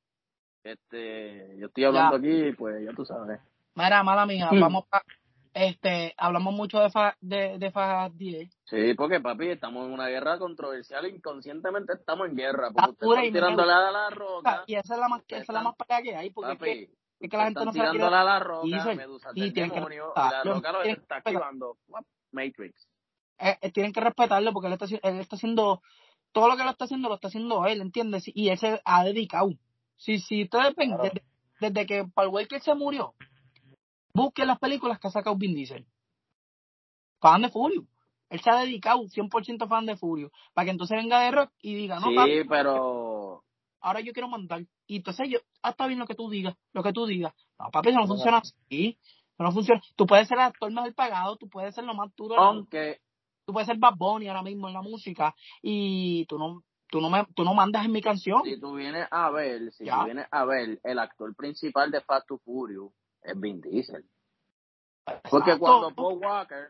este, 0.64 1.57
yo 1.59 1.68
estoy 1.68 1.84
hablando 1.84 2.16
aquí, 2.16 2.53
pues 2.59 2.84
ya 2.84 2.93
tú 2.93 3.05
sabes. 3.05 3.39
Mira, 3.76 4.03
mala 4.03 4.26
mía, 4.26 4.49
Hmm. 4.51 4.61
vamos 4.61 4.84
a, 4.91 5.01
este, 5.57 6.14
hablamos 6.18 6.52
mucho 6.52 6.78
de 6.80 6.90
fa, 6.90 7.16
de, 7.20 7.59
de 7.59 7.70
Fajad 7.70 8.11
10. 8.12 8.50
Sí, 8.64 8.92
porque 8.94 9.20
papi, 9.20 9.48
estamos 9.48 9.86
en 9.86 9.92
una 9.92 10.09
guerra 10.09 10.38
controversial, 10.38 11.07
inconscientemente 11.07 11.94
estamos 11.94 12.28
en 12.28 12.36
guerra, 12.36 12.68
porque 12.72 12.90
Está 12.90 13.07
ustedes 13.07 13.24
y 13.24 13.26
están 13.28 13.32
tirándole 13.32 13.72
a 13.72 13.90
la 13.90 14.11
roca, 14.11 14.64
Y 14.66 14.74
esa 14.74 14.94
es 14.94 15.00
la 15.00 15.09
más, 15.09 15.22
esa 15.26 15.38
es 15.40 15.48
la 15.48 15.62
más 15.62 15.74
pelea 15.76 16.02
que 16.02 16.14
hay, 16.14 16.30
porque 16.30 16.52
es 16.52 16.59
que, 16.59 16.64
papi, 16.66 16.90
es 17.20 17.30
que 17.30 17.36
la 17.38 17.44
gente 17.44 17.64
no 17.64 17.72
se 17.72 17.78
tirándole 17.80 18.16
a 18.16 18.24
la 18.24 18.38
roca, 18.38 18.66
Dicen, 18.66 18.96
Medusa 18.98 19.30
y 19.34 19.50
tienen 19.52 19.70
que 19.70 19.76
demonio, 19.76 20.12
y 20.14 20.20
la 20.20 20.42
roca 20.44 20.72
lo 20.72 20.82
tienen 20.82 21.00
está 21.00 21.14
que 21.22 21.30
activando, 21.30 21.78
Matrix. 22.32 22.86
eh, 23.38 23.57
eh, 23.62 23.72
tienen 23.72 23.92
que 23.94 24.00
respetarlo 24.02 24.52
porque 24.52 24.66
él 24.66 24.74
está, 24.74 24.84
él 25.09 25.20
está 25.20 25.36
haciendo 25.36 25.80
todo 26.32 26.48
lo 26.48 26.57
que 26.59 26.64
lo 26.64 26.70
está 26.70 26.84
haciendo 26.84 27.09
lo 27.09 27.14
está 27.14 27.28
haciendo 27.28 27.64
él, 27.66 27.80
¿entiendes? 27.80 28.24
Y 28.26 28.50
él 28.50 28.59
se 28.59 28.78
ha 28.84 29.04
dedicado. 29.04 29.48
Si, 29.96 30.18
si 30.18 30.42
ustedes 30.42 30.74
ven, 30.76 30.88
Claro. 30.90 31.04
desde, 31.04 31.22
desde 31.61 31.86
que 31.86 32.04
Paul 32.12 32.28
Walker 32.28 32.61
se 32.61 32.74
murió, 32.74 33.14
busquen 34.17 34.49
las 34.49 34.59
películas 34.59 34.99
que 34.99 35.09
ha 35.09 35.11
sacado 35.11 35.37
Vin 35.37 35.55
Diesel. 35.55 35.87
Fan 37.21 37.43
de 37.43 37.51
Furio. 37.51 37.87
Él 38.29 38.41
se 38.41 38.51
ha 38.51 38.57
dedicado 38.57 39.01
100% 39.03 39.69
fan 39.69 39.87
de 39.87 39.97
Furio. 39.97 40.33
Para 40.53 40.64
que 40.64 40.71
entonces 40.73 40.97
venga 40.97 41.21
de 41.21 41.31
rock 41.31 41.53
y 41.61 41.75
diga, 41.75 42.01
no, 42.01 42.09
sí, 42.09 42.17
papi, 42.17 42.45
pero 42.49 43.45
ahora 43.81 44.01
yo 44.01 44.12
quiero 44.12 44.29
mandar. 44.29 44.64
Y 44.87 44.97
entonces 44.97 45.29
yo, 45.29 45.39
ah, 45.62 45.71
está 45.71 45.87
bien 45.87 45.99
lo 45.99 46.07
que 46.07 46.14
tú 46.14 46.29
digas, 46.29 46.57
lo 46.73 46.83
que 46.83 46.93
tú 46.93 47.07
digas. 47.07 47.33
No, 47.59 47.71
papi, 47.71 47.91
eso 47.91 48.01
no 48.01 48.07
funciona 48.07 48.39
así. 48.39 48.99
Eso 49.35 49.43
no 49.43 49.53
funciona. 49.53 49.81
Tú 49.95 50.07
puedes 50.07 50.27
ser 50.29 50.39
el 50.39 50.45
actor 50.45 50.73
mejor 50.73 50.95
pagado, 50.95 51.37
tú 51.37 51.49
puedes 51.49 51.75
ser 51.75 51.85
lo 51.85 51.95
más 51.95 52.14
duro. 52.17 52.37
aunque 52.39 53.01
tú 53.45 53.53
puedes 53.53 53.67
ser 53.69 53.79
Bad 53.79 53.95
Bunny 53.97 54.27
ahora 54.29 54.43
mismo 54.43 54.67
en 54.67 54.75
la 54.75 54.83
música 54.83 55.35
y 55.62 56.27
tú 56.27 56.37
no 56.39 56.64
tú 56.89 57.01
no 57.01 57.11
me, 57.11 57.25
tú 57.35 57.45
no 57.45 57.55
mandas 57.55 57.85
en 57.85 57.93
mi 57.93 58.01
canción. 58.03 58.43
Si 58.45 58.61
tú 58.61 58.75
vienes 58.75 59.07
a 59.11 59.31
ver, 59.31 59.73
si 59.73 59.85
Ya. 59.85 59.99
tú 59.99 60.05
vienes 60.07 60.27
a 60.31 60.45
ver, 60.45 60.81
el 60.83 60.99
actor 60.99 61.35
principal 61.37 61.91
de 61.91 62.01
Fast 62.01 62.27
to 62.29 62.39
Furious 62.39 62.91
es 63.27 63.39
Vin 63.41 63.61
Diesel. 63.61 64.05
Porque 65.31 65.53
Exacto. 65.53 65.59
cuando 65.59 65.91
Paul 65.95 66.18
Walker, 66.18 66.68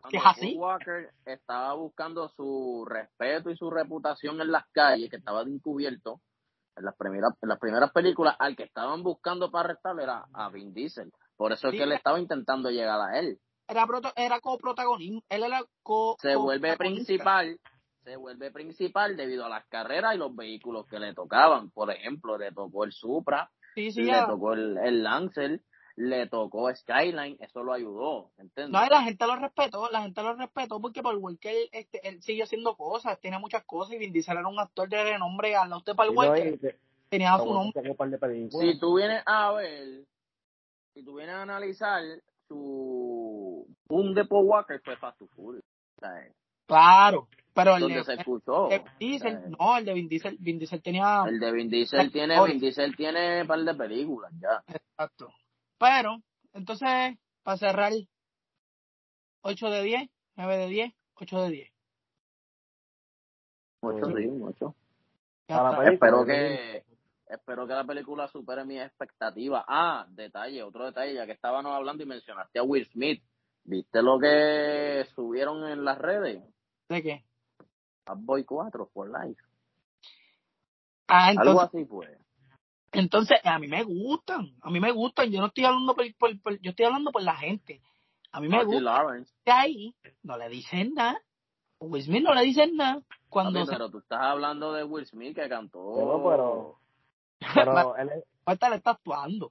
cuando 0.00 0.18
es 0.18 0.24
así. 0.26 0.54
Paul 0.54 0.58
Walker 0.58 1.10
estaba 1.24 1.74
buscando 1.74 2.28
su 2.30 2.84
respeto 2.88 3.50
y 3.50 3.56
su 3.56 3.70
reputación 3.70 4.40
en 4.40 4.50
las 4.52 4.64
calles, 4.72 5.10
que 5.10 5.16
estaba 5.16 5.44
de 5.44 5.52
encubierto, 5.52 6.20
en 6.76 6.84
las 6.84 6.96
primeras, 6.96 7.32
en 7.42 7.48
las 7.48 7.58
primeras 7.58 7.90
películas, 7.92 8.36
al 8.38 8.56
que 8.56 8.64
estaban 8.64 9.02
buscando 9.02 9.50
para 9.50 9.70
arrestarlo 9.70 10.02
era 10.02 10.26
a 10.32 10.48
Vin 10.50 10.72
Diesel. 10.74 11.10
Por 11.36 11.52
eso 11.52 11.68
es 11.68 11.72
Sí. 11.72 11.78
que 11.78 11.84
él 11.84 11.92
estaba 11.92 12.20
intentando 12.20 12.70
llegar 12.70 13.00
a 13.00 13.18
él. 13.18 13.38
Era, 13.66 13.86
era 14.16 14.40
coprotagonismo, 14.40 15.22
él 15.28 15.44
era 15.44 15.62
co 15.82 16.16
Se 16.20 16.34
vuelve 16.36 16.70
coprotagonista. 16.72 17.06
principal, 17.06 17.60
se 18.02 18.16
vuelve 18.16 18.50
principal 18.50 19.16
debido 19.16 19.44
a 19.46 19.48
las 19.48 19.66
carreras 19.68 20.14
y 20.14 20.18
los 20.18 20.34
vehículos 20.34 20.86
que 20.86 20.98
le 20.98 21.14
tocaban. 21.14 21.70
Por 21.70 21.90
ejemplo, 21.90 22.36
le 22.36 22.52
tocó 22.52 22.84
el 22.84 22.92
Supra, 22.92 23.50
Sí, 23.74 23.92
sí, 23.92 24.02
le 24.02 24.20
tocó 24.26 24.52
el, 24.54 24.76
el 24.78 25.02
Lancer, 25.04 25.62
le 25.96 26.26
tocó 26.28 26.74
Skyline, 26.74 27.36
eso 27.40 27.62
lo 27.62 27.72
ayudó, 27.72 28.30
¿entiendes? 28.38 28.70
No, 28.70 28.84
y 28.84 28.88
la 28.88 29.02
gente 29.02 29.26
lo 29.26 29.36
respetó, 29.36 29.90
la 29.90 30.02
gente 30.02 30.22
lo 30.22 30.34
respetó 30.34 30.80
porque 30.80 31.02
Paul 31.02 31.18
Walker 31.18 31.54
este, 31.72 32.06
él 32.08 32.22
sigue 32.22 32.42
haciendo 32.42 32.76
cosas, 32.76 33.18
tiene 33.20 33.38
muchas 33.38 33.64
cosas 33.64 33.94
y 33.94 33.98
Vin 33.98 34.12
Diesel 34.12 34.38
era 34.38 34.48
un 34.48 34.58
actor 34.58 34.88
de 34.88 35.02
renombre 35.04 35.54
al 35.56 35.70
lado 35.70 35.82
de 35.84 35.94
Paul 35.94 36.16
Walker, 36.16 36.58
que- 36.58 36.78
tenía 37.08 37.36
su 37.38 37.52
nombre. 37.52 37.82
si 38.50 38.78
tú 38.78 38.96
vienes 38.96 39.22
a 39.26 39.52
ver, 39.52 40.04
si 40.94 41.04
tú 41.04 41.16
vienes 41.16 41.34
a 41.34 41.42
analizar 41.42 42.02
su 42.48 43.66
boom 43.88 44.14
de 44.14 44.24
Paul 44.24 44.46
Walker 44.46 44.80
fue 44.84 44.96
Fast 44.96 45.18
to 45.18 45.26
sea, 46.00 46.32
Claro, 46.66 47.28
pero 47.52 47.74
el 47.74 47.80
donde 47.82 47.96
de, 47.96 48.04
se 48.04 48.12
el 48.12 48.18
escuchó. 48.20 48.68
de 48.68 48.78
Vin 48.78 48.98
Diesel, 48.98 49.36
o 49.36 49.40
sea, 49.40 49.50
no, 49.58 49.76
el 49.76 49.84
de 49.84 49.92
Vin 49.92 50.08
Diesel, 50.08 50.36
Vin 50.38 50.58
Diesel 50.58 50.82
tenía... 50.82 51.24
El 51.26 51.40
de 51.40 51.52
Vin 51.52 51.68
Diesel 51.68 52.12
tiene. 52.12 52.44
Vin 52.44 52.60
Diesel 52.60 52.96
tiene 52.96 53.42
un 53.42 53.48
par 53.48 53.60
de 53.60 53.74
películas 53.74 54.32
ya. 54.40 54.62
Exacto. 54.72 55.32
Pero, 55.80 56.22
entonces, 56.52 57.16
para 57.42 57.56
cerrar, 57.56 57.92
8 59.40 59.70
de 59.70 59.82
10, 59.82 60.10
9 60.36 60.56
de 60.58 60.66
10, 60.68 60.94
8 61.14 61.42
de 61.44 61.50
10. 61.50 61.72
Mucho, 63.82 64.04
Sí. 64.06 64.12
sí, 64.16 64.28
mucho. 64.28 64.74
Ya 65.48 65.58
A 65.58 65.62
la 65.62 65.70
está. 65.70 65.82
película, 65.84 65.94
Espero 65.94 66.16
¿no? 66.20 66.26
que, 66.26 66.84
espero 67.28 67.66
que 67.66 67.72
la 67.72 67.84
película 67.84 68.28
supere 68.28 68.64
mis 68.66 68.82
expectativas. 68.82 69.64
Ah, 69.66 70.06
detalle, 70.10 70.62
otro 70.62 70.84
detalle, 70.84 71.14
ya 71.14 71.24
que 71.24 71.32
estábamos 71.32 71.72
hablando 71.72 72.02
y 72.02 72.06
mencionaste 72.06 72.58
a 72.58 72.62
Will 72.62 72.86
Smith. 72.86 73.24
¿Viste 73.64 74.02
lo 74.02 74.18
que 74.18 75.06
subieron 75.14 75.66
en 75.66 75.82
las 75.84 75.96
redes? 75.98 76.42
¿De 76.90 77.02
qué? 77.02 77.24
Bad 78.04 78.18
Boy 78.18 78.44
4 78.44 78.90
por 78.92 79.06
live. 79.08 79.36
Ah, 81.08 81.28
Algo 81.28 81.42
entonces, 81.62 81.68
así 81.74 81.84
fue. 81.86 82.18
Entonces, 82.92 83.38
a 83.44 83.58
mí 83.58 83.68
me 83.68 83.82
gustan, 83.84 84.52
a 84.62 84.70
mí 84.70 84.80
me 84.80 84.90
gustan, 84.92 85.30
yo 85.30 85.40
no 85.40 85.46
estoy 85.46 85.64
hablando 85.64 85.94
por, 85.94 86.04
por- 86.16 86.40
por- 86.42 86.60
yo 86.60 86.70
estoy 86.70 86.86
hablando 86.86 87.10
por 87.12 87.22
la 87.22 87.36
gente. 87.36 87.80
A 88.32 88.40
mí 88.40 88.48
me 88.48 88.64
gusta 88.64 88.80
Lawrence. 88.80 89.32
que 89.44 89.50
ahí 89.52 89.94
no 90.22 90.36
le 90.36 90.48
dicen 90.48 90.94
nada. 90.94 91.20
Will 91.80 92.02
Smith 92.02 92.22
no 92.22 92.34
le 92.34 92.42
dicen 92.42 92.76
nada. 92.76 93.00
Cuando 93.28 93.60
Papi, 93.60 93.66
se 93.66 93.72
pero 93.72 93.90
tú 93.90 93.98
estás 93.98 94.20
hablando 94.20 94.72
de 94.72 94.84
Will 94.84 95.06
Smith 95.06 95.34
que 95.34 95.48
cantó. 95.48 95.94
Pero, 95.96 96.22
pero, 96.28 96.76
pero 97.54 97.96
él 97.96 98.08
es- 98.10 98.24
falta 98.44 98.68
le 98.70 98.76
está 98.76 98.90
actuando. 98.92 99.50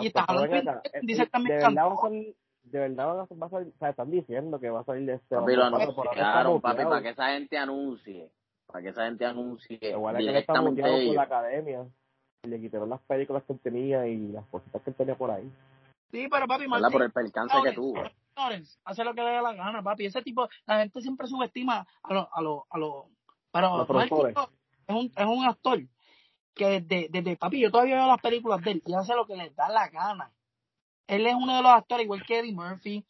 Y 0.00 0.06
estás 0.06 0.24
pero 0.26 0.40
hablando 0.40 0.80
dice 1.02 1.22
eh, 1.22 1.26
también 1.26 1.58
de 1.58 1.64
verdad 1.64 1.74
cantó. 1.82 1.88
va 1.90 1.94
a 1.94 2.00
salir, 2.08 2.36
de 2.62 2.78
verdad 2.78 3.06
va 3.06 3.46
a, 3.46 3.50
salir, 3.50 3.72
o 3.74 3.78
sea, 3.78 3.90
están 3.90 4.10
diciendo 4.10 4.58
que 4.58 4.70
va 4.70 4.80
a 4.80 4.84
salir 4.84 5.04
de 5.06 5.14
este 5.14 5.36
Papi, 5.36 5.54
lo 5.54 5.64
está 5.64 5.76
anunciaron, 5.76 6.60
papi, 6.62 6.72
muteado. 6.74 6.90
para 6.90 7.02
que 7.02 7.08
esa 7.10 7.26
gente 7.28 7.58
anuncie. 7.58 8.30
Para 8.66 8.82
que 8.82 8.88
esa 8.88 9.04
gente 9.04 9.26
anuncie 9.26 9.78
Igual 9.82 10.16
es 10.16 10.20
que 10.32 10.38
está 10.38 10.52
directamente 10.54 10.80
por 10.82 10.90
ellos. 10.90 11.14
la 11.14 11.22
academia. 11.22 11.86
Y 12.44 12.48
le 12.48 12.60
quitaron 12.60 12.90
las 12.90 13.00
películas 13.02 13.44
que 13.44 13.52
él 13.52 13.60
tenía 13.60 14.06
y 14.08 14.28
las 14.28 14.44
cositas 14.46 14.82
que 14.82 14.90
él 14.90 14.96
tenía 14.96 15.14
por 15.16 15.30
ahí. 15.30 15.48
Sí, 16.10 16.26
pero 16.28 16.46
papi. 16.48 16.66
Martin 16.66 16.90
Por 16.92 17.02
el 17.02 17.12
percance 17.12 17.56
que 17.62 17.72
tuvo. 17.72 18.02
Lawrence 18.36 18.78
hace 18.84 19.04
lo 19.04 19.14
que 19.14 19.22
le 19.22 19.30
dé 19.30 19.42
la 19.42 19.52
gana, 19.52 19.82
papi. 19.82 20.06
Ese 20.06 20.22
tipo, 20.22 20.48
la 20.66 20.80
gente 20.80 21.00
siempre 21.00 21.28
subestima 21.28 21.86
a 22.02 22.14
los, 22.14 22.26
a 22.32 22.42
los, 22.42 22.62
a 22.70 22.78
los, 22.78 23.04
pero 23.52 23.78
Los 23.78 23.88
es 24.88 24.96
un, 24.96 25.12
es 25.16 25.26
un 25.26 25.44
actor 25.44 25.80
que 26.54 26.80
desde, 26.80 27.08
desde, 27.10 27.36
papi, 27.36 27.60
yo 27.60 27.70
todavía 27.70 27.96
veo 27.96 28.06
las 28.08 28.20
películas 28.20 28.60
de 28.62 28.72
él 28.72 28.82
y 28.84 28.94
hace 28.94 29.14
lo 29.14 29.26
que 29.26 29.36
le 29.36 29.50
da 29.50 29.68
la 29.68 29.88
gana. 29.88 30.32
Él 31.06 31.26
es 31.26 31.34
uno 31.34 31.56
de 31.56 31.62
los 31.62 31.70
actores, 31.70 32.04
igual 32.04 32.24
que 32.26 32.40
Eddie 32.40 32.52
Murphy, 32.52 33.04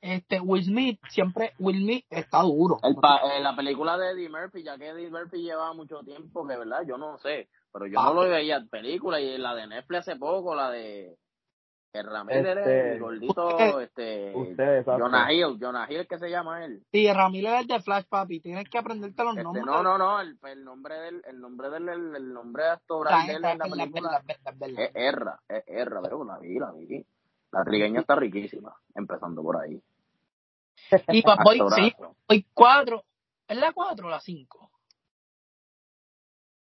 este, 0.00 0.40
Will 0.40 0.64
Smith, 0.64 1.00
siempre, 1.08 1.54
Will 1.58 1.82
Smith 1.82 2.04
está 2.10 2.42
duro. 2.42 2.78
El 2.82 2.96
pa- 2.96 3.20
eh, 3.24 3.40
la 3.40 3.56
película 3.56 3.96
de 3.96 4.10
Eddie 4.10 4.28
Murphy, 4.28 4.62
ya 4.62 4.76
que 4.76 4.88
Eddie 4.88 5.10
Murphy 5.10 5.42
llevaba 5.42 5.72
mucho 5.72 6.00
tiempo, 6.02 6.46
que 6.46 6.56
verdad, 6.56 6.82
yo 6.86 6.98
no 6.98 7.16
sé, 7.18 7.48
pero 7.74 7.86
yo 7.86 8.00
Ah. 8.00 8.04
no 8.04 8.14
lo 8.14 8.30
veía 8.30 8.56
en 8.56 8.68
película 8.70 9.20
y 9.20 9.36
la 9.36 9.54
de 9.54 9.66
Netflix 9.66 10.00
hace 10.08 10.16
poco, 10.16 10.54
la 10.54 10.70
de 10.70 11.18
el 11.92 12.06
Ramírez, 12.10 12.56
Este, 12.58 12.92
el 12.94 12.98
gordito, 13.00 13.46
usted- 13.48 13.80
este. 13.82 14.84
Jonah 14.84 15.32
Hill, 15.32 15.58
Jonah 15.60 15.86
Hill 15.88 16.08
que 16.08 16.18
se 16.18 16.28
llama 16.28 16.64
él. 16.64 16.82
Sí, 16.90 17.12
Ramírez 17.12 17.60
es 17.60 17.68
de 17.68 17.80
Flash, 17.82 18.06
papi, 18.08 18.40
tienes 18.40 18.68
que 18.68 18.78
aprenderte 18.78 19.22
los 19.22 19.32
Este, 19.36 19.44
nombres. 19.44 19.64
no, 19.64 19.80
no, 19.82 19.96
no, 19.98 20.20
el, 20.20 20.36
el 20.42 20.64
nombre 20.64 20.94
del, 20.98 21.22
el 21.24 21.40
nombre 21.40 21.70
del, 21.70 21.88
el, 21.88 22.16
el 22.16 22.32
nombre 22.32 22.64
actoral 22.66 23.26
de 23.28 23.32
él 23.34 23.36
en 23.36 23.42
la 23.42 23.52
es 23.52 23.58
verdad, 23.92 24.22
película 24.24 24.82
es 24.82 24.90
Erra, 24.94 25.40
es 25.48 25.64
Erra, 25.68 26.00
pero 26.02 26.24
la 26.24 26.38
vi, 26.40 26.58
la 26.58 26.72
vi. 26.72 27.04
La 27.52 27.62
trigueña 27.62 28.00
está 28.00 28.16
riquísima, 28.16 28.74
empezando 28.96 29.40
por 29.42 29.58
ahí. 29.62 29.80
Y 31.12 31.22
Boy, 31.22 31.58
sí, 31.76 31.92
Actorazo. 31.92 32.16
Boy 32.28 32.46
4, 32.52 33.04
¿es 33.46 33.56
la 33.56 33.72
4 33.72 34.06
o 34.08 34.10
la 34.10 34.18
5? 34.18 34.63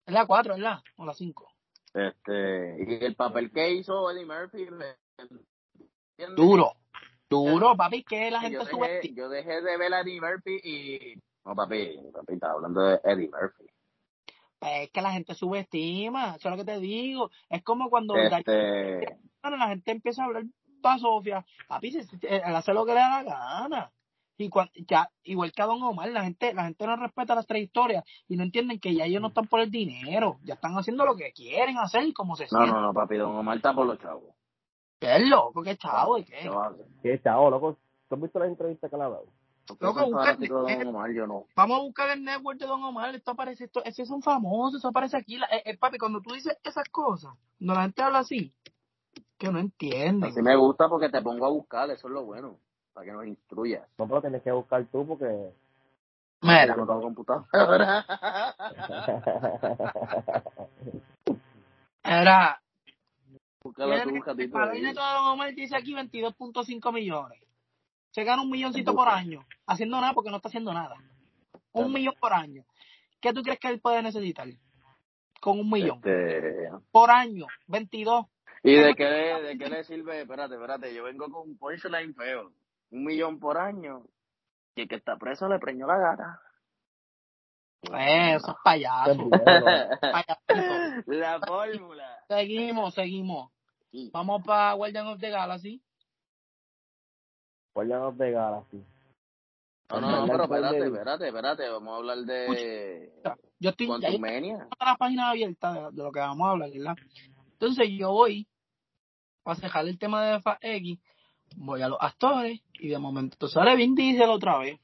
Es 0.09 0.13
la 0.13 0.25
4, 0.25 0.55
¿verdad? 0.55 0.79
O 0.97 1.05
la 1.05 1.13
5. 1.13 1.53
Este, 1.93 2.77
y 2.87 3.05
el 3.05 3.15
papel 3.15 3.51
que 3.51 3.69
hizo 3.69 4.09
Eddie 4.09 4.25
Murphy, 4.25 4.63
¿entiendes? 4.63 4.97
Duro, 6.35 6.73
duro, 7.29 7.77
papi, 7.77 8.03
que 8.03 8.31
la 8.31 8.41
gente 8.41 8.65
subestima. 8.65 9.15
yo 9.15 9.29
dejé 9.29 9.61
de 9.61 9.77
ver 9.77 9.93
a 9.93 10.01
Eddie 10.01 10.19
Murphy 10.19 10.59
y... 10.63 11.13
No, 11.45 11.55
papi, 11.55 11.95
papi, 12.11 12.33
estaba 12.33 12.53
hablando 12.53 12.81
de 12.81 12.99
Eddie 13.03 13.29
Murphy. 13.29 13.67
Pues 14.57 14.71
es 14.81 14.89
que 14.91 15.01
la 15.01 15.11
gente 15.11 15.35
subestima, 15.35 16.35
eso 16.37 16.49
es 16.49 16.51
lo 16.51 16.57
que 16.57 16.71
te 16.71 16.79
digo. 16.79 17.29
Es 17.49 17.61
como 17.61 17.91
cuando 17.91 18.15
Este, 18.15 19.19
la 19.43 19.67
gente 19.67 19.91
empieza 19.91 20.23
a 20.23 20.25
hablar 20.25 20.43
Sofia, 20.99 21.45
papi, 21.67 21.91
si- 21.91 22.03
si- 22.03 22.17
él 22.23 22.41
hace 22.55 22.73
lo 22.73 22.83
que 22.83 22.93
le 22.93 22.99
da 22.99 23.21
la 23.21 23.23
gana. 23.23 23.91
Y 24.41 24.49
cuan- 24.49 24.69
ya, 24.87 25.09
igual 25.23 25.51
que 25.51 25.61
a 25.61 25.65
Don 25.65 25.83
Omar, 25.83 26.09
la 26.11 26.23
gente, 26.23 26.53
la 26.53 26.63
gente 26.63 26.87
no 26.87 26.95
respeta 26.95 27.35
las 27.35 27.45
trayectorias 27.45 28.05
y 28.29 28.37
no 28.37 28.43
entienden 28.43 28.79
que 28.79 28.95
ya 28.95 29.03
ellos 29.03 29.21
no 29.21 29.27
están 29.27 29.47
por 29.47 29.59
el 29.59 29.69
dinero, 29.69 30.37
ya 30.43 30.53
están 30.53 30.75
haciendo 30.77 31.03
lo 31.05 31.17
que 31.17 31.33
quieren 31.33 31.77
hacer 31.77 32.03
y 32.05 32.13
como 32.13 32.37
se 32.37 32.43
no, 32.45 32.49
sienten. 32.49 32.71
no, 32.73 32.81
no, 32.81 32.93
papi, 32.93 33.17
Don 33.17 33.35
Omar 33.35 33.57
está 33.57 33.73
por 33.73 33.85
los 33.85 33.99
chavos. 33.99 34.33
¿Qué 34.97 35.17
es 35.17 35.27
loco? 35.27 35.61
¿Qué 35.61 35.75
chavo? 35.75 36.15
¿De 36.15 36.23
qué? 36.23 36.49
¿Qué 37.03 37.21
chavo, 37.21 37.49
loco? 37.49 37.77
¿Tú 38.07 38.15
has 38.15 38.21
visto 38.21 38.39
las 38.39 38.47
entrevistas 38.47 38.89
que 38.89 38.95
le 38.97 39.03
ha 39.03 39.09
dado? 39.09 39.25
Loco, 39.81 40.05
busca- 40.05 40.19
fanáticos 40.23 40.65
de 40.67 40.77
Don 40.77 40.87
Omar, 40.95 41.11
yo 41.11 41.27
no. 41.27 41.43
Vamos 41.57 41.77
a 41.77 41.81
buscar 41.81 42.09
el 42.11 42.23
network 42.23 42.57
de 42.59 42.65
Don 42.65 42.81
Omar, 42.81 43.13
esto 43.13 43.31
aparece, 43.31 43.65
esto, 43.65 43.83
ese 43.83 44.03
es 44.03 44.09
un 44.09 44.21
famoso, 44.21 44.77
eso 44.77 44.87
aparece 44.87 45.17
aquí. 45.17 45.37
La- 45.37 45.47
eh, 45.47 45.63
eh, 45.65 45.77
papi, 45.77 45.97
cuando 45.97 46.21
tú 46.21 46.33
dices 46.33 46.57
esas 46.63 46.87
cosas, 46.89 47.33
cuando 47.57 47.73
la 47.73 47.81
gente 47.83 48.01
habla 48.01 48.19
así, 48.19 48.53
que 49.37 49.51
no 49.51 49.59
entienden. 49.59 50.29
Así 50.31 50.41
me 50.41 50.55
gusta 50.55 50.87
porque 50.87 51.09
te 51.09 51.21
pongo 51.21 51.45
a 51.45 51.49
buscar, 51.49 51.89
eso 51.91 52.07
es 52.07 52.13
lo 52.13 52.23
bueno, 52.25 52.57
para 52.99 53.05
que 53.05 53.13
nos 53.13 53.27
instruyas. 53.27 53.87
No, 53.97 54.07
pero 54.07 54.21
tienes 54.21 54.43
que 54.43 54.51
buscar 54.51 54.85
tú 54.87 55.07
porque... 55.07 55.53
Mira, 56.41 56.75
no 56.75 56.85
tengo 56.85 57.01
computadora. 57.01 58.05
era, 62.03 62.61
Búscalo 63.61 64.03
tú, 64.03 64.09
el 64.09 64.15
buscatito 64.15 64.53
padrino 64.53 64.93
Don 64.93 65.27
Omar 65.27 65.53
dice 65.53 65.77
aquí 65.77 65.93
22.5 65.93 66.93
millones. 66.93 67.41
Se 68.11 68.23
gana 68.23 68.41
un 68.41 68.49
milloncito 68.49 68.93
por 68.93 69.07
año, 69.07 69.45
haciendo 69.65 70.01
nada 70.01 70.13
porque 70.13 70.29
no 70.29 70.37
está 70.37 70.49
haciendo 70.49 70.73
nada. 70.73 70.95
Un 71.71 71.93
millón 71.93 72.15
por 72.19 72.33
año. 72.33 72.65
¿Qué 73.21 73.33
tú 73.33 73.43
crees 73.43 73.59
que 73.59 73.69
él 73.69 73.79
puede 73.79 74.01
necesitar? 74.01 74.47
Con 75.39 75.59
un 75.59 75.69
millón. 75.69 75.97
Este, 75.97 76.69
Por 76.91 77.11
año, 77.11 77.45
22. 77.67 78.25
¿Y 78.63 78.75
de 78.75 78.95
qué, 78.95 79.05
le, 79.05 79.41
de 79.41 79.57
qué 79.57 79.69
le 79.69 79.83
sirve? 79.85 80.21
Espérate, 80.21 80.55
espérate, 80.55 80.93
yo 80.93 81.03
vengo 81.03 81.29
con 81.29 81.49
un 81.49 81.57
punchline 81.57 82.13
feo. 82.13 82.51
Un 82.91 83.03
millón 83.03 83.39
por 83.39 83.57
año. 83.57 84.03
Y 84.75 84.81
el 84.81 84.87
que 84.87 84.95
está 84.95 85.17
preso 85.17 85.47
le 85.47 85.59
preñó 85.59 85.87
la 85.87 85.97
gata. 85.97 86.41
Eh, 87.83 88.35
eso 88.35 88.51
es 88.51 88.57
payaso. 88.63 89.29
payaso. 90.01 91.03
La 91.07 91.39
fórmula. 91.39 92.19
Seguimos, 92.27 92.93
seguimos. 92.93 93.51
Sí. 93.91 94.09
Vamos 94.13 94.43
para 94.45 94.73
Guardian 94.73 95.07
of 95.07 95.19
the 95.19 95.29
Galaxy. 95.29 95.81
Guardianos 97.73 98.17
de 98.17 98.31
Galaxy. 98.31 98.85
No, 99.91 100.01
no, 100.01 100.11
no, 100.11 100.27
pero 100.27 100.43
espérate, 100.43 100.85
espérate, 100.85 101.27
espérate. 101.27 101.69
Vamos 101.69 101.93
a 101.93 101.97
hablar 101.97 102.17
de 102.19 103.11
Yo 103.59 103.69
estoy 103.71 103.87
ya 103.99 104.09
yo 104.11 104.19
tengo 104.21 104.67
la 104.79 104.95
página 104.97 105.29
abierta 105.31 105.73
de, 105.73 105.91
de 105.91 106.03
lo 106.03 106.11
que 106.11 106.19
vamos 106.19 106.47
a 106.47 106.51
hablar, 106.51 106.69
¿verdad? 106.71 106.95
Entonces 107.53 107.89
yo 107.97 108.11
voy 108.11 108.47
para 109.43 109.59
dejar 109.59 109.87
el 109.87 109.97
tema 109.97 110.23
de 110.23 110.39
FX, 110.39 111.01
voy 111.55 111.81
a 111.81 111.87
los 111.89 111.97
actores 112.01 112.61
y 112.73 112.87
de 112.89 112.97
momento 112.99 113.47
sale 113.47 113.75
Vin 113.75 113.95
Diesel 113.95 114.29
otra 114.29 114.57
vez. 114.59 114.79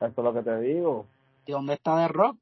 Eso 0.00 0.08
es 0.16 0.16
lo 0.24 0.34
que 0.34 0.42
te 0.42 0.60
digo. 0.60 1.06
¿Y 1.46 1.52
dónde 1.52 1.74
está 1.74 1.96
The 1.96 2.08
Rock? 2.12 2.36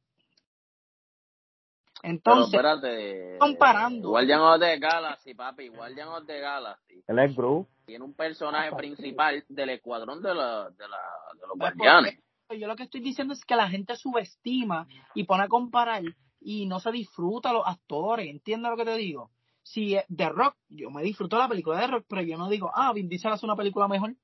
Entonces, 2.03 2.51
Pero 2.57 2.75
espérate. 2.75 3.39
comparando. 3.39 4.09
Guardian 4.09 4.41
of 4.41 4.61
the 4.61 4.79
Galaxy, 4.79 5.35
papi. 5.35 5.69
Guardian 5.69 6.09
of 6.09 6.27
the 6.27 6.41
Galaxy. 6.41 7.05
Él 7.07 7.19
es 7.19 7.37
Groot. 7.37 7.69
Tiene 7.85 8.05
un 8.05 8.15
personaje 8.15 8.75
principal 8.75 9.45
del 9.49 9.71
escuadrón 9.71 10.23
de, 10.23 10.35
la, 10.35 10.71
de, 10.71 10.89
la, 10.89 10.99
de 11.35 11.47
los 11.47 11.59
Pues, 11.59 11.75
guardianes. 11.77 12.19
yo 12.59 12.67
lo 12.67 12.77
que 12.77 12.85
estoy 12.85 13.01
diciendo 13.01 13.35
es 13.35 13.45
que 13.45 13.57
la 13.57 13.69
gente 13.69 13.97
subestima 13.97 14.87
y 15.15 15.25
pone 15.25 15.45
a 15.45 15.49
comparar 15.49 16.03
y 16.41 16.67
no 16.67 16.81
se 16.81 16.91
disfruta 16.91 17.51
a 17.51 17.53
los 17.53 17.67
actores. 17.67 18.29
¿Entiendes 18.29 18.71
lo 18.71 18.77
que 18.79 18.85
te 18.85 18.97
digo? 18.97 19.31
Si 19.63 19.97
The 20.15 20.29
Rock, 20.31 20.57
yo 20.69 20.91
me 20.91 21.03
disfruto 21.03 21.39
la 21.39 21.49
película 21.49 21.81
de 21.81 21.87
Rock, 21.87 22.07
pero 22.09 22.23
yo 22.23 22.37
no 22.39 22.49
digo, 22.49 22.71
ah, 22.75 22.93
Vin 22.93 23.09
Diesel 23.09 23.33
hace 23.33 23.47
una 23.47 23.57
película 23.57 23.89
mejor. 23.89 24.15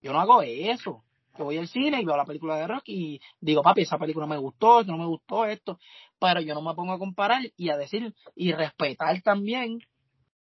Yo 0.00 0.12
no 0.12 0.20
hago 0.20 0.42
eso. 0.42 1.04
Yo 1.36 1.44
voy 1.44 1.58
al 1.58 1.66
cine 1.66 2.00
y 2.00 2.04
veo 2.04 2.16
la 2.16 2.24
película 2.24 2.56
de 2.56 2.66
Rock 2.68 2.84
y 2.86 3.20
digo, 3.40 3.62
papi, 3.62 3.82
esa 3.82 3.98
película 3.98 4.26
me 4.26 4.36
gustó, 4.36 4.84
no 4.84 4.96
me 4.96 5.06
gustó, 5.06 5.44
esto. 5.46 5.78
Pero 6.20 6.40
yo 6.40 6.54
no 6.54 6.62
me 6.62 6.74
pongo 6.74 6.92
a 6.92 6.98
comparar 6.98 7.42
y 7.56 7.70
a 7.70 7.76
decir 7.76 8.14
y 8.36 8.52
respetar 8.52 9.20
también 9.22 9.80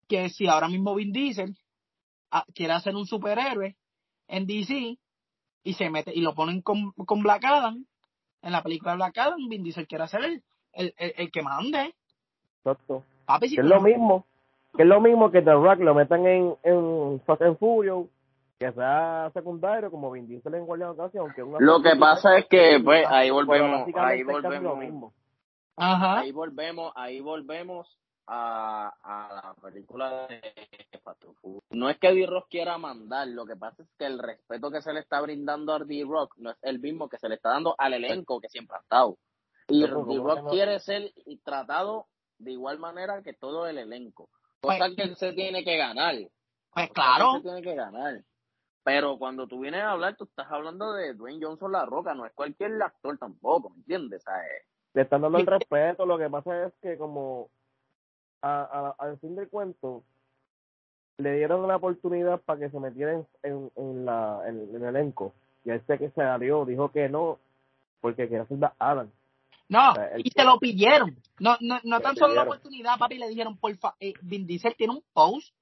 que 0.08 0.30
si 0.30 0.48
ahora 0.48 0.70
mismo 0.70 0.96
Vin 0.96 1.12
Diesel 1.12 1.58
ah, 2.32 2.46
quiere 2.56 2.74
hacer 2.74 2.96
un 2.96 3.06
superhéroe 3.06 3.76
en 4.28 4.46
DC 4.48 4.98
y 5.64 5.74
se 5.74 5.90
mete 5.90 6.14
y 6.16 6.22
lo 6.22 6.34
ponen 6.34 6.62
con, 6.62 6.94
con 6.94 7.22
Black 7.22 7.44
Adam, 7.44 7.86
en 8.42 8.52
la 8.54 8.64
película 8.64 8.92
de 8.92 8.98
Black 8.98 9.18
Adam, 9.18 9.50
Vin 9.50 9.64
Diesel 9.64 9.88
quiere 9.88 10.06
hacer 10.06 10.24
el, 10.24 10.44
el, 10.74 10.94
el 10.98 11.32
que 11.32 11.42
mande. 11.42 11.94
Exacto. 12.60 13.04
Papi, 13.30 13.48
si 13.48 13.56
Que 13.56 13.62
es 13.62 13.68
lo 13.68 13.80
mismo. 13.80 14.26
Que 14.76 14.84
es 14.84 14.90
lo 14.90 15.02
mismo 15.02 15.30
que 15.30 15.44
The 15.44 15.54
Rock 15.54 15.82
lo 15.82 15.94
metan 15.94 16.26
en, 16.26 16.56
en 16.64 17.22
Fast 17.28 17.44
and 17.44 17.60
Furious, 17.60 18.08
que 18.58 18.72
sea 18.72 19.30
secundario, 19.34 19.92
como 19.92 20.10
Vin 20.12 20.28
Diesel 20.28 20.56
en 20.56 20.66
the 20.66 20.78
Galaxy, 20.78 21.20
aunque 21.20 21.44
un 21.44 21.64
Lo 21.64 21.82
que 21.82 21.96
pasa 21.96 22.38
es 22.38 22.48
que, 22.48 22.80
pues, 22.84 23.06
ahí 23.08 23.30
volvemos, 23.30 23.88
ahí 23.96 24.24
volvemos, 24.24 24.78
mismo. 24.80 25.14
Ajá. 25.78 26.20
ahí 26.20 26.32
volvemos, 26.32 26.92
ahí 26.96 27.20
volvemos 27.22 28.00
a, 28.26 28.92
a 29.04 29.34
la 29.36 29.54
película 29.62 30.28
de 30.28 30.42
Fast 31.04 31.24
and 31.26 31.36
Furious. 31.36 31.64
No 31.70 31.88
es 31.90 32.00
que 32.00 32.12
D-Rock 32.12 32.48
quiera 32.50 32.80
mandar, 32.80 33.28
lo 33.28 33.46
que 33.46 33.56
pasa 33.56 33.84
es 33.84 33.90
que 33.98 34.06
el 34.06 34.18
respeto 34.18 34.72
que 34.72 34.82
se 34.82 34.92
le 34.92 35.02
está 35.02 35.22
brindando 35.22 35.74
a 35.74 35.80
D-Rock 35.80 36.36
no 36.38 36.50
es 36.50 36.58
el 36.64 36.80
mismo 36.80 37.10
que 37.10 37.20
se 37.20 37.30
le 37.30 37.36
está 37.36 37.50
dando 37.50 37.76
al 37.78 37.94
elenco 37.94 38.42
que 38.42 38.50
siempre 38.50 38.78
ha 38.78 38.82
estado. 38.82 39.18
Y 39.68 39.82
D-Rock 39.82 40.50
quiere 40.50 40.80
ser 40.80 41.12
tratado 41.44 42.08
de 42.40 42.52
igual 42.52 42.80
manera 42.80 43.22
que 43.22 43.34
todo 43.34 43.68
el 43.68 43.78
elenco. 43.78 44.30
Cosa 44.62 44.78
Pues- 44.80 44.96
que 44.96 45.02
él 45.04 45.16
se 45.16 45.34
tiene 45.34 45.64
que 45.64 45.78
ganar. 45.78 46.16
Pues 46.74 46.88
Cosa 46.90 46.94
claro, 46.94 47.36
él 47.36 47.42
se 47.42 47.48
tiene 47.50 47.62
que 47.62 47.76
ganar. 47.76 48.22
Pero 48.84 49.18
cuando 49.20 49.46
tú 49.48 49.60
vienes 49.60 49.82
a 49.84 49.92
hablar, 49.92 50.16
tú 50.16 50.24
estás 50.24 50.48
hablando 50.52 50.94
de 50.94 51.14
Dwayne 51.14 51.46
Johnson 51.46 51.72
La 51.72 51.86
Roca, 51.86 52.14
no 52.16 52.26
es 52.26 52.34
cualquier 52.34 52.82
actor 52.82 53.18
tampoco, 53.18 53.70
¿me 53.70 53.76
entiendes? 53.78 54.24
Eh, 54.28 54.64
Le 54.94 55.02
están 55.04 55.22
dando 55.22 55.38
el 55.38 55.46
respeto, 55.46 56.06
lo 56.06 56.18
que 56.18 56.30
pasa 56.30 56.66
es 56.66 56.74
que 56.82 56.98
como 56.98 57.50
a, 58.42 58.62
a- 58.64 58.96
al 59.06 59.20
fin 59.20 59.36
del 59.36 59.50
cuento 59.50 60.04
le 61.18 61.34
dieron 61.36 61.68
la 61.68 61.76
oportunidad 61.76 62.40
para 62.42 62.60
que 62.62 62.70
se 62.70 62.80
metiera 62.80 63.12
en, 63.14 63.28
en, 63.44 63.72
en 63.76 64.06
la, 64.06 64.42
en, 64.48 64.62
en 64.62 64.76
el 64.78 64.84
elenco 64.96 65.34
y 65.66 65.72
este 65.72 65.98
que 65.98 66.08
se 66.10 66.16
salió 66.16 66.64
dijo 66.66 66.90
que 66.92 67.10
no 67.10 67.38
porque 68.00 68.30
quería 68.30 68.46
ser 68.46 68.58
Adam. 68.80 69.12
No, 69.70 69.92
o 69.92 69.96
sea, 69.96 70.08
el- 70.16 70.22
y 70.28 70.32
se 70.32 70.44
lo 70.44 70.60
pidieron. 70.60 71.16
No, 71.40 71.56
no, 71.62 71.80
no 71.84 72.02
tan 72.02 72.16
lo 72.16 72.20
solo 72.20 72.34
la 72.34 72.44
oportunidad, 72.44 72.98
papi, 73.00 73.18
le 73.18 73.30
dijeron, 73.30 73.58
por 73.58 73.76
fa 73.78 73.96
eh, 74.02 74.14
Vin 74.22 74.46
Diesel 74.46 74.76
tiene 74.76 74.94
un 74.94 75.04
post 75.14 75.54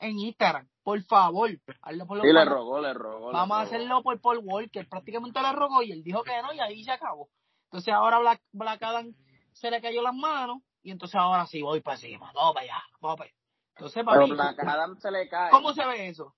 en 0.00 0.18
Instagram, 0.18 0.68
por 0.82 1.00
favor, 1.02 1.50
hazlo 1.82 2.06
por 2.06 2.20
sí 2.20 2.32
le 2.32 2.44
rogó, 2.44 2.80
le 2.80 2.94
rogó. 2.94 3.32
le 3.32 3.38
Vamos 3.38 3.56
a 3.56 3.60
rogó. 3.64 3.66
hacerlo 3.74 4.02
por 4.02 4.20
Paul 4.20 4.40
Walker, 4.42 4.88
prácticamente 4.88 5.40
le 5.42 5.52
rogó 5.52 5.82
y 5.82 5.92
él 5.92 6.02
dijo 6.04 6.22
que 6.22 6.40
no 6.42 6.52
y 6.52 6.60
ahí 6.60 6.84
se 6.84 6.92
acabó. 6.92 7.28
Entonces 7.64 7.92
ahora 7.92 8.18
Black, 8.20 8.42
Black 8.52 8.82
Adam 8.82 9.14
se 9.52 9.70
le 9.70 9.80
cayó 9.80 10.02
las 10.02 10.14
manos 10.14 10.62
y 10.82 10.90
entonces 10.92 11.16
ahora 11.16 11.46
sí 11.46 11.60
voy 11.62 11.80
para 11.80 11.96
encima, 11.96 12.30
vamos 12.32 12.54
para 12.54 12.64
allá, 12.64 12.82
vamos 13.00 13.18
para 13.18 13.28
allá. 13.30 13.38
Entonces, 13.76 14.04
Pero 14.06 14.20
papi, 14.20 14.30
Black 14.32 14.58
Adam 14.60 14.96
se 14.98 15.10
le 15.10 15.28
cae. 15.28 15.50
¿cómo 15.50 15.72
se 15.72 15.84
ve 15.84 16.08
eso? 16.08 16.34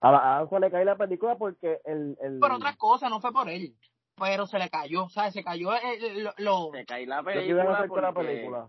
A 0.00 0.08
Adam 0.36 0.48
se 0.48 0.58
le 0.60 0.70
cae 0.70 0.84
la 0.86 0.96
película 0.96 1.36
porque 1.36 1.78
el, 1.84 2.16
el 2.22 2.38
Por 2.40 2.52
otras 2.52 2.76
cosas, 2.76 3.10
no 3.10 3.20
fue 3.20 3.32
por 3.32 3.48
él, 3.50 3.74
pero 4.20 4.46
se 4.46 4.58
le 4.58 4.68
cayó, 4.68 5.08
¿sabes? 5.08 5.32
Se 5.32 5.42
cayó 5.42 5.72
eh, 5.74 5.80
eh, 5.94 6.14
lo, 6.20 6.32
lo- 6.36 6.70
Se 6.72 6.84
cae 6.84 7.06
la 7.06 7.22
película 7.22 7.74
hacer 7.78 7.88
con 7.88 8.02
la 8.02 8.12
porque 8.12 8.28
película. 8.28 8.68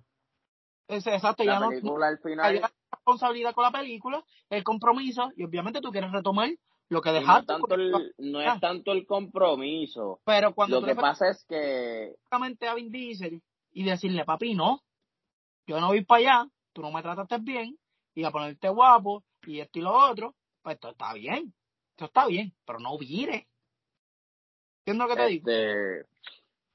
ese- 0.87 1.13
exacto, 1.13 1.43
ya 1.43 1.53
la 1.55 1.59
no, 1.59 1.69
película 1.69 2.07
al 2.07 2.15
hay 2.15 2.21
final 2.23 2.55
una 2.57 2.71
responsabilidad 2.91 3.53
con 3.53 3.63
la 3.65 3.71
película, 3.71 4.23
el 4.49 4.63
compromiso, 4.63 5.31
y 5.35 5.43
obviamente 5.43 5.81
tú 5.81 5.91
quieres 5.91 6.11
retomar 6.11 6.49
lo 6.89 7.01
que 7.01 7.09
no, 7.09 7.15
dejaste. 7.19 7.45
tanto 7.47 7.67
porque- 7.67 7.83
el, 7.83 8.13
no 8.17 8.41
es 8.41 8.59
tanto 8.59 8.91
el 8.93 9.05
compromiso. 9.05 10.21
pero 10.25 10.53
cuando 10.55 10.77
Lo 10.77 10.81
tú 10.81 10.87
que 10.87 10.95
pasa 10.95 11.29
es 11.29 11.43
que 11.45 12.05
directamente 12.15 12.67
a 12.67 12.73
Vin 12.73 12.89
Diesel 12.91 13.41
y 13.73 13.83
decirle, 13.83 14.25
papi, 14.25 14.55
no, 14.55 14.81
yo 15.67 15.79
no 15.79 15.87
voy 15.87 16.03
para 16.03 16.19
allá, 16.19 16.49
tú 16.73 16.81
no 16.81 16.91
me 16.91 17.01
trataste 17.01 17.37
bien, 17.39 17.77
y 18.13 18.23
a 18.23 18.31
ponerte 18.31 18.67
guapo, 18.69 19.23
y 19.45 19.59
esto 19.59 19.79
y 19.79 19.81
lo 19.81 19.93
otro, 19.93 20.35
pues 20.61 20.75
esto 20.75 20.89
está 20.89 21.13
bien, 21.13 21.53
esto 21.91 22.05
está 22.05 22.25
bien, 22.27 22.53
pero 22.65 22.79
no 22.79 22.97
¿Entiendes 24.86 25.07
lo 25.07 25.15
que 25.15 25.21
te 25.21 25.27
digo? 25.27 25.49
Este, 25.51 26.05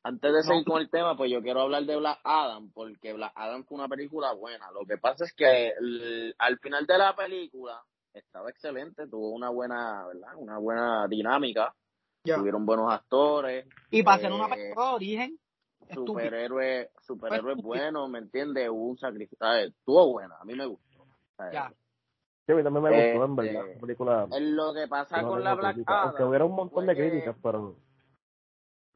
antes 0.04 0.32
de 0.32 0.38
No. 0.38 0.42
seguir 0.44 0.64
con 0.64 0.80
el 0.80 0.90
tema, 0.90 1.16
pues 1.16 1.30
yo 1.30 1.42
quiero 1.42 1.62
hablar 1.62 1.84
de 1.84 1.96
Black 1.96 2.20
Adam, 2.22 2.70
porque 2.72 3.12
Black 3.12 3.32
Adam 3.34 3.64
fue 3.64 3.78
una 3.78 3.88
película 3.88 4.32
buena. 4.32 4.70
Lo 4.70 4.84
que 4.86 4.96
pasa 4.98 5.24
es 5.24 5.32
que 5.34 5.68
el- 5.78 6.34
al 6.38 6.58
final 6.58 6.86
de 6.86 6.98
la 6.98 7.16
película 7.16 7.82
estaba 8.12 8.48
excelente, 8.50 9.08
tuvo 9.08 9.30
una 9.30 9.50
buena, 9.50 10.06
¿verdad? 10.06 10.34
Una 10.36 10.58
buena 10.58 11.06
dinámica, 11.08 11.74
tuvieron 12.22 12.64
buenos 12.64 12.92
actores, 12.92 13.66
Y 13.90 14.02
para 14.02 14.16
hacer 14.18 14.32
una 14.32 14.46
eh, 14.46 14.50
película 14.50 14.86
de 14.86 14.94
origen, 14.94 15.38
superhéroe, 15.92 16.90
superhéroe 17.02 17.54
bueno, 17.56 18.08
¿me 18.08 18.18
entiendes? 18.20 18.68
Hubo 18.68 18.86
un 18.90 18.98
sacrificio, 18.98 19.36
¿sabes? 19.38 19.68
estuvo 19.70 20.12
buena, 20.12 20.36
a 20.40 20.44
mí 20.44 20.54
me 20.54 20.66
gustó. 20.66 21.04
¿sabes? 21.36 21.52
Ya. 21.52 21.72
Sí, 22.46 22.52
a 22.52 22.54
mí 22.54 22.62
también 22.62 22.82
me 22.84 22.90
gustó, 22.90 23.24
en 23.24 23.30
Este, 23.32 23.54
verdad. 23.54 23.74
La 23.74 23.80
película. 23.80 24.28
Eh, 24.32 24.40
Lo 24.40 24.72
que 24.72 24.86
pasa 24.88 25.22
con 25.22 25.42
la 25.44 25.54
Black 25.54 25.74
crítica, 25.74 26.02
Aunque 26.02 26.16
Adam, 26.18 26.28
hubiera 26.28 26.44
un 26.44 26.54
montón 26.54 26.86
de 26.86 26.94
que- 26.94 27.10
críticas, 27.10 27.36
pero. 27.42 27.76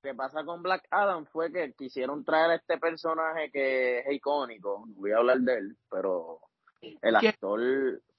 Lo 0.03 0.11
que 0.11 0.15
pasa 0.15 0.45
con 0.45 0.63
Black 0.63 0.87
Adam 0.91 1.27
fue 1.27 1.53
que 1.53 1.73
quisieron 1.75 2.25
traer 2.25 2.51
a 2.51 2.55
este 2.57 2.79
personaje 2.79 3.51
que 3.51 3.99
es 4.01 4.13
icónico, 4.13 4.85
no 4.87 4.95
voy 4.97 5.13
a 5.13 5.19
hablar 5.19 5.39
de 5.41 5.59
él, 5.59 5.77
pero 5.91 6.41
el 6.81 7.17
actor, 7.17 7.61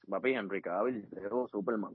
papi, 0.08 0.34
Henry 0.34 0.62
Cavill, 0.62 1.08
dijo 1.10 1.48
Superman. 1.48 1.94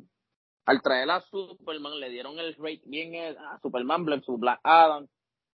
Al 0.67 0.83
traer 0.83 1.09
a 1.11 1.21
Superman 1.21 2.01
le 2.01 2.11
dieron 2.11 2.39
el 2.39 2.55
rate 2.57 2.83
bien 2.87 3.15
eh, 3.15 3.37
a 3.39 3.59
Superman, 3.61 4.05
Black, 4.05 4.25
su 4.25 4.37
Black 4.37 4.59
Adam, 4.65 5.07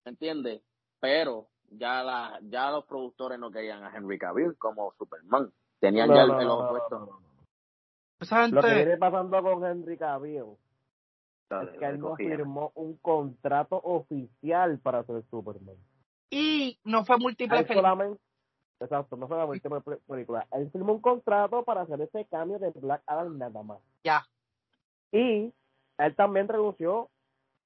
¿me 0.05 0.11
entiendes? 0.11 0.61
Pero 1.01 1.49
ya 1.69 2.01
la, 2.03 2.39
ya 2.43 2.71
los 2.71 2.85
productores 2.85 3.37
no 3.37 3.51
querían 3.51 3.83
a 3.83 3.93
Henry 3.93 4.17
Cavill 4.17 4.57
como 4.57 4.93
Superman. 4.97 5.51
Tenían 5.79 6.07
No, 6.07 6.15
ya 6.15 6.21
el, 6.21 6.27
no, 6.29 6.39
el 6.39 6.47
no, 6.47 6.63
no, 6.63 6.69
puesto. 6.69 6.99
no, 6.99 7.05
no, 7.05 7.11
no. 7.19 7.21
Esa 8.21 8.47
Lo 8.47 8.61
que 8.61 8.75
viene 8.75 8.97
pasando 8.97 9.41
con 9.41 9.65
Henry 9.65 9.97
Cavill 9.97 10.55
Dale, 11.57 11.71
es 11.71 11.77
que 11.79 11.85
él 11.85 11.99
no 11.99 12.15
firmó 12.15 12.71
un 12.75 12.97
contrato 12.97 13.79
oficial 13.83 14.79
para 14.79 15.03
ser 15.03 15.23
Superman. 15.29 15.75
y 16.29 16.79
no 16.85 17.03
fue 17.05 17.17
películas. 17.17 17.67
solamente, 17.67 18.21
exacto, 18.79 19.17
no 19.17 19.27
fue 19.27 19.37
la 19.37 19.45
última 19.45 19.81
pe- 19.81 19.97
película. 20.07 20.47
Él 20.51 20.69
firmó 20.71 20.93
un 20.93 21.01
contrato 21.01 21.63
para 21.63 21.81
hacer 21.81 21.99
ese 22.01 22.25
cambio 22.25 22.57
de 22.59 22.71
Black 22.71 23.03
Adam 23.05 23.37
nada 23.37 23.61
más. 23.63 23.79
Ya. 24.03 24.25
Y 25.11 25.53
él 25.97 26.15
también 26.15 26.47
renunció 26.47 27.09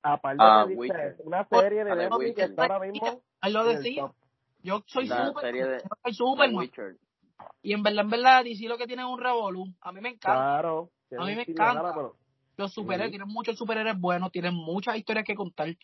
a 0.02 0.18
par 0.18 0.36
de 0.38 0.44
Ah, 0.44 0.66
Witcher. 0.66 1.18
una 1.24 1.48
serie 1.48 1.84
de 1.84 1.96
Netflix 1.96 2.36
que 2.36 2.42
está 2.44 2.64
ahora 2.64 2.80
mismo 2.80 3.22
Él 3.42 3.54
lo 3.54 3.64
decía. 3.66 4.12
Yo 4.64 4.82
soy 4.88 5.08
La 5.08 5.32
serie 5.40 5.66
de- 5.68 5.78
yo 5.84 5.90
soy 6.04 6.14
Superman. 6.14 6.72
Y 7.62 7.74
en 7.74 7.84
verdad, 7.84 8.04
en 8.06 8.10
verdad, 8.10 8.44
DC 8.44 8.68
lo 8.68 8.78
que 8.78 8.88
tiene 8.88 9.04
es 9.04 9.08
un 9.08 9.20
revolú. 9.20 9.66
A 9.82 9.92
mí 9.92 10.02
me 10.02 10.10
encanta. 10.10 10.34
Claro. 10.34 10.90
A 11.20 11.26
mí 11.26 11.36
me 11.36 11.44
encanta. 11.44 11.74
nada, 11.76 11.94
pero- 11.94 12.16
Los 12.58 12.74
superhéroes 12.74 13.10
Sí. 13.12 13.18
tienen 13.18 13.28
muchos 13.34 13.58
superhéroes 13.58 14.00
buenos, 14.00 14.32
tienen 14.32 14.54
muchas 14.54 14.98
historias 14.98 15.26
que 15.26 15.36
contar. 15.36 15.76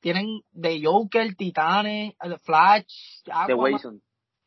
Tienen 0.00 0.42
de 0.52 0.80
Joker, 0.82 1.34
Titanes, 1.34 2.14
eh, 2.22 2.38
Flash, 2.42 3.22
The 3.24 3.32
Aquaman. 3.32 4.00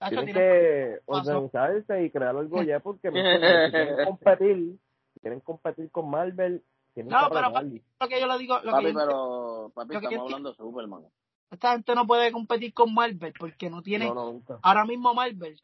Tienen 0.10 0.34
que 0.34 1.00
organizarse 1.06 2.04
y 2.04 2.10
crear 2.12 2.36
algo 2.36 2.62
ya 2.64 2.80
porque 2.80 3.10
quieren 3.72 4.06
competir, 4.06 4.78
si 5.14 5.20
quieren 5.22 5.40
competir 5.40 5.90
con 5.92 6.10
Marvel, 6.10 6.64
tienen 6.94 7.12
No, 7.12 7.30
que 7.30 7.34
pero-. 7.36 7.52
Lo 8.02 8.08
que 8.10 8.20
yo 8.20 8.28
le 8.28 8.38
digo, 8.38 8.60
lo 8.64 8.72
Papi, 8.72 8.84
que 8.86 8.94
yo- 8.94 9.00
pero 9.00 9.72
papi, 9.74 9.94
lo 9.94 10.00
que 10.00 10.04
yo 10.06 10.10
estamos 10.10 10.26
hablando 10.34 10.50
de 10.50 10.56
Superman. 10.58 11.04
esta 11.52 11.72
gente 11.74 11.96
no 11.96 12.06
puede 12.08 12.32
competir 12.32 12.74
con 12.74 12.94
Marvel 12.94 13.34
porque 13.40 13.70
no 13.70 13.82
tiene, 13.82 14.08
No, 14.08 14.14
no, 14.16 14.32
nunca. 14.34 14.60
ahora 14.62 14.86
mismo 14.86 15.14
Marvel 15.14 15.58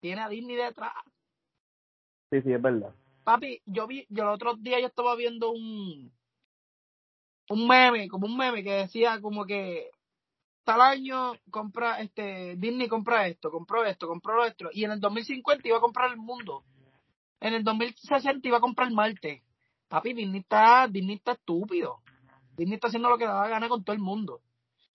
tiene 0.00 0.22
a 0.22 0.28
Disney 0.28 0.56
detrás. 0.56 0.92
Sí, 2.30 2.40
sí, 2.42 2.52
es 2.52 2.62
verdad. 2.62 2.94
Papi, 3.30 3.62
yo 3.64 3.86
vi, 3.86 4.04
yo 4.08 4.24
el 4.24 4.30
otro 4.30 4.56
día 4.56 4.80
yo 4.80 4.88
estaba 4.88 5.14
viendo 5.14 5.52
un 5.52 6.12
un 7.48 7.68
meme, 7.68 8.08
como 8.08 8.26
un 8.26 8.36
meme 8.36 8.64
que 8.64 8.72
decía 8.72 9.20
como 9.20 9.46
que 9.46 9.88
tal 10.64 10.80
año 10.80 11.34
compra 11.48 12.00
este 12.00 12.56
Disney 12.56 12.88
compra 12.88 13.28
esto, 13.28 13.52
compró 13.52 13.84
esto, 13.84 14.08
compró 14.08 14.34
lo 14.34 14.48
otro 14.48 14.70
y 14.72 14.82
en 14.82 14.90
el 14.90 15.00
2050 15.00 15.68
iba 15.68 15.76
a 15.76 15.80
comprar 15.80 16.10
el 16.10 16.16
mundo. 16.16 16.64
En 17.38 17.54
el 17.54 17.62
2060 17.62 18.48
iba 18.48 18.56
a 18.56 18.60
comprar 18.60 18.90
Marte. 18.90 19.44
Papi, 19.86 20.12
Disney 20.12 20.40
está 20.40 20.88
Disney 20.88 21.14
está 21.14 21.32
estúpido. 21.34 22.00
Disney 22.56 22.74
está 22.74 22.88
haciendo 22.88 23.10
lo 23.10 23.16
que 23.16 23.26
le 23.26 23.30
da 23.30 23.46
gana 23.46 23.68
con 23.68 23.84
todo 23.84 23.94
el 23.94 24.02
mundo. 24.02 24.40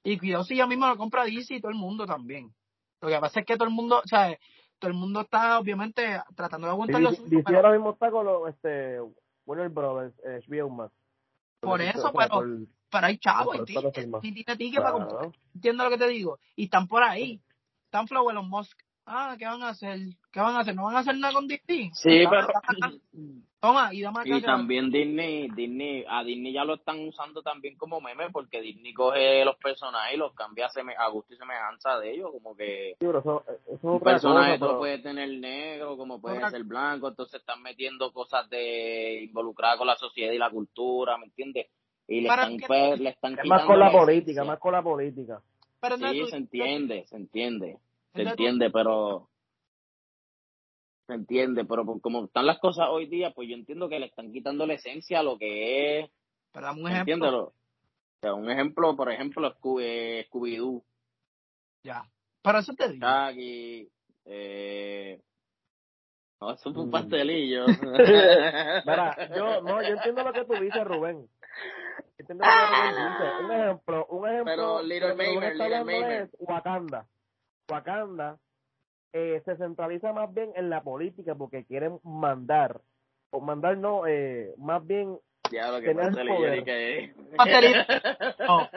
Y 0.03 0.17
cuidado 0.17 0.43
si 0.43 0.57
ya 0.57 0.67
mismo 0.67 0.89
lo 0.89 0.97
compra 0.97 1.23
DC 1.23 1.55
y 1.55 1.61
todo 1.61 1.71
el 1.71 1.77
mundo 1.77 2.05
también. 2.05 2.53
Lo 2.99 3.07
que 3.07 3.17
pasa 3.17 3.39
es 3.39 3.45
que 3.45 3.55
todo 3.55 3.69
el 3.69 3.73
mundo, 3.73 4.01
o 4.03 4.07
sea, 4.09 4.37
todo 4.85 4.93
el 4.93 4.99
mundo 4.99 5.21
está 5.21 5.57
obviamente 5.57 6.21
tratando 6.35 6.67
de 6.67 6.73
aguantar 6.73 7.01
los 7.01 7.27
DC 7.27 7.55
ahora 7.55 7.71
mismo 7.71 7.89
está 7.89 8.11
con 8.11 8.23
los, 8.23 8.49
este, 8.49 8.99
Warner 9.43 9.69
Brothers, 9.69 10.13
eh, 10.23 10.41
HBO 10.47 10.69
Max. 10.69 10.93
Por 11.59 11.81
eso, 11.81 12.13
pero, 12.13 12.43
pero 12.91 13.07
hay 13.07 13.17
chavos, 13.17 13.57
y 13.67 14.31
tiene 14.31 14.55
ticket 14.55 14.79
para 14.79 14.91
comprar. 14.91 15.31
Entiendo 15.55 15.83
lo 15.85 15.89
que 15.89 15.97
te 15.97 16.07
digo. 16.07 16.37
Y 16.55 16.65
están 16.65 16.87
por 16.87 17.01
ahí. 17.01 17.41
Están 17.85 18.07
Flow 18.07 18.29
Elon 18.29 18.47
Musk. 18.47 18.77
Ah, 19.05 19.35
¿qué 19.37 19.45
van 19.45 19.61
a 19.61 19.69
hacer? 19.69 19.99
¿Qué 20.31 20.39
van 20.39 20.55
a 20.55 20.59
hacer? 20.59 20.75
¿No 20.75 20.85
van 20.85 20.95
a 20.95 20.99
hacer 20.99 21.17
nada 21.17 21.33
con 21.33 21.47
Disney? 21.47 21.91
Sí, 21.93 22.23
pero... 22.29 22.47
Toma, 23.65 23.91
y 23.93 24.03
Y 24.25 24.41
también 24.41 24.91
Disney, 24.91 25.49
Disney, 25.49 26.05
a 26.07 26.23
Disney 26.23 26.53
ya 26.53 26.63
lo 26.63 26.75
están 26.75 26.99
usando 26.99 27.41
también 27.41 27.75
como 27.77 27.99
meme 27.99 28.29
porque 28.29 28.61
Disney 28.61 28.93
coge 28.93 29.43
los 29.43 29.55
personajes 29.57 30.13
y 30.13 30.17
los 30.17 30.33
cambia 30.35 30.67
a, 30.67 31.09
gusto 31.09 31.33
y 31.33 31.37
semejanza 31.37 31.97
de 31.97 32.11
ellos, 32.13 32.29
como 32.31 32.55
que 32.55 32.95
sí, 32.99 33.05
eso, 33.07 33.43
un 33.81 33.99
personaje 34.01 34.59
puede 34.59 34.99
tener 34.99 35.29
negro, 35.39 35.97
como 35.97 36.21
puede 36.21 36.47
ser 36.51 36.63
blanco, 36.63 37.07
entonces 37.07 37.39
están 37.39 37.63
metiendo 37.63 38.11
cosas 38.13 38.47
de 38.51 39.23
involucradas 39.23 39.79
con 39.79 39.87
la 39.87 39.95
sociedad 39.95 40.31
y 40.31 40.37
la 40.37 40.51
cultura, 40.51 41.17
¿me 41.17 41.25
entiendes? 41.25 41.65
Y 42.07 42.21
le 42.21 42.29
están, 42.29 42.57
pues, 42.67 42.99
le 42.99 43.09
están 43.09 43.39
es 43.39 43.49
más 43.49 43.65
con 43.65 43.79
la 43.79 43.91
política, 43.91 44.43
más 44.43 44.59
con 44.59 44.73
la 44.73 44.83
política. 44.83 45.41
sí, 46.11 46.25
se 46.27 46.37
entiende, 46.37 47.05
se 47.07 47.15
entiende, 47.15 47.79
se 48.15 48.21
entiende, 48.21 48.69
pero 48.71 49.29
se 51.07 51.13
entiende, 51.13 51.65
pero 51.65 51.85
como 52.01 52.25
están 52.25 52.47
las 52.47 52.59
cosas 52.59 52.87
hoy 52.89 53.05
día, 53.07 53.31
pues 53.31 53.47
yo 53.49 53.55
entiendo 53.55 53.89
que 53.89 53.99
le 53.99 54.07
están 54.07 54.31
quitando 54.31 54.65
la 54.65 54.73
esencia 54.73 55.19
a 55.19 55.23
lo 55.23 55.37
que 55.37 55.99
es. 55.99 56.09
Pero 56.51 56.71
un 56.71 56.87
ejemplo. 56.89 57.47
O 57.47 57.53
sea, 58.21 58.33
un 58.33 58.49
ejemplo, 58.49 58.95
por 58.95 59.11
ejemplo, 59.11 59.55
eh, 59.81 60.25
Scooby-Doo. 60.29 60.83
Ya. 61.83 62.09
Para 62.41 62.59
eso 62.59 62.73
te 62.73 62.89
digo. 62.89 63.05
Aquí, 63.05 63.89
eh, 64.25 65.21
no, 66.41 66.51
eso 66.51 66.69
es 66.69 66.75
un 66.75 66.87
mm. 66.87 66.91
pastelillo. 66.91 67.65
Mira, 68.85 69.15
yo, 69.35 69.61
no, 69.61 69.81
yo 69.81 69.89
entiendo 69.89 70.23
lo 70.23 70.33
que 70.33 70.45
tú 70.45 70.53
dices, 70.53 70.83
Rubén. 70.83 71.27
Entiendo 72.17 72.45
lo 72.45 72.51
que 72.51 72.91
Rubén 72.91 73.11
dice. 73.11 73.45
Un 73.45 73.51
ejemplo, 73.51 74.05
un 74.07 74.27
ejemplo. 74.27 74.45
Pero 74.45 74.83
Little 74.83 75.15
Mamer, 75.15 75.55
Little 75.55 75.83
Mamer. 75.83 76.29
Wakanda. 76.39 77.07
Wakanda 77.69 78.37
eh, 79.13 79.41
se 79.45 79.55
centraliza 79.55 80.11
más 80.13 80.33
bien 80.33 80.51
en 80.55 80.69
la 80.69 80.83
política 80.83 81.35
porque 81.35 81.65
quieren 81.65 81.99
mandar, 82.03 82.81
o 83.29 83.39
mandar 83.39 83.77
no, 83.77 84.05
eh, 84.07 84.53
más 84.57 84.85
bien 84.85 85.17
ya, 85.51 85.71
lo 85.71 85.79
que 85.79 85.87
tener 85.87 86.27
poder. 86.27 86.63
Que... 86.63 87.13
no. 88.47 88.69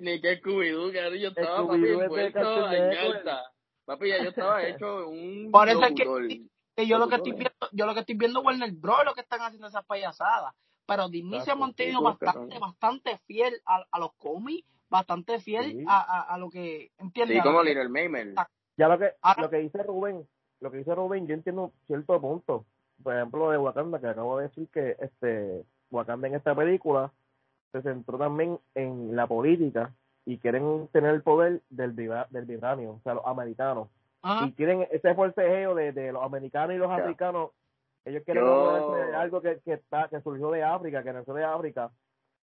Ni 0.00 0.20
que 0.20 0.40
Scooby-Doo, 0.40 0.92
que 0.92 1.20
yo 1.20 1.28
estaba 1.28 1.66
papi 1.66 1.88
envuelto 1.88 2.72
en. 2.72 3.24
Papi, 3.84 4.08
ya 4.08 4.22
yo 4.22 4.30
estaba 4.30 4.64
hecho 4.64 5.08
un 5.08 5.50
Por 5.52 5.68
eso 5.68 5.84
es 5.84 5.94
que, 5.94 6.86
yo 6.86 6.98
lo 6.98 7.08
que 7.08 7.16
estoy 7.16 7.32
viendo, 7.32 7.68
yo 7.72 7.86
lo 7.86 7.94
que 7.94 8.00
estoy 8.00 8.16
viendo 8.16 8.40
Warner 8.40 8.72
Bros. 8.72 9.04
lo 9.04 9.14
que 9.14 9.20
están 9.22 9.40
haciendo 9.40 9.68
esas 9.68 9.84
payasadas, 9.86 10.54
pero 10.86 11.08
Disney 11.08 11.40
se 11.40 11.52
ha 11.52 11.56
mantenido 11.56 12.02
bastante, 12.02 12.58
bastante 12.58 13.18
fiel 13.26 13.60
a, 13.64 13.84
a 13.90 13.98
los 13.98 14.12
cómics 14.14 14.68
bastante 14.88 15.38
fiel 15.40 15.84
a, 15.88 16.22
a, 16.34 16.38
lo 16.38 16.50
que 16.50 16.90
entiende. 16.98 17.34
Sí, 17.34 17.40
como 17.40 17.62
Little 17.62 17.88
Maymer. 17.88 18.34
Ya 18.76 18.88
lo 18.88 18.98
que, 18.98 19.12
lo 19.38 19.50
que 19.50 19.58
dice 19.58 19.82
Rubén, 19.82 20.26
lo 20.60 20.70
que 20.70 20.78
dice 20.78 20.94
Rubén, 20.94 21.26
yo 21.26 21.34
entiendo 21.34 21.72
cierto 21.86 22.20
punto. 22.20 22.66
Por 23.02 23.14
ejemplo, 23.14 23.50
de 23.50 23.58
Wakanda, 23.58 24.00
que 24.00 24.08
acabo 24.08 24.38
de 24.38 24.48
decir 24.48 24.68
que 24.68 24.96
este 25.00 25.64
Wakanda 25.90 26.28
en 26.28 26.34
esta 26.34 26.54
película 26.54 27.12
se 27.72 27.82
centró 27.82 28.18
también 28.18 28.58
en 28.74 29.14
la 29.14 29.26
política 29.26 29.92
y 30.24 30.38
quieren 30.38 30.88
tener 30.92 31.14
el 31.14 31.22
poder 31.22 31.62
del, 31.68 31.94
del 31.94 32.44
vibranio, 32.46 32.92
o 32.92 33.00
sea, 33.02 33.14
los 33.14 33.26
americanos. 33.26 33.88
Y 34.44 34.52
quieren 34.52 34.88
ese 34.90 35.14
forcejeo 35.14 35.76
de, 35.76 35.92
de 35.92 36.10
los 36.10 36.22
americanos 36.24 36.74
y 36.74 36.78
los 36.78 36.90
africanos. 36.90 37.50
Ellos 38.04 38.24
quieren 38.24 38.44
algo 39.14 39.40
que, 39.40 39.60
que, 39.64 39.74
está, 39.74 40.08
que 40.08 40.20
surgió 40.20 40.50
de 40.50 40.64
África, 40.64 41.04
que 41.04 41.12
nació 41.12 41.32
de 41.34 41.44
África, 41.44 41.92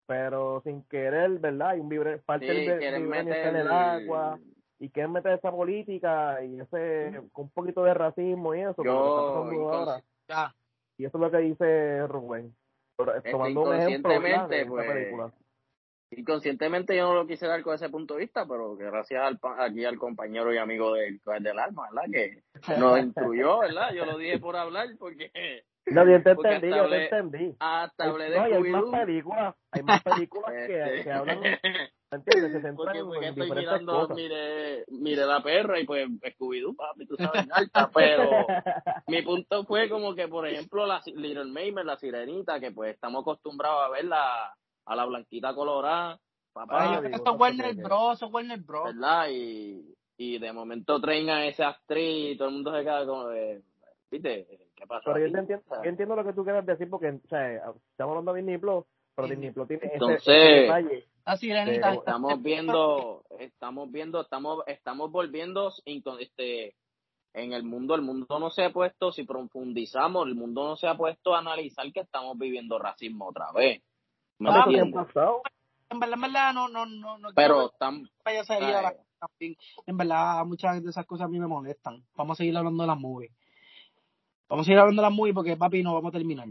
pero 0.09 0.63
sin 0.65 0.83
querer, 0.85 1.39
¿verdad? 1.39 1.77
Y 1.77 1.81
un 1.81 1.91
vibre, 1.91 2.17
parte 2.17 2.47
del 2.47 2.83
en 2.83 3.57
el 3.57 3.69
agua 3.69 4.39
y 4.81 4.89
quieren 4.89 5.13
meter 5.13 5.33
esa 5.33 5.51
política 5.51 6.43
y 6.43 6.59
ese 6.59 7.21
con 7.31 7.45
un 7.45 7.51
poquito 7.51 7.85
de 7.85 7.93
racismo 7.93 8.55
y 8.55 8.61
eso. 8.63 8.83
Yo, 8.83 8.95
ahora. 8.95 10.03
Y 10.97 11.05
eso 11.05 11.19
es 11.19 11.21
lo 11.21 11.31
que 11.31 11.39
dice 11.39 12.07
Rubén. 12.07 12.57
Este, 13.17 13.31
tomando 13.31 13.63
un 13.65 13.75
ejemplo 13.77 14.11
pues, 14.69 15.33
Inconscientemente 16.11 16.97
yo 16.97 17.09
no 17.09 17.15
lo 17.15 17.27
quise 17.27 17.47
dar 17.47 17.63
con 17.63 17.75
ese 17.75 17.91
punto 17.91 18.15
de 18.15 18.21
vista, 18.21 18.47
pero 18.49 18.79
que 18.79 18.85
gracias 18.85 19.23
al, 19.23 19.39
aquí 19.59 19.85
al 19.85 19.99
compañero 19.99 20.55
y 20.55 20.57
amigo 20.57 20.95
del, 20.95 21.21
del 21.41 21.59
alma, 21.59 21.87
¿verdad? 21.93 22.11
Que 22.11 22.43
nos 22.81 22.99
instruyó, 22.99 23.59
¿verdad? 23.59 23.93
Yo 23.93 24.07
lo 24.07 24.17
dije 24.17 24.39
por 24.39 24.57
hablar 24.57 24.89
porque 24.99 25.31
no, 25.91 26.11
yo 26.11 26.23
te 26.23 26.31
entendí, 26.31 26.69
yo 26.69 26.89
te 26.89 27.05
entendí. 27.05 27.57
Hasta 27.59 28.05
hablé 28.05 28.31
de 28.31 28.37
no, 28.37 28.45
hay 28.45 28.63
más 28.63 28.85
películas, 28.85 29.55
hay 29.71 29.83
más 29.83 30.03
películas 30.03 30.53
que, 30.53 30.83
este. 30.85 31.05
que 31.05 31.13
hablan, 31.13 31.39
¿entiendes? 32.11 32.53
Que 32.53 32.61
se 32.61 32.73
porque, 32.73 33.05
porque 33.05 33.29
estoy 33.29 33.51
mirando, 33.51 34.09
mire, 34.15 34.85
mire 34.89 35.27
la 35.27 35.43
perra 35.43 35.81
y 35.81 35.85
pues 35.85 36.09
Scooby-Doo, 36.09 36.77
papi, 36.77 37.07
tú 37.07 37.17
sabes, 37.17 37.47
alta, 37.51 37.91
pero 37.93 38.29
mi 39.07 39.23
punto 39.23 39.65
fue 39.65 39.89
como 39.89 40.15
que, 40.15 40.29
por 40.29 40.47
ejemplo, 40.47 40.87
la 40.87 41.01
Little 41.07 41.47
Maymer, 41.47 41.85
la 41.85 41.97
sirenita, 41.97 42.61
que 42.61 42.71
pues 42.73 42.95
estamos 42.95 43.23
acostumbrados 43.23 43.85
a 43.85 43.91
verla 43.91 44.55
a 44.87 44.97
la 44.97 45.05
blanquita 45.05 45.55
colorada, 45.55 46.19
papá. 46.53 47.01
Ay, 47.03 47.11
esto 47.13 47.33
es 47.35 47.41
Warner 47.41 47.75
Bros, 47.77 48.17
eso 48.17 48.27
es 48.27 48.33
Warner 48.33 48.61
Bros. 48.61 48.85
¿Verdad? 48.95 49.29
Y, 49.31 49.95
y 50.17 50.39
de 50.39 50.53
momento 50.53 51.01
traen 51.01 51.31
a 51.31 51.47
esa 51.47 51.69
actriz 51.69 52.35
y 52.35 52.37
todo 52.37 52.49
el 52.49 52.55
mundo 52.55 52.75
se 52.75 52.83
queda 52.83 53.07
como 53.07 53.29
de, 53.29 53.63
¿viste? 54.11 54.47
¿Qué 54.75 54.87
pasa? 54.87 55.13
Pero 55.13 55.27
yo, 55.27 55.39
entiendo, 55.39 55.65
yo 55.83 55.91
entiendo 55.91 56.17
lo 56.17 56.25
que 56.25 56.33
tú 56.33 56.45
quieres 56.45 56.65
decir 56.67 56.89
porque, 56.89 57.09
o 57.09 57.29
sea, 57.29 57.55
estamos 57.55 58.11
hablando 58.11 58.33
de 58.33 58.41
Disney 58.41 58.59
Plus, 58.59 58.85
pero 59.15 59.29
Disney 59.29 59.51
Plus 59.51 59.69
tiene 59.69 59.91
Entonces, 59.93 60.23
ese, 60.23 60.33
detalle. 60.33 61.09
Así, 61.25 61.51
estamos 61.51 62.43
viendo, 62.43 63.25
estamos 63.39 63.91
viendo, 63.91 64.21
estamos, 64.23 64.65
estamos 64.67 65.11
volviendo 65.11 65.71
este, 65.85 66.75
en 67.35 67.53
el 67.53 67.65
mundo, 67.65 67.95
el 67.95 68.03
mundo 68.03 68.39
no 68.39 68.51
se 68.51 68.65
ha 68.65 68.73
puesto, 68.73 69.13
si 69.13 69.25
profundizamos, 69.25 70.27
el 70.27 70.35
mundo 70.35 70.67
no 70.67 70.77
se 70.77 70.87
ha 70.87 70.97
puesto 70.97 71.35
a 71.35 71.41
analizar 71.41 71.93
que 71.93 72.01
estamos 72.01 72.39
viviendo 72.39 72.79
racismo 72.79 73.29
otra 73.29 73.53
vez. 73.53 73.83
¿Me 74.39 74.51
ah, 74.51 74.65
En 74.69 76.01
verdad, 76.01 76.15
en 76.15 76.21
verdad, 76.21 76.55
no, 76.55 76.69
no, 76.69 76.87
no, 76.87 77.19
no 77.19 77.29
pero 77.35 77.67
estamos 77.73 78.09
en 79.87 79.97
verdad, 79.97 80.45
muchas 80.45 80.83
de 80.83 80.91
esas 80.91 81.07
cosas 81.07 81.27
a 81.27 81.29
mí 81.29 81.39
me 81.39 81.47
molestan. 81.47 82.05
Vamos 82.17 82.37
a 82.37 82.39
seguir 82.39 82.57
hablando 82.57 82.83
de 82.83 82.87
las 82.87 82.99
movies. 82.99 83.33
Vamos 84.49 84.67
a 84.67 84.73
ir 84.73 84.79
hablando 84.79 85.03
de 85.03 85.09
las 85.09 85.17
movies 85.17 85.35
porque 85.35 85.57
papi 85.57 85.83
no 85.83 85.95
vamos 85.95 86.09
a 86.09 86.13
terminar. 86.13 86.47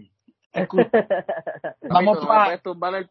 vamos 1.90 2.26
para... 2.26 2.54
el 2.98 3.10